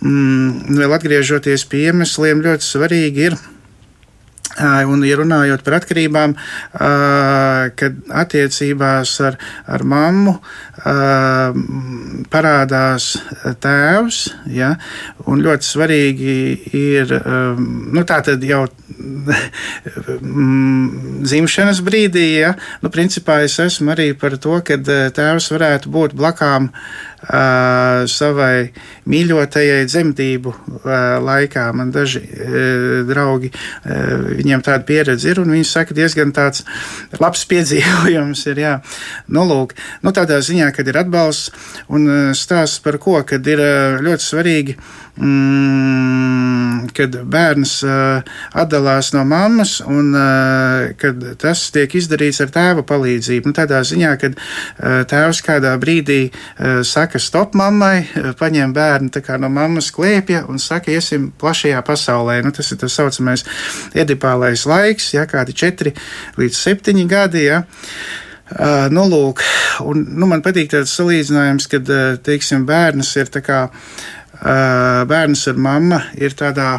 mm, 0.00 0.76
vēl 0.78 0.96
atgriežoties 0.96 1.66
pie 1.70 1.86
iemesliem, 1.90 2.44
ļoti 2.46 2.68
svarīgi 2.68 3.28
ir 3.30 3.38
Un, 4.56 5.04
ja 5.04 5.18
runājot 5.20 5.64
par 5.66 5.78
atkarībām, 5.80 6.32
kad 7.76 7.98
attiecībās 8.22 9.12
ar, 9.26 9.36
ar 9.68 9.84
mammu 9.84 10.36
parādās 12.32 13.08
tēvs, 13.64 14.20
ja, 14.54 14.70
un 15.26 15.42
ļoti 15.44 15.68
svarīgi 15.68 16.36
ir, 16.78 17.12
nu, 17.92 18.04
tā 18.08 18.20
tad 18.24 18.44
jau 18.46 18.64
dzimšanas 21.26 21.82
brīdī, 21.84 22.26
ja, 22.40 22.54
nu, 22.84 22.92
principā 22.92 23.42
es 23.44 23.58
esmu 23.62 23.92
arī 23.96 24.12
par 24.18 24.38
to, 24.40 24.60
ka 24.64 24.78
tēvs 24.80 25.50
varētu 25.52 25.92
būt 25.92 26.16
blakām 26.16 26.70
savai 27.26 28.70
mīļotajai 29.10 29.86
dzemdību 29.88 30.52
laikā. 31.26 31.64
Man 31.74 31.90
daži 31.94 32.22
draugi, 33.08 33.50
viņiem 34.46 34.62
tāda 34.62 34.86
pieredze 34.86 35.32
ir, 35.32 35.40
un 35.42 35.50
viņi 35.50 35.66
saka, 35.66 35.96
diezgan 35.96 36.30
tāds 36.36 36.62
labs 37.18 37.42
piedzīvojums 37.50 38.46
ir. 38.52 38.62
Jā. 38.62 38.74
Nu, 39.26 39.42
lūk, 39.48 39.74
nu, 40.06 40.14
tādā 40.14 40.38
ziņā, 40.44 40.70
kad 40.76 40.86
ir 40.86 41.00
atbalsts 41.02 41.50
un 41.90 42.06
uh, 42.06 42.30
stāsts 42.36 42.82
par 42.84 43.00
ko, 43.02 43.18
kad 43.26 43.46
ir 43.50 43.62
uh, 43.62 43.98
ļoti 44.06 44.28
svarīgi. 44.30 44.78
Mm, 45.16 46.90
kad 46.92 47.14
bērns 47.24 47.78
uh, 47.86 48.26
atdalās 48.52 49.14
no 49.14 49.22
mammas, 49.24 49.78
un 49.80 50.10
uh, 50.12 50.90
kad 51.00 51.22
tas 51.40 51.62
tiek 51.72 51.94
izdarīts 51.96 52.42
ar 52.44 52.52
tēva 52.52 52.84
palīdzību. 52.84 53.48
Nu, 53.48 53.56
tādā 53.56 53.80
ziņā, 53.88 54.10
kad 54.20 54.36
uh, 54.36 55.00
tēvs 55.08 55.40
kādā 55.46 55.72
brīdī 55.80 56.18
uh, 56.28 56.82
saka, 56.84 57.20
stop 57.22 57.56
mammai, 57.56 58.02
uh, 58.04 58.28
paņem 58.36 58.76
bērnu 58.76 59.24
no 59.40 59.50
mammas 59.52 59.88
klēpja 59.96 60.44
un 60.52 60.60
saka, 60.60 60.92
iesim 60.92 61.30
plašajā 61.40 61.80
pasaulē. 61.86 62.42
Nu, 62.44 62.52
tas 62.52 62.68
ir 62.72 62.82
tas 62.84 63.00
saucamais 63.00 63.46
edipālais 63.96 64.66
laiks, 64.68 65.14
ja 65.16 65.24
kādi 65.24 65.56
4 65.56 65.96
līdz 66.36 66.60
7 66.60 67.08
gadi. 67.08 67.48
Ja. 67.48 67.64
Uh, 68.46 68.84
nu, 68.94 69.02
lūk, 69.10 69.40
un, 69.82 70.04
nu, 70.20 70.28
man 70.30 70.44
patīk 70.44 70.68
tāds 70.70 70.92
salīdzinājums, 70.94 71.66
kad 71.72 71.88
teiksim, 72.22 72.62
bērns 72.68 73.16
ir 73.18 73.32
kā, 73.42 73.64
bērns 74.42 75.46
ar 75.50 75.60
mammu 75.60 76.00
ir 76.20 76.36
tādā 76.36 76.76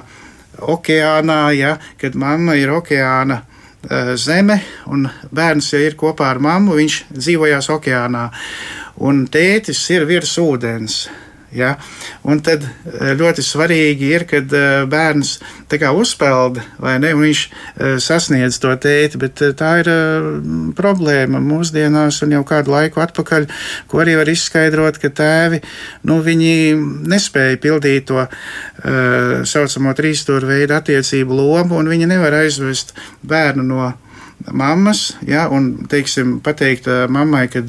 okeānā, 0.58 1.42
ja, 1.58 1.78
kad 2.02 2.16
mamma 2.18 2.56
ir 2.58 2.72
okeāna 2.74 3.42
zeme 4.18 4.58
un 4.92 5.06
bērns 5.32 5.72
ja 5.74 5.80
ir 5.86 5.96
kopā 6.00 6.32
ar 6.34 6.42
mammu, 6.44 6.76
viņš 6.80 6.98
dzīvojās 7.14 7.70
okeānā. 7.78 8.26
Un 9.06 9.28
tētis 9.32 9.84
ir 9.94 10.08
virs 10.10 10.34
ūdens. 10.42 11.06
Ja? 11.56 11.78
Un 12.28 12.42
tad 12.44 12.66
eh, 12.66 13.14
ļoti 13.16 13.44
svarīgi 13.46 14.10
ir, 14.12 14.26
kad 14.28 14.52
eh, 14.52 14.84
bērns 14.90 15.38
uzpeld 15.96 16.60
vai 16.82 16.98
ne, 17.00 17.14
viņš 17.16 17.44
eh, 17.48 17.94
sasniedz 18.04 18.60
to 18.60 18.74
tēti, 18.76 19.20
bet 19.22 19.40
tā 19.60 19.72
ir 19.80 19.90
problēma 20.76 21.40
mūsdienās 21.44 22.20
un 22.26 22.36
jau 22.36 22.44
kādu 22.48 22.74
laiku 22.76 23.02
atpakaļ, 23.04 23.48
ko 23.88 24.04
arī 24.04 24.18
var 24.20 24.32
izskaidrot, 24.32 25.00
ka 25.00 25.12
tēvi, 25.16 25.62
nu, 26.08 26.20
viņi 26.26 26.54
nespēja 27.08 27.60
pildīt 27.64 28.08
to 28.08 28.20
uh, 28.24 28.30
saucamo 29.48 29.94
trīsstūra 29.98 30.48
veidu 30.48 30.76
attiecību 30.78 31.38
lomu, 31.38 31.80
un 31.80 31.90
viņi 31.92 32.10
nevar 32.10 32.38
aizvest 32.42 32.94
bērnu 33.28 33.66
no 33.68 33.92
mammas, 34.52 35.18
ja, 35.28 35.48
un, 35.54 35.74
teiksim, 35.90 36.38
pateikt 36.46 36.88
mammai, 37.12 37.48
ka 37.52 37.64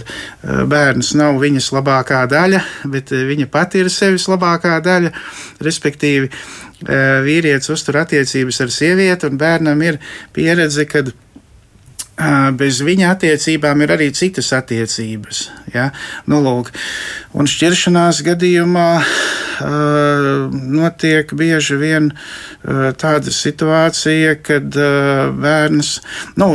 bērns 0.68 1.14
nav 1.18 1.40
viņas 1.42 1.70
labākā 1.74 2.22
daļa, 2.30 2.62
bet 2.92 3.12
viņa 3.12 3.48
pati 3.52 3.82
ir 3.82 3.92
sevis 3.92 4.28
labākā 4.30 4.78
daļa, 4.84 5.12
respektīvi 5.64 6.30
vīrietis 7.26 7.72
uztur 7.74 7.98
attiecības 8.04 8.60
ar 8.62 8.70
sievieti, 8.70 9.26
un 9.26 9.40
bērnam 9.40 9.82
ir 9.82 9.98
pieredze, 10.36 10.86
kad 10.86 11.10
bez 12.58 12.80
viņa 12.82 13.12
attiecībām 13.14 13.84
ir 13.84 13.92
arī 13.94 14.08
citas 14.16 14.50
attiecības. 14.56 15.44
Ja? 15.74 15.90
Nu, 16.26 16.40
lūk. 16.42 16.72
un 17.38 17.46
šķiršanās 17.46 18.22
gadījumā 18.26 18.88
uh, 18.98 20.48
notiek 20.50 21.32
bieži 21.38 21.78
vien 21.78 22.10
uh, 22.10 22.90
tāda 22.98 23.34
situācija, 23.34 24.38
kad 24.42 24.74
uh, 24.74 25.28
bērns, 25.38 25.98
nu, 26.40 26.50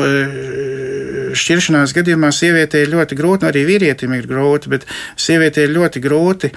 šķiršanās 1.34 1.96
gadījumā 1.96 2.32
sievietei 2.36 2.84
ir 2.84 2.94
ļoti 2.98 3.20
grūti, 3.20 3.46
nu, 3.46 3.54
arī 3.54 3.68
vīrietim 3.70 4.16
ir 4.18 4.28
grūti, 4.30 4.74
bet 4.74 4.90
sievietei 5.16 5.70
ir 5.70 5.78
ļoti 5.78 6.04
grūti 6.04 6.52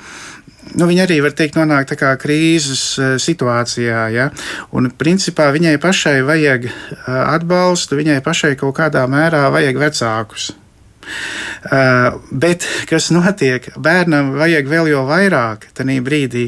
nu, 0.77 0.89
viņa 0.91 1.07
arī 1.07 1.19
var 1.25 1.35
teikt, 1.37 1.57
nonāk 1.59 1.89
tā 1.91 1.99
kā 2.01 2.13
krīzes 2.21 2.85
eh, 2.99 3.17
situācijā. 3.23 4.03
Ja? 4.15 4.29
Un, 4.77 4.91
principā, 4.93 5.49
viņai 5.55 5.77
pašai 5.83 6.21
vajag 6.27 6.69
eh, 6.69 7.09
atbalstu, 7.09 7.99
viņai 8.01 8.21
pašai 8.25 8.55
kaut 8.61 8.77
kādā 8.79 9.07
mērā 9.11 9.47
vajag 9.55 9.83
vecākus. 9.87 10.53
Uh, 11.67 12.19
bet 12.31 12.67
kas 12.91 13.09
notiek? 13.15 13.69
Bērnam 13.81 14.35
vajag 14.39 14.69
vēl 14.71 14.91
jau 14.93 15.05
vairāk 15.09 15.69
tajā 15.77 16.03
brīdī, 16.07 16.47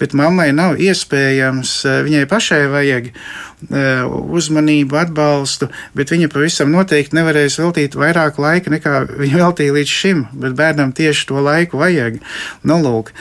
bet 0.00 0.14
mammai 0.18 0.50
nav 0.56 0.80
iespējams, 0.80 1.74
viņai 2.06 2.26
pašai 2.30 2.62
vajag 2.72 3.10
uh, 3.10 4.06
uzmanību, 4.36 4.98
atbalstu, 5.00 5.70
bet 5.96 6.12
viņa 6.14 6.30
pavisam 6.32 6.72
noteikti 6.74 7.18
nevarēs 7.18 7.58
veltīt 7.62 7.98
vairāk 7.98 8.40
laika 8.42 8.72
nekā 8.72 9.04
viņa 9.10 9.42
veltīja 9.44 9.76
līdz 9.76 9.98
šim, 10.02 10.24
bet 10.32 10.56
bērnam 10.58 10.94
tieši 10.96 11.28
to 11.30 11.42
laiku 11.44 11.80
vajag. 11.80 12.20
Nu, 12.66 12.80
lūk. 12.82 13.12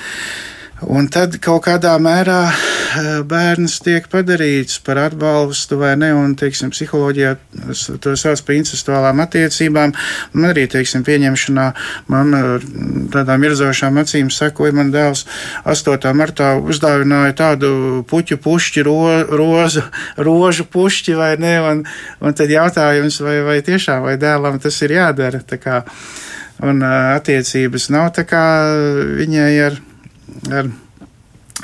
Un 0.88 1.10
tad 1.12 1.34
kaut 1.44 1.66
kādā 1.66 1.92
mērā 2.00 2.38
eh, 2.48 3.08
bērns 3.28 3.80
tiek 3.84 4.06
padarīts 4.12 4.78
par 4.86 5.02
atbalstu 5.02 5.76
vai 5.82 5.92
ne, 6.00 6.14
un, 6.16 6.36
teiksim, 6.40 6.72
psiholoģijā 6.72 7.34
to 8.00 8.14
sauc 8.20 8.40
par 8.48 8.56
incestuālām 8.56 9.20
attiecībām. 9.26 9.92
Man 10.32 10.48
arī, 10.48 10.64
teiksim, 10.72 11.04
pieņemšanā 11.08 11.66
man 12.14 12.32
tādām 13.12 13.44
mirzošām 13.44 14.00
acīm 14.00 14.32
sakoja, 14.32 14.78
man 14.78 14.94
dēls 14.96 15.26
8. 15.68 16.08
martā 16.16 16.54
uzdāvināja 16.64 17.36
tādu 17.42 17.74
puķu 18.08 18.40
pušķi, 18.40 18.86
ro, 18.88 18.98
rozu, 19.36 19.84
rožu 20.16 20.68
pušķi 20.72 21.20
vai 21.20 21.34
ne, 21.44 21.54
un, 21.74 21.84
un 22.24 22.40
tad 22.40 22.56
jautājums, 22.56 23.20
vai, 23.26 23.42
vai 23.44 23.60
tiešām, 23.68 24.08
vai 24.08 24.16
dēlam 24.22 24.62
tas 24.64 24.80
ir 24.88 24.96
jādara, 24.96 25.44
un 26.64 26.82
attiecības 26.88 27.92
nav 27.92 28.10
tā 28.16 28.26
kā 28.28 28.48
viņai 29.20 29.54
ar 29.68 29.80
ar 30.52 30.72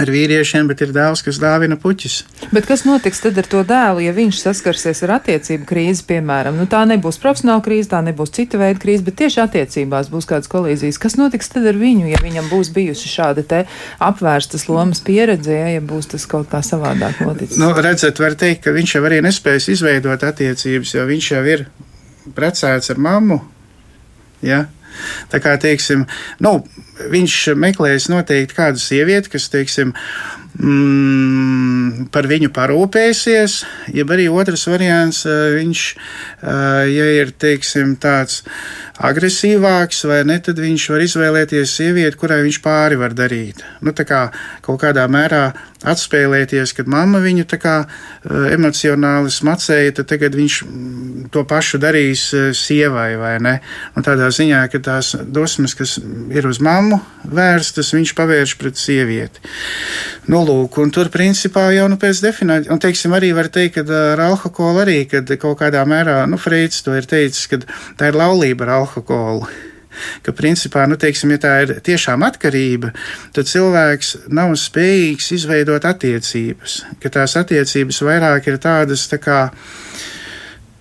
ar 0.01 0.09
vīriešiem, 0.11 0.67
bet 0.67 0.81
ir 0.83 0.91
dēls, 0.95 1.21
kas 1.23 1.37
dāvina 1.39 1.77
puķis. 1.79 2.17
Bet 2.51 2.67
kas 2.67 2.83
notiks 2.87 3.21
tad 3.23 3.37
ar 3.39 3.47
to 3.47 3.61
dēlu, 3.67 4.03
ja 4.03 4.11
viņš 4.15 4.41
saskarsies 4.41 5.01
ar 5.07 5.15
attiecību 5.19 5.67
krīzi, 5.69 6.03
piemēram? 6.09 6.57
Nu, 6.59 6.67
tā 6.71 6.81
nebūs 6.89 7.19
profesionāla 7.23 7.63
krīze, 7.63 7.89
tā 7.93 8.01
nebūs 8.05 8.33
cita 8.35 8.59
veida 8.59 8.81
krīze, 8.81 9.05
bet 9.07 9.17
tieši 9.21 9.41
attiecībās 9.45 10.11
būs 10.11 10.27
kādas 10.29 10.51
kolīzijas. 10.51 10.99
Kas 11.01 11.15
notiks 11.19 11.51
tad 11.53 11.67
ar 11.71 11.79
viņu, 11.79 12.09
ja 12.11 12.19
viņam 12.23 12.51
būs 12.51 12.73
bijusi 12.75 13.11
šāda 13.11 13.45
te 13.47 13.63
apvērstas 14.03 14.67
lomas 14.67 15.03
pieredze, 15.05 15.55
ja, 15.55 15.79
būs 15.79 16.11
tas 16.11 16.27
kaut 16.29 16.51
kā 16.51 16.59
savādāk 16.65 17.23
noticis? 17.23 17.59
Nu, 17.61 17.71
redzat, 17.71 18.19
var 18.19 18.35
teikt, 18.39 18.65
ka 18.67 18.75
viņš 18.75 18.97
jau 18.97 19.03
arī 19.07 19.23
nespējas 19.23 19.71
izveidot 19.77 20.27
attiecības, 20.27 20.95
jo 20.97 21.07
viņš 21.07 21.31
jau 21.37 21.43
ir 21.55 21.67
precēts 22.35 22.91
ar 22.91 22.99
mammu. 22.99 23.39
Ja? 24.43 24.65
Tā 25.31 25.41
kā, 25.43 25.55
teiksim, 25.61 26.05
nu, 26.43 26.57
viņš 27.11 27.37
meklēs 27.59 28.09
noteikti 28.11 28.57
kādu 28.57 28.81
sievieti, 28.81 29.31
kas, 29.33 29.49
teiksim, 29.53 29.93
mm, 30.59 32.07
par 32.15 32.29
viņu 32.31 32.51
parūpēsies, 32.55 33.57
jeb 33.95 34.13
arī 34.15 34.27
otrs 34.31 34.67
variants, 34.71 35.25
viņš, 35.27 35.85
ja 36.95 37.09
ir, 37.19 37.33
teiksim, 37.41 37.95
tāds 38.01 38.43
agresīvāks 38.95 40.05
vai 40.07 40.21
ne, 40.27 40.37
tad 40.43 40.59
viņš 40.61 40.87
var 40.93 41.03
izvēlēties 41.03 41.73
sievieti, 41.79 42.17
kurai 42.19 42.41
viņš 42.45 42.59
pāri 42.63 42.99
var 42.99 43.15
darīt. 43.17 43.63
Nu, 43.83 43.91
tā 43.95 44.05
kā 44.07 44.21
kaut 44.63 44.79
kādā 44.85 45.03
mērā 45.11 45.49
atspēlēties, 45.85 46.71
kad 46.77 46.87
mamma 46.89 47.19
viņu 47.21 47.45
tā 47.49 47.59
kā 47.61 47.75
uh, 47.83 48.45
emocionāli 48.55 49.29
smacēja, 49.33 49.97
tad 49.99 50.09
tagad 50.13 50.37
viņš 50.37 50.55
mm, 50.63 51.25
to 51.33 51.43
pašu 51.47 51.79
darīs 51.83 52.29
uh, 52.33 52.47
sievai, 52.55 53.11
vai 53.19 53.35
ne? 53.43 53.57
Un 53.99 54.05
tādā 54.05 54.31
ziņā, 54.33 54.63
ka 54.71 54.81
tās 54.87 55.11
dusmas, 55.27 55.75
kas 55.77 55.97
ir 56.33 56.47
uz 56.47 56.61
mammu 56.63 57.01
vērstas, 57.35 57.91
viņš 57.97 58.15
pavērš 58.17 58.55
pret 58.61 58.79
sievieti. 58.79 59.43
Nu, 60.31 60.41
lūk, 60.47 60.79
un 60.81 60.93
tur 60.95 61.11
principā 61.13 61.67
jau 61.75 61.89
nu 61.91 61.99
pēc 62.01 62.23
definīcijas, 62.23 62.71
un 62.73 62.81
teiksim, 62.81 63.13
arī 63.13 63.33
var 63.35 63.51
teikt, 63.53 63.75
ka 63.75 64.01
ar 64.15 64.23
alkoholu 64.31 64.85
arī, 64.85 64.97
kad 65.11 65.29
kaut 65.41 65.59
kādā 65.59 65.83
mērā, 65.85 66.23
nu, 66.31 66.39
Freits 66.41 66.81
to 66.85 66.95
ir 66.97 67.05
teicis, 67.09 67.45
ka 67.51 67.59
tā 67.99 68.09
ir 68.09 68.17
laulība 68.17 68.65
ar 68.65 68.75
alkoholu 68.79 68.84
ka 70.25 70.33
principā, 70.35 70.85
nu, 70.89 70.97
teiksim, 70.99 71.31
ja 71.35 71.41
tā 71.41 71.53
ir 71.63 71.73
tiešām 71.85 72.23
atkarība, 72.27 72.91
tad 73.35 73.49
cilvēks 73.49 74.27
nav 74.35 74.55
spējīgs 74.59 75.31
izveidot 75.37 75.87
attiecības, 75.87 76.81
ka 77.01 77.11
tās 77.13 77.37
attiecības 77.39 78.01
vairāk 78.05 78.49
ir 78.51 78.59
tādas 78.63 79.07
tā 79.11 79.21
kā. 79.23 79.39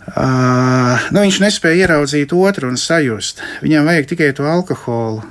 Uh, 0.04 1.00
nu, 1.14 1.22
viņš 1.22 1.38
nespēja 1.40 1.86
ieraudzīt 1.86 2.34
otru 2.36 2.68
un 2.68 2.76
sajust. 2.76 3.40
Viņam 3.64 3.88
vajag 3.88 4.10
tikai 4.10 4.34
to 4.36 4.44
alkoholu. 4.44 5.24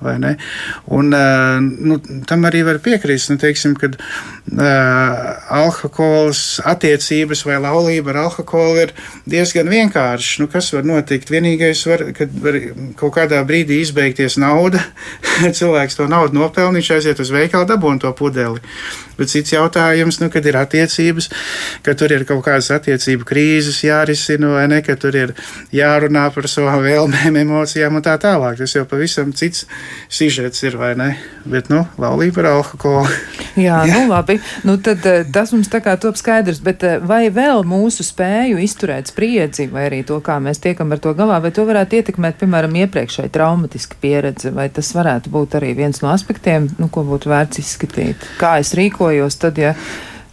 Un, 0.00 1.12
uh, 1.12 1.58
nu, 1.60 1.98
tam 2.28 2.46
arī 2.48 2.62
var 2.66 2.80
piekrist, 2.84 3.30
nu, 3.32 3.36
teiksim, 3.40 3.74
kad 3.80 3.98
uh, 4.00 5.18
alkohols, 5.60 6.60
attiecības 6.68 7.44
vai 7.48 7.58
laulība 7.60 8.14
ar 8.14 8.22
alkoholu 8.24 8.86
ir 8.86 8.94
diezgan 9.28 9.68
vienkārši. 9.70 10.40
Nu, 10.42 10.48
kas 10.52 10.72
var 10.74 10.88
notikt? 10.88 11.32
Vienīgais, 11.32 11.84
var, 11.90 12.06
kad 12.16 12.32
var 12.44 12.58
kaut 13.00 13.14
kādā 13.18 13.42
brīdī 13.46 13.82
izbeigties 13.84 14.38
nauda, 14.40 14.82
cilvēks 15.60 16.00
to 16.00 16.08
naudu 16.10 16.40
nopelnīt, 16.40 16.90
aiziet 16.96 17.20
uz 17.20 17.32
veikalu, 17.34 17.68
dabūn 17.70 18.00
to 18.02 18.12
pudeli. 18.16 18.64
Bet 19.20 19.32
cits 19.32 19.54
jautājums, 19.54 20.20
nu, 20.22 20.30
kad 20.32 20.46
ir 20.48 20.58
attiecības, 20.60 21.30
ka 21.86 21.96
tur 21.98 22.12
ir 22.16 22.26
kaut 22.28 22.44
kādas 22.46 22.70
attiecību 22.74 23.28
krīzes 23.28 23.82
jārisina, 23.86 24.52
vai 24.56 24.66
ne, 24.72 24.82
ka 24.84 24.98
tur 25.00 25.16
ir 25.16 25.34
jārunā 25.74 26.26
par 26.34 26.50
savām 26.50 26.84
vēlmēm, 26.84 27.40
emocijām 27.44 28.00
un 28.00 28.04
tā 28.04 28.16
tālāk. 28.20 28.58
Tas 28.60 28.76
jau 28.76 28.86
pavisam 28.88 29.32
cits 29.36 29.66
sižets 30.12 30.66
ir, 30.66 30.76
vai 30.80 30.92
ne? 30.98 31.10
Bet, 31.48 31.72
nu, 31.72 31.86
laulība 32.00 32.44
ar 32.44 32.52
alkoholu. 32.58 33.08
Jā, 33.56 33.70
Jā, 33.70 33.84
nu 33.94 34.08
labi. 34.10 34.38
Nu, 34.66 34.76
tad 34.82 35.04
eh, 35.08 35.22
tas 35.32 35.52
mums 35.54 35.70
tā 35.70 35.80
kā 35.84 35.94
top 36.00 36.18
skaidrs, 36.18 36.60
bet 36.64 36.84
eh, 36.86 36.98
vai 37.02 37.28
vēl 37.34 37.64
mūsu 37.68 38.04
spēju 38.06 38.60
izturēt 38.62 39.10
spriedzi, 39.12 39.68
vai 39.72 39.86
arī 39.88 40.02
to, 40.06 40.20
kā 40.24 40.38
mēs 40.42 40.62
tiekam 40.62 40.92
ar 40.94 41.02
to 41.02 41.14
galā, 41.18 41.40
vai 41.42 41.52
to 41.54 41.64
varētu 41.68 42.00
ietekmēt, 42.00 42.38
piemēram, 42.40 42.76
iepriekšēji 42.84 43.32
traumatiska 43.34 44.00
pieredze, 44.02 44.52
vai 44.54 44.68
tas 44.74 44.90
varētu 44.96 45.32
būt 45.32 45.58
arī 45.60 45.74
viens 45.78 46.02
no 46.04 46.10
aspektiem, 46.12 46.70
nu, 46.80 46.90
ko 46.92 47.04
būtu 47.08 47.30
vērts 47.30 47.62
izskatīt? 47.62 48.26
Kā 48.40 48.56
es 48.62 48.72
rīkojos 48.78 49.09
tad, 49.38 49.58
ja 49.58 49.74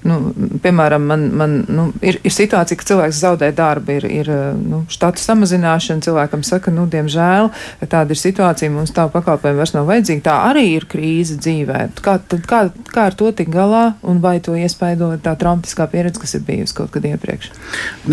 Nu, 0.06 0.18
piemēram, 0.62 1.06
man, 1.10 1.24
man 1.34 1.54
nu, 1.74 1.88
ir, 2.06 2.20
ir 2.22 2.34
situācija, 2.34 2.78
ka 2.78 2.86
cilvēks 2.86 3.18
zaudē 3.18 3.50
darbu, 3.56 3.95
ir, 3.98 4.06
ir 4.20 4.30
nu, 4.62 4.84
štatu 4.93 5.22
samazināšana. 5.24 6.04
Cilvēkam 6.06 6.43
saka, 6.45 6.72
nu, 6.74 6.86
diemžēl 6.91 7.50
tāda 7.89 8.14
ir 8.14 8.22
situācija, 8.22 8.70
mums 8.72 8.93
tā 8.93 9.08
pakalpojuma 9.12 9.64
vairs 9.64 9.74
nav 9.74 9.88
vajadzīga. 9.89 10.24
Tā 10.28 10.36
arī 10.52 10.68
ir 10.76 10.86
krīze 10.89 11.39
dzīvē. 11.41 11.80
Kā, 12.06 12.18
tad, 12.30 12.45
kā, 12.50 12.60
kā 12.91 13.08
ar 13.10 13.18
to 13.18 13.32
tik 13.36 13.50
galā 13.54 13.95
un 14.06 14.22
vai 14.24 14.38
to 14.43 14.54
iespaido 14.58 15.10
tā 15.24 15.34
traumatiskā 15.39 15.89
pieredze, 15.89 16.22
kas 16.22 16.38
ir 16.38 16.45
bijusi 16.45 16.78
kaut 16.78 16.93
kad 16.93 17.08
iepriekš? 17.10 17.50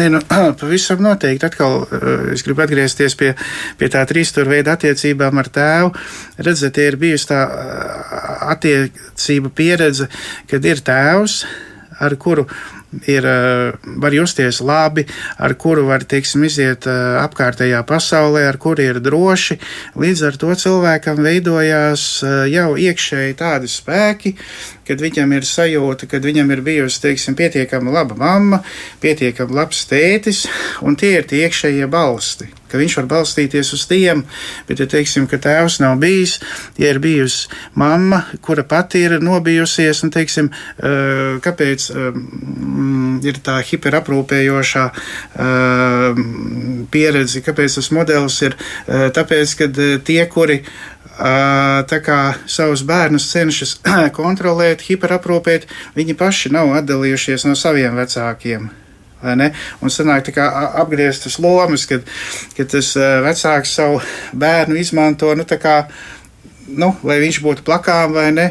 Nē, 0.00 0.08
nu, 0.16 0.22
pavisam 0.60 1.04
noteikti. 1.04 1.50
Atkal 1.50 1.84
eh, 1.84 2.08
es 2.38 2.46
gribu 2.46 2.64
atgriezties 2.64 3.18
pie, 3.20 3.34
pie 3.76 3.92
tā 3.92 4.06
trīsstūra 4.08 4.56
veida 4.56 4.78
attiecībām 4.78 5.44
ar 5.44 5.52
tēvu. 5.52 5.92
Redzat, 6.48 6.80
ir 6.80 6.96
bijusi 7.04 7.28
tā 7.34 7.44
eh, 7.44 8.18
attiecība 8.56 9.52
pieredze, 9.52 10.08
kad 10.48 10.64
ir 10.72 10.80
tēvs 10.84 11.42
ar 12.00 12.16
kuru 12.16 12.46
ir, 13.06 13.26
eh, 13.26 13.72
var 13.84 14.12
justies 14.12 14.60
labi, 14.60 15.06
ar 15.38 15.54
kuru 15.54 15.86
var, 15.86 16.04
teiksim, 16.04 16.44
iziet 16.44 16.86
eh, 16.86 17.18
apkārtējā 17.22 17.82
pasaulē, 17.88 18.46
ar 18.48 18.58
kuru 18.60 18.84
ir 18.84 19.00
droši. 19.04 19.58
Līdz 20.00 20.24
ar 20.28 20.38
to 20.40 20.54
cilvēkam 20.64 21.22
veidojās 21.24 22.06
eh, 22.22 22.40
jau 22.54 22.74
iekšēji 22.80 23.38
tādi 23.40 23.70
spēki, 23.70 24.34
kad 24.88 25.00
viņam 25.00 25.32
ir 25.36 25.48
sajūta, 25.48 26.08
ka 26.10 26.20
viņam 26.24 26.50
ir 26.54 26.64
bijusi, 26.64 27.02
teiksim, 27.08 27.38
pietiekami 27.38 27.94
laba 27.94 28.18
mamma, 28.18 28.62
pietiekami 29.04 29.56
labs 29.56 29.86
tētis, 29.90 30.44
un 30.84 30.96
tie 30.96 31.16
ir 31.18 31.30
tie 31.30 31.46
iekšējie 31.46 31.88
balsti 31.90 32.52
viņš 32.78 32.96
var 32.98 33.08
balstīties 33.10 33.72
uz 33.76 33.84
tiem, 33.90 34.24
bet, 34.68 34.80
ja 34.82 34.88
teiksim, 34.90 35.28
ka 35.30 35.38
tēvs 35.42 35.80
nav 35.82 35.98
bijis, 36.02 36.38
ja 36.80 36.90
ir 36.92 37.00
bijusi 37.02 37.50
mamma, 37.78 38.24
kura 38.44 38.64
pati 38.66 39.04
ir 39.06 39.18
nobijusies, 39.22 40.02
un, 40.06 40.12
teiksim, 40.14 40.50
kāpēc 41.44 41.88
ir 43.24 43.40
tā 43.44 43.58
hiperaprūpējošā 43.66 44.84
um, 44.94 46.24
pieredze, 46.92 47.42
kāpēc 47.44 47.78
tas 47.80 47.90
modelis 47.94 48.40
ir, 48.46 48.56
uh, 48.56 49.06
tāpēc, 49.14 49.54
ka 49.60 49.70
tie, 50.04 50.22
kuri 50.32 50.62
tā 51.14 51.98
kā 52.02 52.34
savus 52.50 52.82
bērnus 52.82 53.28
cenšas 53.30 53.76
kontrolēt, 54.18 54.82
hiperaprūpēt, 54.82 55.66
viņi 55.94 56.16
paši 56.18 56.50
nav 56.54 56.74
atdalījušies 56.80 57.46
no 57.46 57.54
saviem 57.54 57.94
vecākiem. 57.94 58.70
Un 59.24 59.88
sanāk 59.88 60.26
tā 60.26 60.34
kā 60.36 60.44
apgrieztas 60.82 61.38
lomas, 61.40 61.86
kad, 61.88 62.02
kad 62.56 62.68
tas 62.68 62.90
vecāks 63.24 63.72
savu 63.72 64.02
bērnu 64.36 64.76
izmanto, 64.76 65.30
nu, 65.34 65.46
kā, 65.48 65.86
nu, 66.68 66.92
lai 67.02 67.20
viņš 67.22 67.40
būtu 67.40 67.64
plakām 67.64 68.12
vai 68.12 68.30
ne. 68.36 68.48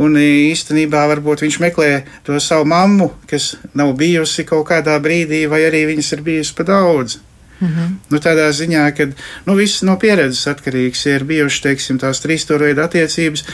Un 0.00 0.16
īstenībā 0.16 1.02
varbūt 1.10 1.42
viņš 1.44 1.58
meklē 1.60 1.90
to 2.24 2.38
savu 2.40 2.64
mammu, 2.68 3.10
kas 3.28 3.56
nav 3.76 3.92
bijusi 3.98 4.46
kaut 4.48 4.64
kādā 4.70 4.96
brīdī, 5.04 5.44
vai 5.50 5.66
arī 5.68 5.84
viņas 5.90 6.14
ir 6.16 6.24
bijusi 6.24 6.56
pa 6.56 6.64
daudz. 6.68 7.18
Mm 7.62 7.68
-hmm. 7.68 7.90
nu, 8.10 8.18
tādā 8.18 8.48
ziņā, 8.50 8.90
ka 8.96 9.06
nu, 9.46 9.54
viss 9.54 9.82
no 9.82 9.98
pieredzes 9.98 10.46
atkarīgs. 10.46 11.06
Ja 11.06 11.14
ir 11.14 11.24
bijušas 11.24 11.60
teiksim, 11.60 11.98
tās 11.98 12.20
trīs 12.20 12.42
stūraida 12.42 12.82
attiecības, 12.84 13.44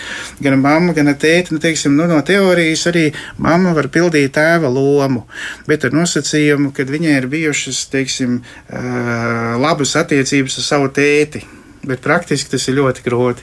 gan 0.41 0.59
mamma, 0.59 0.93
gan 0.93 1.07
tēta, 1.07 1.53
nu, 1.53 1.59
teiksim, 1.59 1.97
nu, 1.97 2.07
no 2.07 2.22
teorijas 2.22 2.86
arī 2.86 3.12
mamma 3.36 3.72
var 3.72 3.89
pildīt 3.89 4.32
tēva 4.32 4.68
lomu, 4.72 5.26
bet 5.66 5.84
ar 5.84 5.93
nosacījumu, 5.93 6.72
ka 6.72 6.82
viņai 6.82 7.18
ir 7.18 7.26
bijušas 7.26 7.86
teiksim, 7.86 8.41
uh, 8.41 9.61
labas 9.61 9.97
attiecības 9.97 10.59
ar 10.59 10.64
savu 10.64 10.89
tēti. 10.89 11.45
Bet 11.82 12.01
praktiski 12.01 12.51
tas 12.51 12.68
ir 12.68 12.74
ļoti 12.74 13.05
grūti. 13.05 13.43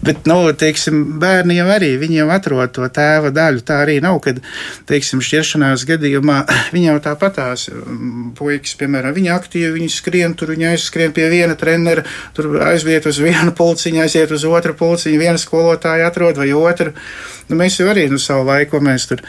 Bet, 0.00 0.24
nu, 0.30 0.38
teiksim, 0.56 1.00
bērni 1.20 1.56
jau 1.58 1.66
arī 1.72 1.90
jau 2.14 2.28
atrod 2.32 2.72
to 2.76 2.86
tēva 2.94 3.32
daļu. 3.34 3.64
Tā 3.66 3.80
arī 3.84 3.98
nav, 4.02 4.20
kad, 4.24 4.38
teiksim, 4.88 5.22
šķiršanās 5.24 5.84
gadījumā 5.88 6.38
viņi 6.74 6.86
jau 6.90 6.96
tāpatās, 7.08 7.68
mm, 7.72 8.30
puikas, 8.38 8.76
piemēram, 8.80 9.14
viņi 9.16 9.32
aktīvi, 9.34 9.74
viņi 9.78 9.90
skrien 9.94 10.36
tur, 10.38 10.54
viņi 10.54 10.70
aizskrien 10.72 11.14
pie 11.16 11.28
viena 11.32 11.58
trenera, 11.58 12.06
tur 12.36 12.52
aiziet 12.70 13.08
uz 13.10 13.20
vienu 13.22 13.54
pulciņu, 13.56 14.04
aiziet 14.04 14.32
uz 14.34 14.46
otru 14.48 14.76
pulciņu, 14.78 15.20
viena 15.20 15.40
skolotāja 15.40 16.10
atrod 16.10 16.40
vai 16.40 16.52
otru. 16.56 16.94
Nu, 17.50 17.58
mēs 17.58 17.80
jau 17.80 17.90
arī 17.90 18.06
nu 18.10 18.18
savu 18.22 18.46
laiku 18.46 18.78
mēs 18.84 19.08
tur 19.10 19.24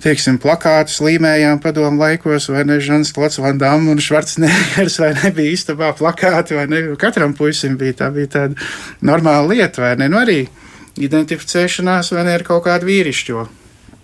teiksim, 0.00 0.38
plakātus 0.40 1.00
līmējām 1.04 1.60
padomu 1.62 2.00
laikos, 2.00 2.48
vai 2.52 2.64
ne 2.68 2.78
Žans 2.82 3.12
Klots, 3.16 3.40
Van 3.42 3.58
Damme 3.60 3.92
un 3.92 4.00
Švarcnegers, 4.02 4.98
vai 5.02 5.10
nebija 5.18 5.54
istabā 5.54 5.90
plakāti, 5.96 6.56
vai 6.56 6.66
ne, 6.70 6.82
katram 7.00 7.34
puisim 7.36 7.76
bija 7.80 7.98
tā 8.02 8.10
bija 8.14 8.30
tāda 8.36 8.70
normāla 9.04 9.29
lieta, 9.46 9.84
vai 9.84 9.94
ne, 10.00 10.10
nu 10.10 10.20
arī 10.20 10.42
identificēšanās, 11.00 12.12
vai 12.16 12.26
ne, 12.26 12.36
ar 12.38 12.44
kaut 12.46 12.64
kādu 12.66 12.88
vīrišķo. 12.90 13.46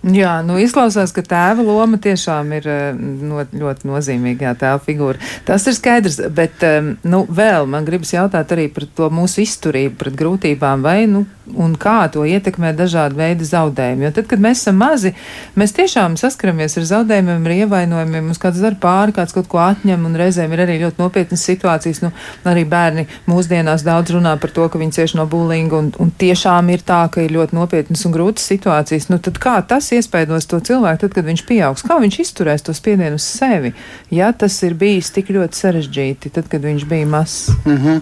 Jā, 0.06 0.36
nu 0.46 0.54
izklausās, 0.62 1.10
ka 1.10 1.24
tēva 1.26 1.64
loma 1.66 1.98
tiešām 1.98 2.52
ir 2.54 2.68
eh, 2.70 2.82
no, 2.94 3.42
ļoti 3.42 3.88
nozīmīga, 3.90 4.52
tēva 4.60 4.78
figūra. 4.84 5.18
Tas 5.48 5.66
ir 5.66 5.74
skaidrs, 5.74 6.20
bet, 6.30 6.62
nu, 7.02 7.24
vēl 7.26 7.66
man 7.70 7.88
gribas 7.88 8.14
jautāt 8.14 8.54
arī 8.54 8.68
par 8.70 8.86
to 8.94 9.10
mūsu 9.10 9.42
izturību 9.42 9.98
pret 9.98 10.18
grūtībām, 10.20 10.86
vai, 10.86 11.00
nu, 11.10 11.24
un 11.54 11.74
kā 11.78 12.06
to 12.12 12.24
ietekmē 12.26 12.72
dažādi 12.76 13.18
veidi 13.18 13.46
zaudējumi. 13.46 14.06
Jo 14.06 14.12
tad, 14.16 14.26
kad 14.30 14.42
mēs 14.42 14.62
esam 14.62 14.78
mazi, 14.80 15.12
mēs 15.58 15.74
tiešām 15.76 16.16
saskaramies 16.18 16.76
ar 16.80 16.86
zaudējumiem, 16.90 17.46
ar 17.46 17.54
ievainojumiem, 17.56 18.26
mums 18.30 18.40
kāds 18.42 18.60
dara 18.62 18.78
pāri, 18.80 19.14
kāds 19.16 19.34
kaut 19.36 19.48
ko 19.50 19.60
atņem, 19.62 20.06
un 20.08 20.18
reizēm 20.18 20.52
ir 20.54 20.64
arī 20.66 20.78
ļoti 20.82 21.02
nopietnas 21.02 21.46
situācijas. 21.46 22.02
Nu, 22.04 22.12
arī 22.48 22.66
bērni 22.68 23.06
mūsdienās 23.30 23.86
daudz 23.86 24.14
runā 24.16 24.34
par 24.42 24.54
to, 24.56 24.66
ka 24.70 24.80
viņi 24.80 24.98
cieši 24.98 25.20
no 25.20 25.26
bullyinga, 25.30 25.78
un, 25.78 25.92
un 26.02 26.12
tiešām 26.18 26.72
ir 26.74 26.84
tā, 26.86 27.04
ka 27.12 27.22
ir 27.24 27.34
ļoti 27.36 27.58
nopietnas 27.58 28.06
un 28.08 28.16
grūtas 28.16 28.46
situācijas. 28.50 29.10
Nu, 29.12 29.20
tad 29.22 29.38
kā 29.42 29.58
tas 29.68 29.92
iespaidos 29.98 30.48
to 30.50 30.60
cilvēku, 30.64 31.02
tad, 31.04 31.14
kad 31.16 31.26
viņš 31.28 31.44
pieaugs? 31.48 31.84
Kā 31.86 31.98
viņš 32.02 32.20
izturēs 32.24 32.66
to 32.66 32.74
spiedienu 32.76 33.18
uz 33.18 33.26
sevi, 33.26 33.72
ja 34.14 34.32
tas 34.32 34.58
ir 34.66 34.76
bijis 34.78 35.10
tik 35.14 35.32
ļoti 35.34 35.60
sarežģīti, 35.60 36.32
tad, 36.36 36.50
kad 36.52 36.64
viņš 36.66 36.86
bija 36.88 37.08
mazs? 37.10 37.50
Mm 37.64 37.78
-hmm. 37.82 38.00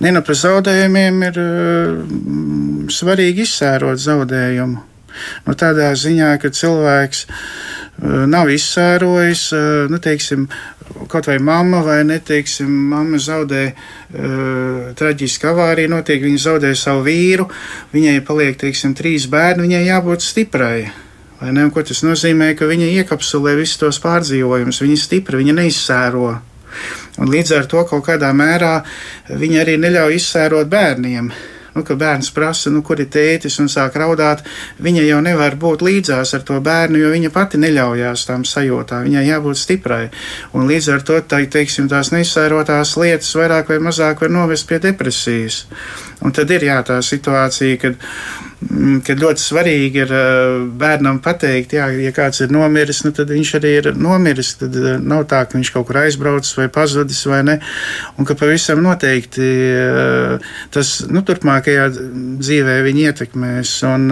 Nē, 0.00 0.20
par 0.20 0.40
zaudējumiem 0.40 1.22
ir 1.28 1.38
uh, 1.44 2.88
svarīgi 2.88 3.46
izsērot 3.48 3.98
zaudējumu. 3.98 4.82
Nu, 5.46 5.54
tādā 5.54 5.92
ziņā, 5.94 6.34
ka 6.42 6.50
cilvēks 6.50 7.26
uh, 7.26 8.24
nav 8.26 8.50
izsērojis, 8.50 9.52
uh, 9.52 9.90
nu, 9.90 9.98
teiksim, 9.98 10.48
kaut 11.08 11.26
vai 11.26 11.38
mamma 11.38 11.82
vai 11.86 12.00
neteiksim, 12.04 12.70
mamma 12.90 13.18
zaudē 13.18 13.62
uh, 13.70 14.90
traģisku 14.98 15.48
avāriju, 15.52 15.92
notiek, 15.94 16.22
viņa 16.22 16.42
zaudē 16.48 16.74
savu 16.78 17.06
vīru, 17.06 17.48
viņai 17.94 18.20
paliek, 18.26 18.58
teiksim, 18.58 18.94
trīs 18.98 19.28
bērni, 19.30 19.68
viņai 19.68 19.86
jābūt 19.86 20.26
stiprai 20.26 21.03
ko 21.40 21.82
tas 21.82 22.04
nozīmē? 22.06 22.52
Ka 22.58 22.68
viņa 22.70 22.90
iekapsulē 23.00 23.56
visus 23.58 23.80
tos 23.80 24.00
pārdzīvojumus, 24.04 24.82
viņa 24.82 24.96
ir 24.96 25.02
stipra, 25.02 25.40
viņa 25.40 25.56
neizsēro. 25.60 26.28
Un 27.22 27.30
līdz 27.30 27.56
ar 27.58 27.66
to 27.70 27.84
kaut 27.86 28.06
kādā 28.06 28.32
mērā 28.34 28.80
viņa 29.30 29.60
arī 29.62 29.76
neļauj 29.78 30.16
izsērot 30.18 30.70
bērniem 30.70 31.30
nu, 31.74 31.82
ka 31.82 31.96
bērns 31.98 32.30
prasa, 32.34 32.70
nu, 32.70 32.82
kur 32.86 33.00
ir 33.02 33.08
tētis 33.10 33.58
un 33.62 33.68
sāk 33.70 33.96
raudāt, 33.98 34.44
viņa 34.82 35.04
jau 35.08 35.20
nevar 35.24 35.56
būt 35.60 35.82
līdzās 35.84 36.34
ar 36.36 36.44
to 36.46 36.60
bērnu, 36.64 37.00
jo 37.02 37.10
viņa 37.14 37.32
pati 37.34 37.60
neļaujās 37.62 38.26
tam 38.28 38.46
sajūtām. 38.48 39.08
Viņai 39.08 39.24
jābūt 39.26 39.60
stiprai. 39.60 40.04
Un 40.54 40.68
līdz 40.70 40.90
ar 40.94 41.04
to 41.06 41.18
tā, 41.26 41.42
teiksim, 41.50 41.90
tās 41.90 42.12
neizsērotās 42.14 42.96
lietas 43.00 43.34
vairāk 43.38 43.74
vai 43.74 43.80
mazāk 43.82 44.22
var 44.24 44.34
novest 44.34 44.68
pie 44.70 44.80
depresijas. 44.82 45.64
Un 46.24 46.34
tad 46.34 46.50
ir 46.54 46.68
jā, 46.70 46.78
tā 46.86 47.00
situācija, 47.02 47.80
kad 47.82 47.98
Mm, 48.64 49.00
kad 49.04 49.20
ļoti 49.20 49.42
svarīgi 49.42 50.00
ir 50.04 50.12
eh, 50.14 50.62
bērnam 50.78 51.18
pateikt, 51.24 51.74
jā, 51.76 51.88
ja 52.00 52.12
kāds 52.14 52.40
ir 52.44 52.52
nomiris, 52.54 53.02
nu, 53.04 53.10
tad 53.16 53.32
viņš 53.34 53.50
arī 53.58 53.72
ir 53.80 53.88
nomiris. 53.98 54.54
Tad 54.60 54.76
eh, 54.78 54.94
nav 55.02 55.26
tā, 55.30 55.42
ka 55.44 55.58
viņš 55.58 55.72
kaut 55.74 55.88
kur 55.88 55.98
aizbraucis 56.04 56.56
vai 56.56 56.68
pazudis 56.72 57.20
vai 57.28 57.42
ne. 57.44 57.58
Un 58.16 58.28
ka 58.28 58.36
pavisam 58.38 58.80
noteikti 58.84 59.44
eh, 59.44 60.52
tas 60.74 60.94
nu, 61.10 61.24
turpmākajā 61.26 61.90
dzīvē 61.98 62.78
viņu 62.86 63.04
ietekmēs. 63.10 63.74
Un, 63.90 64.08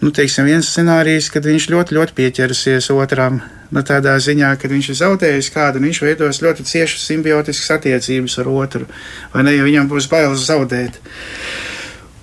nu, 0.00 0.14
teiksim, 0.14 0.48
viens 0.48 0.70
scenārijs, 0.70 1.28
kad 1.34 1.44
viņš 1.44 1.68
ļoti, 1.74 1.98
ļoti 1.98 2.16
pieķersies 2.16 2.88
otram. 2.94 3.42
Nu, 3.74 3.82
tādā 3.84 4.14
ziņā, 4.22 4.54
ka 4.60 4.70
viņš 4.70 4.92
ir 4.92 5.00
zaudējis 5.00 5.50
kādu, 5.50 5.82
viņš 5.82 6.02
veidos 6.04 6.40
ļoti 6.44 6.66
ciešas 6.68 7.08
simbiotiskas 7.10 7.74
attiecības 7.74 8.38
ar 8.40 8.50
otru, 8.52 8.88
vai 9.32 9.42
ne, 9.44 9.56
jo 9.56 9.66
viņam 9.66 9.90
būs 9.90 10.06
bailes 10.12 10.46
zaudēt. 10.46 11.00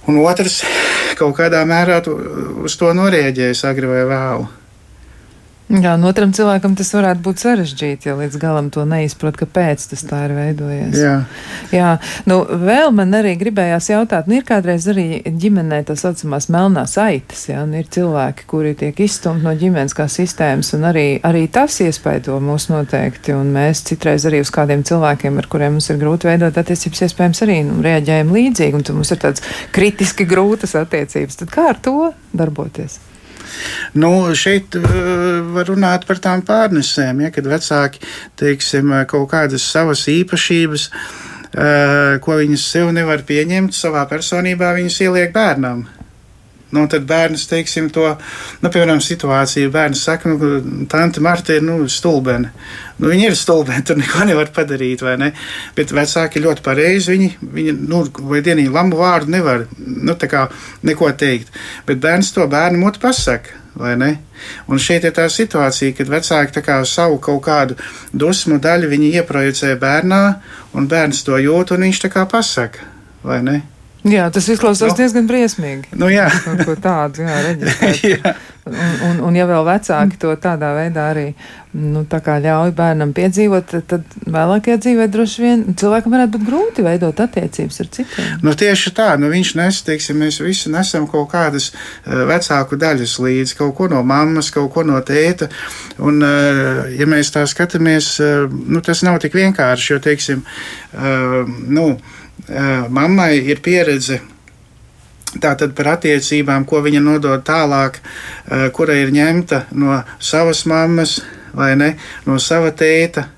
Un 0.08 0.22
otrs, 0.24 0.62
kaut 1.22 1.38
kādā 1.38 1.62
mērā 1.70 2.02
tu, 2.06 2.16
uz 2.66 2.76
to 2.80 2.92
norēģēs 2.98 3.64
agri 3.70 3.90
vai 3.90 4.02
vēlu. 4.10 4.50
Jā, 5.72 5.94
un 5.96 6.04
otram 6.04 6.34
cilvēkam 6.36 6.74
tas 6.76 6.90
varētu 6.92 7.24
būt 7.24 7.42
sarežģīti, 7.46 8.10
ja 8.10 8.16
līdz 8.20 8.38
galam 8.42 8.68
to 8.74 8.84
neizprot, 8.88 9.38
kāpēc 9.40 9.86
tas 9.92 10.02
tā 10.04 10.26
ir 10.28 10.34
veidojies. 10.36 10.98
Jā. 11.00 11.14
Jā, 11.72 11.92
nu 12.28 12.42
vēl 12.44 12.92
man 12.96 13.16
arī 13.16 13.38
gribējās 13.40 13.88
jautāt, 13.94 14.28
nu 14.28 14.36
ir 14.36 14.48
kādreiz 14.48 14.90
arī 14.92 15.22
ģimenē 15.24 15.80
tā 15.88 15.96
saucamās 16.00 16.50
melnās 16.52 16.98
aitas, 17.00 17.46
jā, 17.48 17.62
un 17.64 17.78
ir 17.80 17.88
cilvēki, 17.94 18.48
kuri 18.52 18.74
tiek 18.82 19.00
izstumti 19.06 19.48
no 19.48 19.54
ģimenes 19.56 19.96
kā 19.96 20.10
sistēmas, 20.12 20.74
un 20.76 20.90
arī, 20.90 21.06
arī 21.28 21.46
tas 21.54 21.78
iespaido 21.86 22.36
mūs 22.44 22.68
noteikti, 22.72 23.36
un 23.38 23.54
mēs 23.56 23.86
citreiz 23.88 24.28
arī 24.28 24.42
uz 24.44 24.52
kādiem 24.52 24.84
cilvēkiem, 24.88 25.40
ar 25.40 25.48
kuriem 25.52 25.78
mums 25.78 25.88
ir 25.94 26.02
grūti 26.02 26.28
veidot 26.28 26.60
attiecības, 26.60 27.06
iespējams 27.08 27.46
arī 27.48 27.62
nu, 27.70 27.80
reaģējam 27.86 28.36
līdzīgi, 28.36 28.76
un 28.76 28.84
tad 28.90 29.00
mums 29.00 29.14
ir 29.16 29.24
tāds 29.24 29.48
kritiski 29.72 30.28
grūtas 30.28 30.76
attiecības. 30.84 31.40
Tad 31.46 31.56
kā 31.56 31.70
ar 31.72 31.80
to 31.80 32.12
darboties? 32.36 33.00
Nu, 33.98 34.12
šeit 34.38 34.76
uh, 34.80 34.86
var 35.56 35.70
runāt 35.72 36.08
par 36.10 36.22
tām 36.24 36.46
pārnesēm, 36.48 37.26
ja, 37.26 37.34
kad 37.36 37.50
vecāki 37.50 38.04
teiksim, 38.40 38.94
kaut 39.12 39.30
kādas 39.34 39.66
savas 39.68 40.08
īpašības. 40.12 40.90
Uh, 41.52 42.16
ko 42.24 42.38
viņas 42.40 42.64
sev 42.64 42.94
nevar 42.96 43.26
pieņemt 43.28 43.76
savā 43.76 44.06
personībā, 44.08 44.72
viņas 44.78 45.02
ieliek 45.04 45.34
bērnam. 45.36 45.84
Nu, 46.72 46.86
tad 46.88 47.04
bērns, 47.08 47.44
teiksim, 47.52 47.90
to, 47.92 48.06
nu, 48.62 48.70
piemēram, 48.72 49.02
situāciju, 49.04 49.72
bērns 49.74 50.06
saka, 50.08 50.32
nu, 50.32 50.86
tante 50.92 51.24
Marta 51.24 51.58
ir, 51.58 51.66
nu, 51.68 51.84
stulbene. 51.92 52.54
Nu, 53.02 53.10
viņi 53.12 53.28
ir 53.28 53.36
stulbeni, 53.36 53.84
tur 53.88 54.00
neko 54.00 54.24
nevar 54.30 54.54
padarīt, 54.56 55.04
vai 55.04 55.18
ne? 55.20 55.32
Bet 55.76 55.92
vecāki 55.96 56.44
ļoti 56.44 56.64
pareizi, 56.64 57.12
viņi, 57.16 57.32
viņi 57.58 57.74
nu, 57.92 58.06
vai 58.32 58.44
dienīgi 58.46 58.72
lamu 58.72 59.02
vārdu 59.02 59.36
nevar, 59.36 59.66
nu, 59.80 60.16
tā 60.16 60.30
kā 60.32 60.46
neko 60.88 61.12
teikt. 61.20 61.52
Bet 61.88 62.00
bērns 62.04 62.32
to 62.36 62.48
bērnu 62.48 62.80
motu 62.80 63.04
pasaka. 63.04 63.60
Un 64.68 64.80
šeit 64.84 65.06
ir 65.08 65.14
tā 65.16 65.28
situācija, 65.32 65.96
kad 65.96 66.10
vecāki 66.12 66.64
savu 66.86 67.20
kaut 67.24 67.44
kādu 67.46 67.78
dusmu 68.12 68.60
daļu 68.60 68.92
ieprojicē 68.92 69.76
bērnā, 69.80 70.24
un 70.76 70.88
bērns 70.88 71.24
to 71.24 71.38
jūt, 71.40 71.72
un 71.72 71.88
viņš 71.88 72.02
tā 72.04 72.12
kā 72.12 72.26
pasaka, 72.28 72.84
vai 73.24 73.42
ne? 73.44 73.62
Jā, 74.08 74.30
tas 74.34 74.48
izklausās 74.50 74.96
nu, 74.96 74.98
diezgan 74.98 75.28
briesmīgi. 75.30 75.92
Nu, 76.00 76.10
jā, 76.10 76.26
kaut 76.42 76.64
ko 76.66 76.78
tādu, 76.82 77.26
jā, 77.28 77.38
reģistrēt. 77.50 78.32
Un, 78.62 78.76
un, 79.08 79.20
un 79.26 79.34
ja 79.34 79.48
vēl 79.50 79.64
vecāki 79.66 80.20
to 80.22 80.36
tādā 80.38 80.68
veidā 80.78 81.08
arī 81.10 81.24
nu, 81.74 82.04
ļauj 82.06 82.74
bērnam 82.78 83.10
piedzīvot, 83.18 83.74
tad 83.90 84.14
vēlākajā 84.22 84.78
dzīvē 84.84 85.08
droši 85.10 85.42
vien 85.42 85.64
cilvēkam 85.82 86.14
varētu 86.14 86.36
būt 86.36 86.46
grūti 86.46 86.86
veidot 86.86 87.24
attiecības 87.26 87.82
ar 87.82 87.90
citiem. 87.98 88.30
Nu, 88.46 88.54
tieši 88.54 88.94
tā, 88.94 89.08
nu, 89.18 89.32
viņš 89.34 89.56
nes, 89.58 89.82
teiksim, 89.88 90.22
mēs 90.22 90.38
visi 90.46 90.70
nesam 90.70 91.10
kaut 91.10 91.32
kādas 91.34 91.72
uh, 91.74 92.22
vecāku 92.30 92.78
daļas 92.78 93.18
līdzi, 93.26 93.58
kaut 93.64 93.74
ko 93.80 93.90
no 93.90 94.04
mammas, 94.06 94.54
kaut 94.54 94.70
ko 94.76 94.86
no 94.86 95.02
tēta. 95.02 95.50
Un, 95.98 96.22
uh, 96.22 96.86
ja 96.94 97.10
mēs 97.10 97.34
tā 97.34 97.48
skatāmies, 97.50 98.14
uh, 98.22 98.46
nu, 98.46 98.86
tas 98.86 99.02
nav 99.08 99.18
tik 99.26 99.42
vienkārši, 99.42 99.94
jo, 99.96 100.02
teiksim, 100.06 100.46
nu, 101.72 101.96
mammai 102.92 103.36
ir 103.40 103.62
pieredze 103.64 104.20
Tātad 105.32 105.72
par 105.72 105.94
attiecībām, 105.94 106.66
ko 106.68 106.82
viņa 106.84 107.00
nodod 107.00 107.44
tālāk, 107.48 108.02
kura 108.76 108.98
ir 109.00 109.14
ņemta 109.16 109.68
no 109.80 110.02
savas 110.20 110.66
mammas 110.68 111.22
vai 111.56 111.76
ne, 111.80 111.94
no 112.28 112.40
sava 112.40 112.74
tēta. 112.76 113.30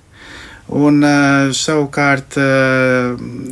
Un 0.74 1.03
uh, 1.03 1.51
savukārt 1.53 2.38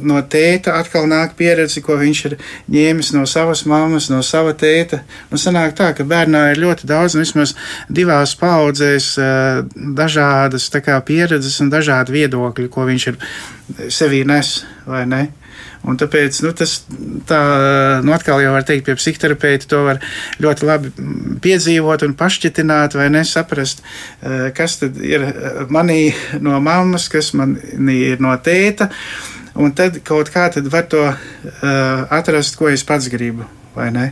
no 0.07 0.21
tēta 0.31 0.77
atkal 0.79 1.09
nāk 1.11 1.33
pieredze, 1.37 1.83
ko 1.83 1.97
viņš 1.99 2.21
ir 2.29 2.35
ņēmis 2.71 3.11
no 3.13 3.25
savas 3.29 3.65
mammas, 3.69 4.07
no 4.09 4.21
sava 4.25 4.55
tēta. 4.57 5.01
Nu, 5.29 5.37
sanāk 5.37 5.75
tā, 5.77 5.91
ka 5.93 6.07
bērnā 6.07 6.45
ir 6.53 6.63
ļoti 6.63 6.87
daudz, 6.89 7.17
nu, 7.17 7.25
vismaz 7.25 7.53
divās 7.91 8.33
paudzēs, 8.39 9.11
dažādas 9.99 10.71
kā, 10.79 10.97
pieredzes 11.05 11.59
un 11.61 11.69
dažādi 11.69 12.15
viedokļi, 12.15 12.71
ko 12.71 12.87
viņš 12.89 13.07
ir 13.11 13.21
sevī 13.91 14.23
nes, 14.25 14.55
vai 14.87 15.03
ne? 15.05 15.21
Un 15.81 15.97
tāpēc 15.97 16.37
nu, 16.45 16.51
tas 16.53 16.75
tā, 17.29 17.39
nu, 18.05 18.13
atkal 18.13 18.41
jau 18.43 18.51
var 18.53 18.65
teikt, 18.67 18.85
pie 18.85 18.95
psihoterapeita 18.99 19.69
to 19.71 19.81
var 19.87 20.01
ļoti 20.43 20.67
labi 20.67 20.91
piedzīvot 21.41 22.05
un 22.05 22.13
pašķitināt, 22.19 22.97
vai 22.99 23.09
nesaprast, 23.13 23.81
eh, 24.21 24.49
kas 24.57 24.77
ir 24.85 25.25
eh, 25.25 25.61
manī 25.73 26.13
no 26.39 26.59
mammas, 26.61 27.09
kas 27.09 27.33
man 27.37 27.57
ir 27.89 28.21
no 28.21 28.35
tēta. 28.37 28.91
Un 29.57 29.73
tad 29.75 29.97
kaut 30.07 30.29
kā 30.31 30.45
tad 30.53 30.69
var 30.71 30.85
to 30.87 31.01
uh, 31.03 32.05
atrast, 32.15 32.55
ko 32.55 32.69
es 32.71 32.85
pats 32.87 33.09
gribu, 33.11 33.43
vai 33.75 33.89
ne? 33.91 34.05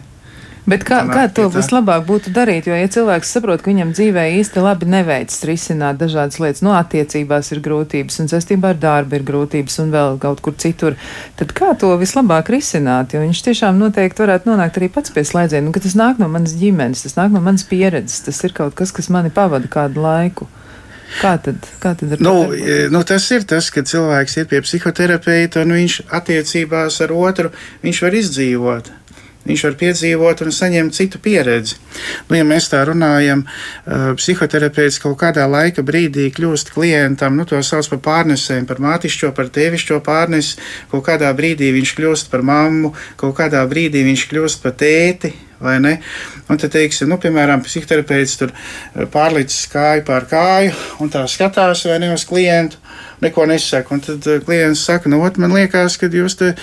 Bet 0.69 0.83
kā, 0.85 0.99
kā 1.09 1.23
to 1.33 1.47
vislabāk 1.49 2.03
būtu 2.05 2.31
darīt? 2.33 2.67
Jo, 2.69 2.75
ja 2.77 2.89
cilvēks 2.91 3.31
saprot, 3.33 3.63
ka 3.63 3.71
viņam 3.71 3.93
dzīvē 3.95 4.25
īsti 4.37 4.61
labi 4.61 4.89
neveicis 4.91 5.41
risināt 5.49 5.97
dažādas 6.01 6.37
lietas, 6.41 6.61
no 6.65 6.75
attiecībās 6.77 7.49
ir 7.55 7.63
grūtības, 7.65 8.19
un 8.21 8.29
saistībā 8.29 8.73
ar 8.75 8.81
darbu 8.81 9.17
ir 9.17 9.25
grūtības, 9.25 9.79
un 9.83 9.93
vēl 9.95 10.19
kaut 10.21 10.43
kur 10.45 10.57
citur, 10.61 10.97
tad 11.39 11.55
kā 11.57 11.71
to 11.79 11.89
vislabāk 12.01 12.51
risināt? 12.53 13.15
Jo 13.15 13.23
viņš 13.23 13.41
tiešām 13.49 13.81
noteikti 13.81 14.25
varētu 14.25 14.51
nonākt 14.51 14.77
arī 14.77 14.91
pats 14.93 15.15
pie 15.15 15.25
slēdziena, 15.25 15.65
nu, 15.65 15.73
ka 15.73 15.81
tas 15.85 15.97
nāk 15.97 16.21
no 16.21 16.29
manas 16.29 16.53
ģimenes, 16.59 17.07
tas 17.07 17.17
nāk 17.17 17.33
no 17.33 17.41
manas 17.41 17.65
pieredzes, 17.69 18.21
tas 18.27 18.43
ir 18.45 18.53
kaut 18.57 18.77
kas, 18.77 18.93
kas 18.93 19.09
mani 19.13 19.33
pavada 19.33 19.71
kādu 19.71 20.05
laiku. 20.05 20.49
Kā 21.17 21.33
tad, 21.41 21.65
kā 21.81 21.95
tad 21.97 22.19
nu, 22.21 22.35
e, 22.53 22.83
nu, 22.93 23.01
tas 23.07 23.23
ir 23.33 23.41
tas, 23.49 23.71
ka 23.73 23.81
cilvēks 23.81 24.37
ir 24.37 24.45
pie 24.51 24.59
psihoterapeita 24.61 25.63
un 25.65 25.73
viņš 25.73 25.95
attiecībās 26.13 27.01
ar 27.01 27.15
otru, 27.17 27.49
viņš 27.81 28.05
var 28.05 28.17
izdzīvot 28.19 28.91
viņš 29.47 29.63
var 29.67 29.75
piedzīvot 29.79 30.43
un 30.45 30.53
saņemt 30.53 30.95
citu 30.95 31.21
pieredzi. 31.23 31.77
Nu, 32.29 32.37
ja 32.37 32.45
mēs 32.47 32.69
tā 32.71 32.81
runājam, 32.87 33.45
uh, 33.45 34.11
psihoterapeits 34.19 34.99
kaut 35.03 35.17
kādā 35.21 35.47
laika 35.49 35.83
brīdī 35.85 36.29
kļūst 36.35 36.73
klientam, 36.75 37.37
nu, 37.39 37.47
to 37.49 37.59
sauc 37.65 37.89
par 37.95 38.03
pārnesēm, 38.09 38.67
par 38.69 38.81
mātišķo, 38.83 39.33
par 39.37 39.51
tēvišķo 39.55 40.01
pārnesi, 40.05 40.59
kaut 40.91 41.05
kādā 41.07 41.31
brīdī 41.35 41.71
viņš 41.75 41.95
kļūst 41.99 42.31
par 42.33 42.45
mammu, 42.45 42.93
kaut 43.19 43.37
kādā 43.39 43.63
brīdī 43.69 44.05
viņš 44.07 44.27
kļūst 44.31 44.65
par 44.65 44.75
tēti, 44.79 45.33
vai 45.63 45.77
ne? 45.83 45.95
Un 46.49 46.59
tad, 46.59 46.71
teiksim, 46.73 47.09
nu, 47.11 47.19
piemēram, 47.21 47.63
psihoterapeits 47.65 48.37
tur 48.39 48.53
pārlicis 49.13 49.67
kāju 49.71 50.05
pār 50.07 50.27
kāju 50.29 50.75
un 51.03 51.11
tā 51.13 51.25
skatās 51.29 51.85
vai 51.89 51.99
ne 52.03 52.13
uz 52.15 52.25
klientu 52.27 52.79
neko 53.21 53.45
nesaka. 53.45 53.93
Un 53.93 54.03
tad 54.03 54.27
uh, 54.27 54.39
klients 54.45 54.83
saka, 54.85 55.09
nu, 55.09 55.21
ot, 55.25 55.37
man 55.41 55.53
liekas, 55.55 55.97
ka 55.99 56.09
jūs 56.11 56.37
te, 56.39 56.53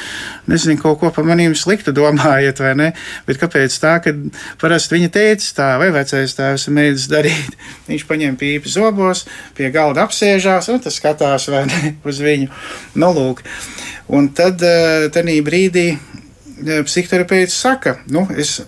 nezinu, 0.50 0.78
kaut 0.80 1.00
ko 1.00 1.10
par 1.14 1.26
manīm 1.28 1.54
sliktu 1.58 1.94
domājat, 1.96 2.60
vai 2.64 2.72
ne? 2.78 2.90
Bet 3.28 3.40
kāpēc 3.42 3.76
tā, 3.82 3.96
ka 4.04 4.14
parasti 4.60 4.96
viņa 4.96 5.12
teica 5.14 5.52
tā, 5.60 5.70
vai 5.82 5.90
vecais 5.94 6.36
tēvs 6.38 6.68
mēģina 6.72 7.12
darīt? 7.12 7.56
Viņš 7.90 8.06
paņem 8.08 8.38
pīpi 8.40 8.72
zobos, 8.72 9.26
pie 9.56 9.70
galda 9.74 10.06
apsēžās 10.06 10.70
un 10.72 10.82
tas 10.84 10.98
skatās, 11.00 11.48
vai 11.52 11.66
ne, 11.68 11.96
uz 12.08 12.22
viņu. 12.24 12.50
Nu, 12.96 13.12
lūk. 13.16 13.44
Un 14.16 14.30
tad, 14.36 14.62
uh, 14.62 15.08
tenī 15.12 15.40
brīdī, 15.44 15.90
psihoterapeits 16.64 17.54
saka, 17.60 17.98
nu, 18.12 18.24
es 18.36 18.60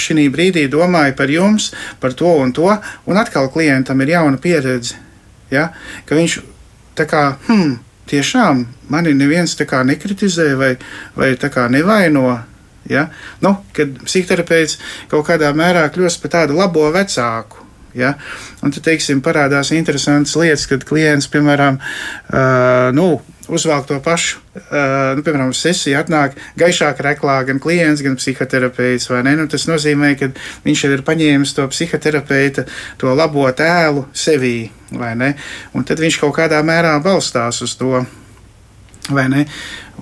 šī 0.00 0.28
brīdī 0.32 0.66
domāju 0.72 1.16
par 1.18 1.30
jums, 1.30 1.70
par 2.00 2.14
to 2.16 2.30
un 2.40 2.52
to, 2.56 2.70
un 3.06 3.20
atkal 3.20 3.50
klientam 3.52 4.00
ir 4.00 4.14
jauna 4.14 4.40
pieredze. 4.40 4.96
Ja? 5.52 5.68
Ka 6.08 6.16
viņš 6.16 6.38
tā 6.98 7.06
kā, 7.10 7.24
hmm, 7.48 7.76
tiešām 8.10 8.64
mani 8.92 9.14
neviens 9.16 9.56
tā 9.58 9.66
kā 9.68 9.82
nekritizē 9.86 10.54
vai, 10.58 10.74
vai 11.16 11.34
tā 11.40 11.50
kā 11.52 11.68
nevaino. 11.72 12.38
Ja? 12.90 13.08
Nu, 13.44 13.56
kad 13.76 13.92
psihoterapeits 14.04 14.78
kaut 15.12 15.28
kādā 15.28 15.52
mērā 15.56 15.86
kļūst 15.92 16.24
par 16.24 16.34
tādu 16.38 16.58
labo 16.58 16.88
vecāku. 16.94 17.62
Ja? 17.94 18.16
Un 18.64 18.74
tad, 18.74 18.82
teiksim, 18.88 19.22
parādās 19.24 19.70
interesantas 19.76 20.34
lietas, 20.40 20.66
kad 20.70 20.84
klients, 20.88 21.28
piemēram, 21.30 21.78
uh, 21.78 22.90
nu, 22.96 23.20
uzvelk 23.48 23.86
to 23.88 23.98
pašu. 24.04 24.40
Uh, 24.54 25.14
nu, 25.18 25.24
piemēram, 25.26 25.52
sesija 25.56 26.02
atnāk 26.04 26.36
gaišāka 26.60 27.04
reklā, 27.06 27.38
gan 27.48 27.60
klients, 27.62 28.02
gan 28.04 28.18
psihoterapeits. 28.20 29.10
Nu, 29.26 29.46
tas 29.50 29.66
nozīmē, 29.70 30.14
ka 30.20 30.30
viņš 30.66 30.84
ir 30.90 31.06
paņēmis 31.06 31.54
to 31.56 31.66
psihoterapeita, 31.72 32.66
to 33.00 33.14
labo 33.14 33.46
tēlu 33.56 34.06
sevī. 34.16 34.70
Tad 34.94 36.04
viņš 36.04 36.20
kaut 36.22 36.36
kādā 36.38 36.60
mērā 36.66 36.96
balstās 37.04 37.62
uz 37.64 37.74
to. 37.80 38.04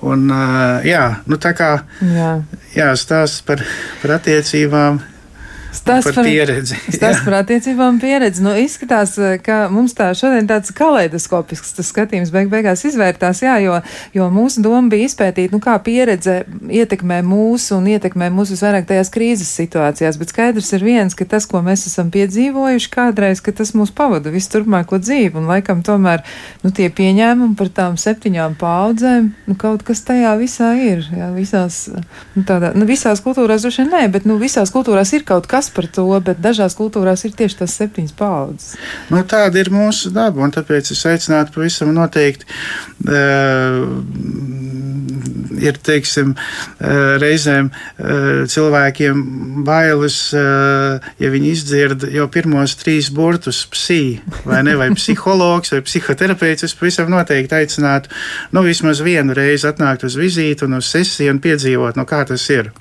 Un, 0.03 0.27
uh, 0.31 0.83
jā, 0.87 1.03
nu, 1.27 1.39
tā 1.39 1.51
kā 1.55 1.73
jā. 2.01 2.35
Jā, 2.73 2.93
stāsts 2.97 3.43
par, 3.45 3.61
par 4.01 4.15
attiecībām 4.17 5.01
Stāsts 5.73 6.11
par, 6.11 6.19
par 6.19 6.27
pieredzi. 6.27 6.77
Stāsts 6.97 7.23
par 7.25 7.39
attiecībām 7.39 7.97
pieredzi. 8.01 8.43
Nu, 8.45 8.53
izskatās, 8.59 9.15
eh, 9.17 9.37
ka 9.41 9.65
mums 9.73 9.95
tā 9.97 10.11
šodien 10.17 10.47
tāds 10.49 10.73
kaleidoskopisks 10.75 11.73
tas 11.77 11.89
skatījums 11.89 12.31
beig 12.33 12.51
beigās 12.51 12.85
izvērtās, 12.87 13.41
jā, 13.43 13.57
jo, 13.63 13.79
jo 14.13 14.29
mūsu 14.33 14.61
doma 14.63 14.91
bija 14.93 15.09
izpētīt, 15.09 15.53
nu, 15.53 15.59
kā 15.63 15.75
pieredze 15.83 16.43
ietekmē 16.69 17.21
mūsu 17.25 17.79
un 17.79 17.89
ietekmē 17.95 18.29
mūsu 18.33 18.55
visvairāk 18.55 18.87
tajās 18.89 19.11
krīzes 19.13 19.51
situācijās, 19.57 20.19
bet 20.21 20.33
skaidrs 20.33 20.71
ir 20.77 20.85
viens, 20.85 21.17
ka 21.17 21.27
tas, 21.29 21.47
ko 21.49 21.63
mēs 21.65 21.87
esam 21.89 22.11
piedzīvojuši 22.13 22.91
kādreiz, 22.93 23.41
ka 23.43 23.55
tas 23.55 23.73
mūs 23.77 23.93
pavada 23.95 24.33
visu 24.33 24.53
turpmāko 24.53 25.01
dzīvi, 25.01 25.33
un 25.41 25.49
laikam 25.49 25.83
tomēr, 25.85 26.23
nu, 26.63 26.71
tie 26.75 26.89
pieņēmumi 26.93 27.57
par 27.59 27.73
tām 27.73 27.97
septiņām 28.01 28.57
paudzēm, 28.61 29.31
nu, 29.49 29.57
kaut 29.59 29.85
kas 29.87 30.05
tajā 30.05 30.35
visā 30.41 30.73
ir, 30.79 31.05
jā, 31.09 31.31
visās, 31.35 31.83
nu, 32.37 32.45
tādā, 32.47 32.73
nu, 32.77 32.87
visās 32.89 33.23
kultūrās 33.25 33.65
droši 33.65 33.83
vien 33.83 33.93
nē, 33.97 34.03
bet, 34.13 34.29
nu, 34.29 34.37
visās 34.41 34.71
kultūrās 34.73 35.13
ir 35.17 35.25
kaut 35.27 35.49
kas, 35.49 35.62
kas 35.63 35.71
par 35.73 35.87
to, 35.87 36.05
bet 36.19 36.41
dažās 36.43 36.75
kultūrās 36.75 37.23
ir 37.23 37.35
tieši 37.37 37.61
tas 37.63 37.75
septiņas 37.79 38.15
paudzes. 38.19 38.73
Nu, 39.11 39.21
tāda 39.23 39.61
ir 39.61 39.71
mūsu 39.71 40.11
daba, 40.13 40.43
un 40.43 40.51
tāpēc 40.51 40.91
es 40.91 41.05
aicinātu 41.07 41.55
pavisam 41.55 41.93
noteikti. 41.95 42.47
Uh, 43.03 43.87
ir 45.63 45.77
teiksim, 45.85 46.33
uh, 46.35 47.15
reizēm 47.21 47.69
uh, 47.69 48.43
cilvēkiem 48.49 49.23
bailes, 49.67 50.17
uh, 50.35 51.11
ja 51.21 51.31
viņi 51.31 51.51
izdzird 51.53 52.07
jau 52.11 52.27
pirmos 52.33 52.75
trīs 52.81 53.11
burtus 53.13 53.63
psi, 53.71 54.19
vai 54.47 54.63
ne, 54.67 54.75
vai 54.79 54.89
psihologs, 54.95 55.71
vai 55.75 55.83
psihoterapeits. 55.85 56.67
Es 56.67 56.75
pavisam 56.79 57.11
noteikti 57.13 57.61
aicinātu, 57.61 58.11
nu, 58.51 58.65
vismaz 58.67 59.03
vienu 59.05 59.35
reizi 59.37 59.69
atnākt 59.69 60.07
uz 60.07 60.19
vizīti 60.19 60.67
un 60.67 60.81
uz 60.81 60.91
sesiju 60.91 61.37
un 61.37 61.43
piedzīvot, 61.43 61.99
nu, 61.99 62.09
kā 62.09 62.25
tas 62.27 62.49
ir. 62.51 62.73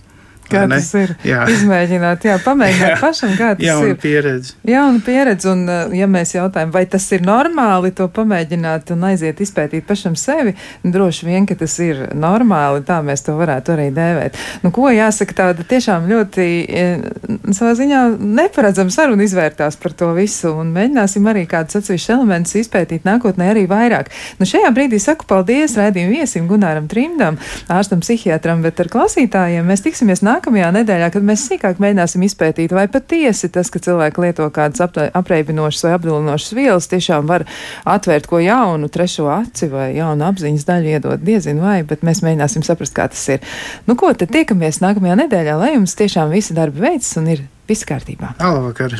Kā 0.52 0.64
tas 0.70 0.90
ir? 0.98 1.14
Jā. 1.26 1.42
Izmēģināt, 1.52 2.26
jā, 2.28 2.36
pamēģināt 2.44 2.94
jā. 2.94 2.98
pašam, 3.00 3.34
kā 3.38 3.52
tas 3.56 3.66
Jauna 3.66 3.92
ir. 3.92 3.98
Pieredze. 4.02 4.54
Jauna 4.68 5.02
pieredze. 5.04 5.50
Un, 5.52 5.64
uh, 5.68 5.94
ja 5.96 6.08
mēs 6.10 6.34
jautājam, 6.36 6.72
vai 6.74 6.84
tas 6.90 7.06
ir 7.14 7.24
normāli 7.26 7.92
to 7.96 8.08
pamēģināt 8.12 8.92
un 8.94 9.06
aiziet 9.10 9.40
izpētīt 9.42 9.86
pašam 9.88 10.16
sevi, 10.18 10.54
droši 10.84 11.28
vien, 11.28 11.46
ka 11.48 11.56
tas 11.58 11.74
ir 11.82 12.04
normāli, 12.18 12.84
tā 12.86 13.00
mēs 13.04 13.24
to 13.26 13.36
varētu 13.38 13.74
arī 13.76 13.88
dēvēt. 13.94 14.38
Nu, 14.64 14.72
ko 14.74 14.90
jāsaka, 14.92 15.36
tāda 15.42 15.66
tiešām 15.68 16.08
ļoti 16.10 16.48
eh, 16.68 17.06
savā 17.54 17.74
ziņā 17.78 18.02
neparedzama 18.20 18.94
saruna 18.94 19.26
izvērtās 19.26 19.78
par 19.82 19.96
to 19.98 20.12
visu, 20.16 20.52
un 20.62 20.72
mēģināsim 20.74 21.26
arī 21.30 21.44
kādus 21.50 21.80
atsevišķus 21.80 22.14
elementus 22.16 22.58
izpētīt 22.62 23.06
nākotnē 23.08 23.52
arī 23.54 23.66
vairāk. 23.70 24.12
Nu, 24.40 24.48
šajā 24.48 24.72
brīdī 24.74 25.00
saku 25.02 25.28
paldies 25.30 25.76
raidījumu 25.78 26.18
viesim 26.18 26.48
Gunāram 26.50 26.88
Trimdam, 26.90 27.38
ārstam 27.72 28.02
psihiatram, 28.04 28.62
bet 28.64 28.80
ar 28.82 28.90
klausītājiem 28.92 29.66
mēs 29.68 29.84
tiksimies 29.86 30.24
nākotnē 30.26 30.41
nākamajā 30.42 30.70
nedēļā, 30.74 31.08
kad 31.14 31.22
mēs 31.22 31.44
sīkāk 31.46 31.78
mēģināsim 31.78 32.22
izpētīt, 32.26 32.72
vai 32.74 32.88
patiesi 32.90 33.48
tas, 33.52 33.70
ka 33.70 33.78
cilvēki 33.78 34.24
lieto 34.24 34.48
kādas 34.50 34.82
apreibinošas 35.14 35.84
vai 35.86 35.92
apdulinošas 35.94 36.54
vielas, 36.56 36.88
tiešām 36.90 37.28
var 37.30 37.44
atvērt 37.86 38.26
ko 38.26 38.40
jaunu, 38.42 38.88
trešo 38.90 39.28
aci 39.30 39.68
vai 39.70 39.92
jaunu 39.94 40.26
apziņas 40.26 40.66
daļu 40.66 40.90
iedot, 40.96 41.22
diezinu 41.22 41.62
vai, 41.62 41.82
bet 41.86 42.02
mēs 42.02 42.24
mēģināsim 42.26 42.66
saprast, 42.66 42.94
kā 42.96 43.06
tas 43.12 43.22
ir. 43.30 43.46
Nu, 43.86 43.94
ko 43.94 44.10
tad 44.14 44.34
tiekamies 44.34 44.82
nākamajā 44.82 45.20
nedēļā, 45.22 45.54
lai 45.60 45.76
jums 45.76 45.94
tiešām 45.98 46.34
visi 46.34 46.58
darbi 46.58 46.82
veicas 46.88 47.14
un 47.22 47.30
ir 47.36 47.46
viss 47.70 47.86
kārtībā. 47.86 48.34
Labvakar! 48.42 48.98